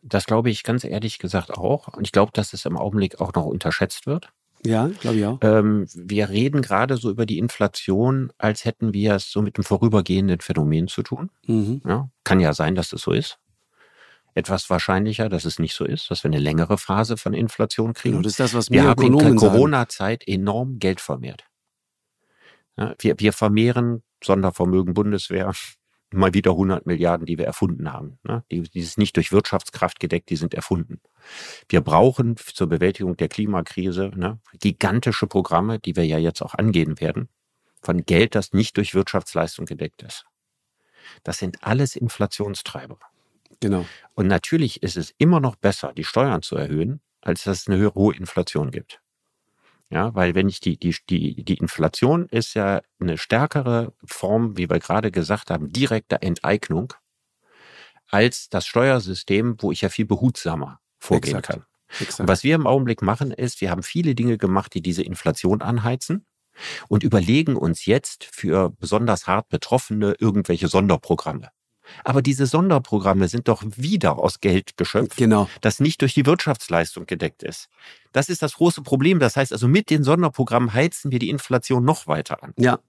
Das 0.03 0.25
glaube 0.25 0.49
ich 0.51 0.63
ganz 0.63 0.83
ehrlich 0.83 1.17
gesagt 1.17 1.51
auch. 1.51 1.87
Und 1.89 2.05
ich 2.05 2.11
glaube, 2.11 2.31
dass 2.33 2.53
es 2.53 2.65
im 2.65 2.77
Augenblick 2.77 3.19
auch 3.19 3.33
noch 3.33 3.45
unterschätzt 3.45 4.05
wird. 4.05 4.31
Ja, 4.65 4.87
glaube 4.99 5.17
ich 5.17 5.25
auch. 5.25 5.39
Ähm, 5.41 5.87
wir 5.93 6.29
reden 6.29 6.61
gerade 6.61 6.97
so 6.97 7.09
über 7.09 7.25
die 7.25 7.37
Inflation, 7.37 8.31
als 8.37 8.65
hätten 8.65 8.93
wir 8.93 9.15
es 9.15 9.31
so 9.31 9.41
mit 9.41 9.57
einem 9.57 9.63
vorübergehenden 9.63 10.39
Phänomen 10.41 10.87
zu 10.87 11.03
tun. 11.03 11.29
Mhm. 11.45 11.81
Ja, 11.85 12.09
kann 12.23 12.39
ja 12.39 12.53
sein, 12.53 12.75
dass 12.75 12.89
das 12.89 13.01
so 13.01 13.11
ist. 13.11 13.39
Etwas 14.33 14.69
wahrscheinlicher, 14.69 15.29
dass 15.29 15.45
es 15.45 15.57
nicht 15.57 15.73
so 15.73 15.83
ist, 15.83 16.11
dass 16.11 16.23
wir 16.23 16.29
eine 16.29 16.39
längere 16.39 16.77
Phase 16.77 17.17
von 17.17 17.33
Inflation 17.33 17.93
kriegen. 17.93 18.17
Genau, 18.17 18.23
das 18.23 18.33
ist 18.33 18.39
das, 18.39 18.53
was 18.53 18.69
wir 18.69 18.83
haben 18.83 19.01
in 19.01 19.17
der 19.17 19.35
Corona-Zeit 19.35 20.27
enorm 20.27 20.79
Geld 20.79 21.01
vermehrt. 21.01 21.45
Ja, 22.77 22.93
wir, 22.99 23.15
wir 23.17 23.33
vermehren 23.33 24.03
Sondervermögen 24.23 24.93
Bundeswehr 24.93 25.51
mal 26.11 26.33
wieder 26.33 26.51
100 26.51 26.85
Milliarden, 26.85 27.25
die 27.25 27.37
wir 27.37 27.45
erfunden 27.45 27.91
haben. 27.91 28.19
Ne? 28.23 28.43
Die, 28.51 28.61
die 28.61 28.79
ist 28.79 28.97
nicht 28.97 29.15
durch 29.15 29.31
Wirtschaftskraft 29.31 29.99
gedeckt, 29.99 30.29
die 30.29 30.35
sind 30.35 30.53
erfunden. 30.53 31.01
Wir 31.67 31.81
brauchen 31.81 32.37
zur 32.37 32.67
Bewältigung 32.67 33.17
der 33.17 33.27
Klimakrise 33.27 34.11
ne, 34.15 34.39
gigantische 34.59 35.27
Programme, 35.27 35.79
die 35.79 35.95
wir 35.95 36.05
ja 36.05 36.17
jetzt 36.17 36.41
auch 36.41 36.55
angehen 36.55 36.99
werden, 36.99 37.29
von 37.81 38.05
Geld, 38.05 38.35
das 38.35 38.53
nicht 38.53 38.77
durch 38.77 38.93
Wirtschaftsleistung 38.93 39.65
gedeckt 39.65 40.01
ist. 40.03 40.25
Das 41.23 41.37
sind 41.37 41.63
alles 41.63 41.95
Inflationstreiber. 41.95 42.99
Genau. 43.59 43.85
Und 44.13 44.27
natürlich 44.27 44.83
ist 44.83 44.97
es 44.97 45.13
immer 45.17 45.39
noch 45.39 45.55
besser, 45.55 45.93
die 45.93 46.03
Steuern 46.03 46.41
zu 46.41 46.55
erhöhen, 46.55 47.01
als 47.21 47.43
dass 47.43 47.61
es 47.61 47.67
eine 47.67 47.93
hohe 47.95 48.15
Inflation 48.15 48.71
gibt. 48.71 49.01
Ja, 49.89 50.13
weil 50.15 50.35
wenn 50.35 50.49
ich 50.49 50.59
die, 50.59 50.77
die, 50.77 50.95
die, 51.09 51.43
die 51.45 51.57
Inflation 51.57 52.27
ist 52.27 52.53
ja 52.55 52.81
eine 52.99 53.17
stärkere 53.17 53.93
Form, 54.03 54.57
wie 54.57 54.69
wir 54.69 54.79
gerade 54.79 55.11
gesagt 55.11 55.49
haben, 55.49 55.71
direkter 55.71 56.21
Enteignung 56.21 56.93
als 58.09 58.49
das 58.49 58.65
Steuersystem, 58.65 59.55
wo 59.59 59.71
ich 59.71 59.81
ja 59.81 59.89
viel 59.89 60.05
behutsamer 60.05 60.79
vorgehen 60.99 61.37
Exakt. 61.37 61.47
kann. 61.47 61.65
Exakt. 62.01 62.19
Und 62.19 62.27
was 62.27 62.43
wir 62.43 62.55
im 62.55 62.67
Augenblick 62.67 63.01
machen, 63.01 63.31
ist, 63.31 63.61
wir 63.61 63.71
haben 63.71 63.83
viele 63.83 64.13
Dinge 64.13 64.37
gemacht, 64.37 64.73
die 64.73 64.81
diese 64.81 65.03
Inflation 65.03 65.61
anheizen. 65.61 66.25
und 66.87 67.03
überlegen 67.03 67.55
uns 67.55 67.85
jetzt 67.85 68.25
für 68.25 68.71
besonders 68.71 69.27
hart 69.27 69.49
Betroffene 69.49 70.15
irgendwelche 70.19 70.67
Sonderprogramme. 70.67 71.49
Aber 72.03 72.21
diese 72.21 72.45
Sonderprogramme 72.45 73.27
sind 73.27 73.47
doch 73.47 73.63
wieder 73.65 74.19
aus 74.19 74.39
Geld 74.41 74.77
geschöpft, 74.77 75.17
genau. 75.17 75.49
das 75.61 75.79
nicht 75.79 76.01
durch 76.01 76.13
die 76.13 76.25
Wirtschaftsleistung 76.25 77.05
gedeckt 77.05 77.43
ist. 77.43 77.69
Das 78.11 78.29
ist 78.29 78.41
das 78.41 78.53
große 78.53 78.81
Problem. 78.81 79.19
Das 79.19 79.35
heißt 79.35 79.53
also, 79.53 79.67
mit 79.67 79.89
den 79.89 80.03
Sonderprogrammen 80.03 80.73
heizen 80.73 81.11
wir 81.11 81.19
die 81.19 81.29
Inflation 81.29 81.83
noch 81.85 82.07
weiter 82.07 82.43
an. 82.43 82.53
Ja, 82.57 82.79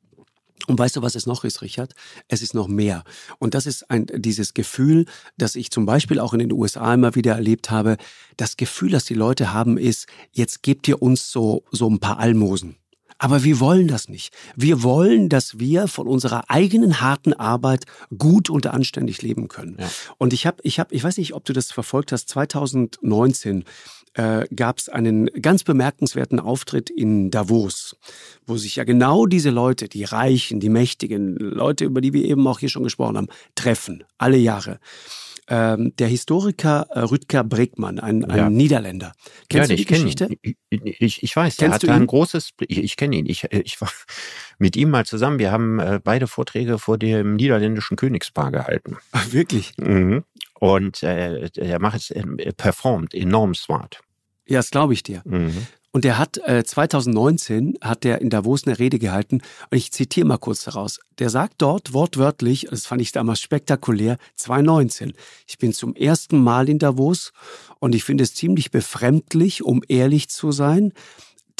und 0.66 0.78
weißt 0.78 0.96
du, 0.96 1.02
was 1.02 1.14
es 1.14 1.26
noch 1.26 1.44
ist, 1.44 1.62
Richard? 1.62 1.94
Es 2.26 2.42
ist 2.42 2.54
noch 2.54 2.68
mehr. 2.68 3.04
Und 3.38 3.54
das 3.54 3.66
ist 3.66 3.90
ein, 3.90 4.06
dieses 4.12 4.54
Gefühl, 4.54 5.06
das 5.36 5.54
ich 5.54 5.70
zum 5.70 5.86
Beispiel 5.86 6.18
auch 6.20 6.32
in 6.32 6.40
den 6.40 6.52
USA 6.52 6.92
immer 6.92 7.14
wieder 7.14 7.34
erlebt 7.34 7.70
habe. 7.70 7.96
Das 8.36 8.56
Gefühl, 8.56 8.90
das 8.90 9.04
die 9.04 9.14
Leute 9.14 9.52
haben, 9.52 9.78
ist, 9.78 10.08
jetzt 10.32 10.62
gebt 10.62 10.88
ihr 10.88 11.00
uns 11.00 11.30
so, 11.30 11.64
so 11.70 11.88
ein 11.88 12.00
paar 12.00 12.18
Almosen. 12.18 12.76
Aber 13.18 13.42
wir 13.42 13.58
wollen 13.60 13.88
das 13.88 14.08
nicht. 14.08 14.32
Wir 14.56 14.82
wollen, 14.82 15.28
dass 15.28 15.58
wir 15.58 15.88
von 15.88 16.06
unserer 16.06 16.48
eigenen 16.48 17.00
harten 17.00 17.32
Arbeit 17.32 17.84
gut 18.16 18.48
und 18.48 18.66
anständig 18.66 19.22
leben 19.22 19.48
können. 19.48 19.76
Ja. 19.78 19.90
Und 20.18 20.32
ich 20.32 20.46
habe, 20.46 20.58
ich 20.62 20.78
habe, 20.78 20.94
ich 20.94 21.02
weiß 21.02 21.18
nicht, 21.18 21.34
ob 21.34 21.44
du 21.44 21.52
das 21.52 21.72
verfolgt 21.72 22.12
hast. 22.12 22.28
2019 22.28 23.64
äh, 24.14 24.46
gab 24.54 24.78
es 24.78 24.88
einen 24.88 25.26
ganz 25.26 25.64
bemerkenswerten 25.64 26.38
Auftritt 26.40 26.90
in 26.90 27.30
Davos, 27.30 27.96
wo 28.46 28.56
sich 28.56 28.76
ja 28.76 28.84
genau 28.84 29.26
diese 29.26 29.50
Leute, 29.50 29.88
die 29.88 30.04
Reichen, 30.04 30.60
die 30.60 30.68
Mächtigen, 30.68 31.36
Leute, 31.36 31.84
über 31.84 32.00
die 32.00 32.12
wir 32.12 32.24
eben 32.24 32.46
auch 32.46 32.60
hier 32.60 32.68
schon 32.68 32.84
gesprochen 32.84 33.16
haben, 33.16 33.28
treffen, 33.54 34.04
alle 34.16 34.38
Jahre 34.38 34.78
ähm, 35.48 35.94
der 35.96 36.08
Historiker 36.08 36.86
äh, 36.90 37.00
Rüdger 37.00 37.42
Bregmann, 37.42 37.98
ein, 37.98 38.24
ein 38.24 38.38
ja. 38.38 38.50
Niederländer. 38.50 39.12
Kennst 39.48 39.70
ja, 39.70 39.76
du 39.76 39.82
die 39.82 39.86
Geschichte? 39.86 40.28
Ihn. 40.42 40.56
Ich, 40.70 41.22
ich 41.22 41.34
weiß, 41.34 41.56
der 41.56 41.70
hat 41.70 41.88
ein 41.88 42.06
großes, 42.06 42.50
ich, 42.66 42.78
ich 42.78 42.96
kenne 42.96 43.16
ihn, 43.16 43.26
ich, 43.26 43.44
ich 43.44 43.80
war 43.80 43.90
mit 44.58 44.76
ihm 44.76 44.90
mal 44.90 45.06
zusammen, 45.06 45.38
wir 45.38 45.50
haben 45.50 45.78
äh, 45.78 46.00
beide 46.02 46.26
Vorträge 46.26 46.78
vor 46.78 46.98
dem 46.98 47.36
niederländischen 47.36 47.96
Königspaar 47.96 48.52
gehalten. 48.52 48.98
Ach, 49.12 49.32
wirklich? 49.32 49.72
Mhm. 49.78 50.24
Und 50.60 51.02
äh, 51.02 51.48
er 51.56 51.80
macht 51.80 51.96
es, 51.96 52.10
äh, 52.10 52.52
performt 52.56 53.14
enorm 53.14 53.54
smart. 53.54 54.00
Ja, 54.46 54.58
das 54.58 54.70
glaube 54.70 54.92
ich 54.92 55.02
dir. 55.02 55.22
Mhm. 55.24 55.66
Und 55.90 56.04
der 56.04 56.18
hat 56.18 56.38
äh, 56.46 56.64
2019 56.64 57.78
hat 57.80 58.04
der 58.04 58.20
in 58.20 58.28
Davos 58.28 58.66
eine 58.66 58.78
Rede 58.78 58.98
gehalten 58.98 59.40
und 59.70 59.76
ich 59.76 59.90
zitiere 59.90 60.26
mal 60.26 60.36
kurz 60.36 60.64
daraus. 60.64 61.00
Der 61.18 61.30
sagt 61.30 61.54
dort 61.58 61.94
wortwörtlich, 61.94 62.66
das 62.70 62.86
fand 62.86 63.00
ich 63.00 63.12
damals 63.12 63.40
spektakulär, 63.40 64.18
2019. 64.36 65.14
Ich 65.46 65.56
bin 65.58 65.72
zum 65.72 65.94
ersten 65.94 66.42
Mal 66.42 66.68
in 66.68 66.78
Davos 66.78 67.32
und 67.78 67.94
ich 67.94 68.04
finde 68.04 68.24
es 68.24 68.34
ziemlich 68.34 68.70
befremdlich, 68.70 69.64
um 69.64 69.82
ehrlich 69.88 70.28
zu 70.28 70.52
sein, 70.52 70.92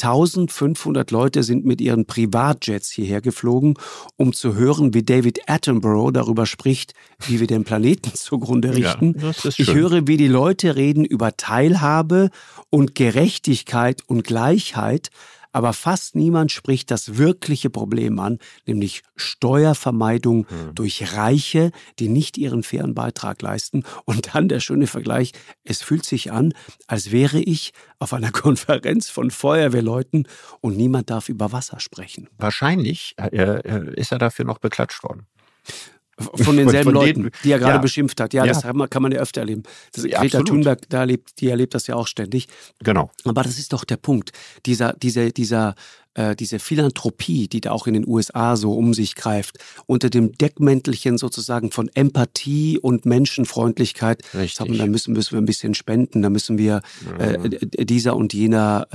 1500 0.03 1.11
Leute 1.11 1.43
sind 1.43 1.65
mit 1.65 1.81
ihren 1.81 2.05
Privatjets 2.05 2.89
hierher 2.89 3.21
geflogen, 3.21 3.75
um 4.15 4.33
zu 4.33 4.55
hören, 4.55 4.93
wie 4.93 5.03
David 5.03 5.41
Attenborough 5.47 6.11
darüber 6.11 6.45
spricht, 6.45 6.93
wie 7.27 7.39
wir 7.39 7.47
den 7.47 7.63
Planeten 7.63 8.11
zugrunde 8.13 8.75
richten. 8.75 9.15
Ja, 9.19 9.31
ich 9.57 9.73
höre, 9.73 10.07
wie 10.07 10.17
die 10.17 10.27
Leute 10.27 10.75
reden 10.75 11.05
über 11.05 11.35
Teilhabe 11.35 12.29
und 12.69 12.95
Gerechtigkeit 12.95 14.01
und 14.07 14.23
Gleichheit, 14.23 15.09
aber 15.51 15.73
fast 15.73 16.15
niemand 16.15 16.51
spricht 16.51 16.91
das 16.91 17.17
wirkliche 17.17 17.69
Problem 17.69 18.19
an, 18.19 18.39
nämlich 18.65 19.03
Steuervermeidung 19.15 20.47
hm. 20.47 20.75
durch 20.75 21.15
Reiche, 21.15 21.71
die 21.99 22.09
nicht 22.09 22.37
ihren 22.37 22.63
fairen 22.63 22.93
Beitrag 22.93 23.41
leisten. 23.41 23.83
Und 24.05 24.35
dann 24.35 24.47
der 24.47 24.59
schöne 24.59 24.87
Vergleich, 24.87 25.31
es 25.63 25.81
fühlt 25.81 26.05
sich 26.05 26.31
an, 26.31 26.53
als 26.87 27.11
wäre 27.11 27.39
ich 27.39 27.73
auf 27.99 28.13
einer 28.13 28.31
Konferenz 28.31 29.09
von 29.09 29.31
Feuerwehrleuten 29.31 30.27
und 30.61 30.77
niemand 30.77 31.09
darf 31.09 31.29
über 31.29 31.51
Wasser 31.51 31.79
sprechen. 31.79 32.29
Wahrscheinlich 32.37 33.15
äh, 33.17 33.27
äh 33.27 33.93
ist 33.95 34.11
er 34.11 34.19
dafür 34.19 34.45
noch 34.45 34.59
beklatscht 34.59 35.03
worden. 35.03 35.27
Von 36.35 36.57
denselben 36.57 36.91
von 36.91 36.93
Leuten, 36.93 37.29
die 37.43 37.51
er 37.51 37.59
gerade 37.59 37.75
ja. 37.75 37.77
beschimpft 37.79 38.19
hat. 38.19 38.33
Ja, 38.33 38.45
ja, 38.45 38.53
das 38.53 38.63
kann 38.63 39.01
man 39.01 39.11
ja 39.11 39.19
öfter 39.19 39.41
erleben. 39.41 39.63
Das, 39.93 40.03
ja, 40.03 40.19
Greta 40.19 40.39
absolut. 40.39 40.47
Thunberg, 40.47 40.89
da 40.89 40.99
erlebt, 40.99 41.39
die 41.39 41.49
erlebt 41.49 41.73
das 41.73 41.87
ja 41.87 41.95
auch 41.95 42.07
ständig. 42.07 42.47
Genau. 42.83 43.11
Aber 43.25 43.43
das 43.43 43.57
ist 43.57 43.73
doch 43.73 43.83
der 43.83 43.97
Punkt. 43.97 44.31
Dieser, 44.65 44.93
dieser, 44.93 45.31
dieser, 45.31 45.75
äh, 46.15 46.35
diese 46.35 46.59
Philanthropie, 46.59 47.47
die 47.47 47.61
da 47.61 47.71
auch 47.71 47.87
in 47.87 47.93
den 47.93 48.07
USA 48.07 48.55
so 48.55 48.73
um 48.73 48.93
sich 48.93 49.15
greift, 49.15 49.57
unter 49.85 50.09
dem 50.09 50.33
Deckmäntelchen 50.33 51.17
sozusagen 51.17 51.71
von 51.71 51.89
Empathie 51.93 52.77
und 52.77 53.05
Menschenfreundlichkeit. 53.05 54.23
Richtig. 54.33 54.77
Da 54.77 54.85
müssen, 54.85 55.13
müssen 55.13 55.33
wir 55.33 55.39
ein 55.39 55.45
bisschen 55.45 55.75
spenden, 55.75 56.21
da 56.21 56.29
müssen 56.29 56.57
wir 56.57 56.81
äh, 57.19 57.37
mhm. 57.37 57.59
dieser 57.85 58.15
und 58.15 58.33
jener 58.33 58.87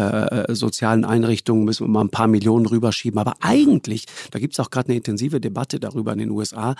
äh, 0.48 0.54
sozialen 0.54 1.04
Einrichtungen 1.04 1.64
müssen 1.64 1.86
wir 1.86 1.90
mal 1.90 2.02
ein 2.02 2.10
paar 2.10 2.26
Millionen 2.26 2.66
rüberschieben. 2.66 3.18
Aber 3.18 3.34
eigentlich, 3.40 4.06
da 4.30 4.38
gibt 4.38 4.54
es 4.54 4.60
auch 4.60 4.70
gerade 4.70 4.88
eine 4.88 4.96
intensive 4.96 5.40
Debatte 5.40 5.80
darüber 5.80 6.12
in 6.12 6.18
den 6.18 6.30
USA, 6.30 6.74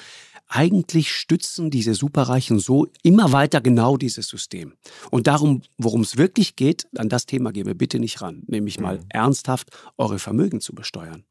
eigentlich 0.48 1.12
stützen 1.12 1.70
diese 1.70 1.94
Superreichen 1.94 2.58
so 2.58 2.86
immer 3.02 3.32
weiter 3.32 3.60
genau 3.60 3.96
dieses 3.96 4.28
System. 4.28 4.74
Und 5.10 5.26
darum, 5.26 5.62
worum 5.78 6.02
es 6.02 6.16
wirklich 6.16 6.56
geht, 6.56 6.86
an 6.96 7.08
das 7.08 7.26
Thema 7.26 7.52
gehen 7.52 7.66
wir 7.66 7.74
bitte 7.74 7.98
nicht 7.98 8.20
ran, 8.20 8.42
nämlich 8.46 8.78
mal 8.78 8.98
mhm. 8.98 9.04
ernsthaft 9.08 9.70
eure 9.96 10.18
Vermögen 10.18 10.60
zu 10.60 10.74
besteuern. 10.74 11.24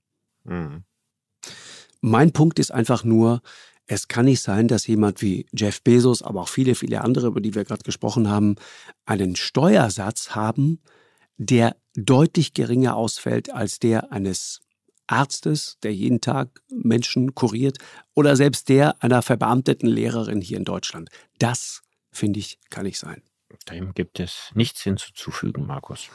Mhm. 0.43 0.83
Mein 2.01 2.33
Punkt 2.33 2.59
ist 2.59 2.71
einfach 2.71 3.03
nur, 3.03 3.41
es 3.85 4.07
kann 4.07 4.25
nicht 4.25 4.41
sein, 4.41 4.67
dass 4.67 4.87
jemand 4.87 5.21
wie 5.21 5.45
Jeff 5.53 5.81
Bezos, 5.81 6.21
aber 6.21 6.41
auch 6.41 6.49
viele, 6.49 6.75
viele 6.75 7.01
andere, 7.01 7.27
über 7.27 7.41
die 7.41 7.55
wir 7.55 7.65
gerade 7.65 7.83
gesprochen 7.83 8.29
haben, 8.29 8.55
einen 9.05 9.35
Steuersatz 9.35 10.31
haben, 10.31 10.79
der 11.37 11.75
deutlich 11.95 12.53
geringer 12.53 12.95
ausfällt 12.95 13.53
als 13.53 13.79
der 13.79 14.11
eines 14.11 14.61
Arztes, 15.13 15.77
der 15.83 15.93
jeden 15.93 16.21
Tag 16.21 16.49
Menschen 16.69 17.35
kuriert, 17.35 17.77
oder 18.15 18.35
selbst 18.35 18.69
der 18.69 19.01
einer 19.03 19.21
verbeamteten 19.21 19.87
Lehrerin 19.87 20.41
hier 20.41 20.57
in 20.57 20.65
Deutschland. 20.65 21.09
Das, 21.39 21.81
finde 22.11 22.39
ich, 22.39 22.59
kann 22.69 22.83
nicht 22.83 22.99
sein. 22.99 23.21
Dem 23.69 23.93
gibt 23.93 24.19
es 24.19 24.51
nichts 24.55 24.81
hinzuzufügen, 24.81 25.67
Markus. 25.67 26.09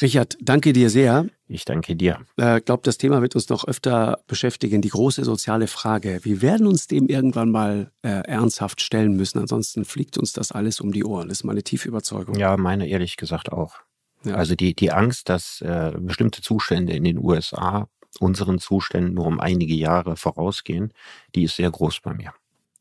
Richard, 0.00 0.38
danke 0.40 0.72
dir 0.72 0.88
sehr. 0.88 1.26
Ich 1.46 1.64
danke 1.66 1.94
dir. 1.94 2.20
Ich 2.36 2.44
äh, 2.44 2.60
glaube, 2.60 2.82
das 2.82 2.96
Thema 2.96 3.20
wird 3.20 3.34
uns 3.34 3.48
noch 3.50 3.66
öfter 3.68 4.20
beschäftigen, 4.26 4.80
die 4.80 4.88
große 4.88 5.22
soziale 5.22 5.66
Frage. 5.66 6.20
Wir 6.22 6.40
werden 6.40 6.66
uns 6.66 6.86
dem 6.86 7.08
irgendwann 7.08 7.50
mal 7.50 7.92
äh, 8.02 8.08
ernsthaft 8.08 8.80
stellen 8.80 9.16
müssen, 9.16 9.38
ansonsten 9.38 9.84
fliegt 9.84 10.16
uns 10.16 10.32
das 10.32 10.50
alles 10.50 10.80
um 10.80 10.92
die 10.92 11.04
Ohren. 11.04 11.28
Das 11.28 11.38
ist 11.38 11.44
meine 11.44 11.62
tiefe 11.62 11.88
Überzeugung. 11.88 12.36
Ja, 12.36 12.56
meine 12.56 12.88
ehrlich 12.88 13.16
gesagt 13.16 13.52
auch. 13.52 13.76
Ja. 14.24 14.34
Also 14.34 14.54
die, 14.54 14.74
die 14.74 14.92
Angst, 14.92 15.28
dass 15.28 15.60
äh, 15.60 15.92
bestimmte 15.98 16.42
Zustände 16.42 16.92
in 16.92 17.04
den 17.04 17.18
USA 17.18 17.88
unseren 18.20 18.58
Zuständen 18.58 19.14
nur 19.14 19.26
um 19.26 19.40
einige 19.40 19.74
Jahre 19.74 20.16
vorausgehen, 20.16 20.92
die 21.34 21.44
ist 21.44 21.56
sehr 21.56 21.70
groß 21.70 22.00
bei 22.00 22.14
mir. 22.14 22.32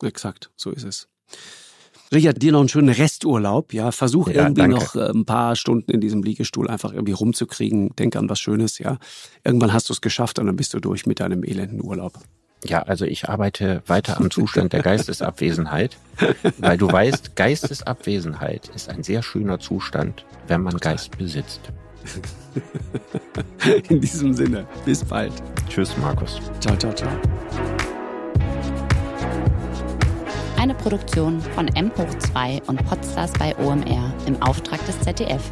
Exakt, 0.01 0.51
so 0.55 0.71
ist 0.71 0.83
es. 0.83 1.07
Richard, 2.13 2.41
dir 2.41 2.51
noch 2.51 2.59
einen 2.59 2.69
schönen 2.69 2.89
Resturlaub. 2.89 3.73
Ja, 3.73 3.91
versuch 3.91 4.27
ja, 4.27 4.43
irgendwie 4.43 4.61
danke. 4.61 4.75
noch 4.75 4.95
äh, 4.95 5.11
ein 5.11 5.25
paar 5.25 5.55
Stunden 5.55 5.89
in 5.91 6.01
diesem 6.01 6.23
Liegestuhl 6.23 6.67
einfach 6.67 6.91
irgendwie 6.91 7.13
rumzukriegen. 7.13 7.95
Denk 7.95 8.17
an 8.17 8.27
was 8.27 8.39
Schönes, 8.39 8.79
ja. 8.79 8.97
Irgendwann 9.45 9.71
hast 9.71 9.87
du 9.87 9.93
es 9.93 10.01
geschafft 10.01 10.37
und 10.37 10.47
dann 10.47 10.57
bist 10.57 10.73
du 10.73 10.81
durch 10.81 11.05
mit 11.05 11.21
deinem 11.21 11.43
elenden 11.45 11.81
Urlaub. 11.81 12.19
Ja, 12.63 12.83
also 12.83 13.05
ich 13.05 13.27
arbeite 13.27 13.81
weiter 13.87 14.17
am 14.17 14.29
Zustand 14.29 14.73
der 14.73 14.83
Geistesabwesenheit, 14.83 15.97
weil 16.59 16.77
du 16.77 16.91
weißt, 16.91 17.35
Geistesabwesenheit 17.35 18.69
ist 18.75 18.89
ein 18.89 19.03
sehr 19.03 19.23
schöner 19.23 19.59
Zustand, 19.59 20.25
wenn 20.47 20.61
man 20.61 20.73
Total. 20.73 20.93
Geist 20.93 21.17
besitzt. 21.17 21.61
In 23.89 24.01
diesem 24.01 24.33
Sinne, 24.33 24.67
bis 24.85 25.03
bald. 25.03 25.33
Tschüss, 25.69 25.95
Markus. 25.97 26.39
Ciao, 26.59 26.75
ciao, 26.77 26.93
ciao. 26.93 27.11
Eine 30.57 30.75
Produktion 30.75 31.41
von 31.41 31.67
M 31.69 31.91
hoch 31.97 32.13
2 32.19 32.61
und 32.67 32.85
Podstars 32.85 33.33
bei 33.33 33.55
OMR 33.57 34.13
im 34.27 34.39
Auftrag 34.43 34.85
des 34.85 34.99
ZDF. 34.99 35.51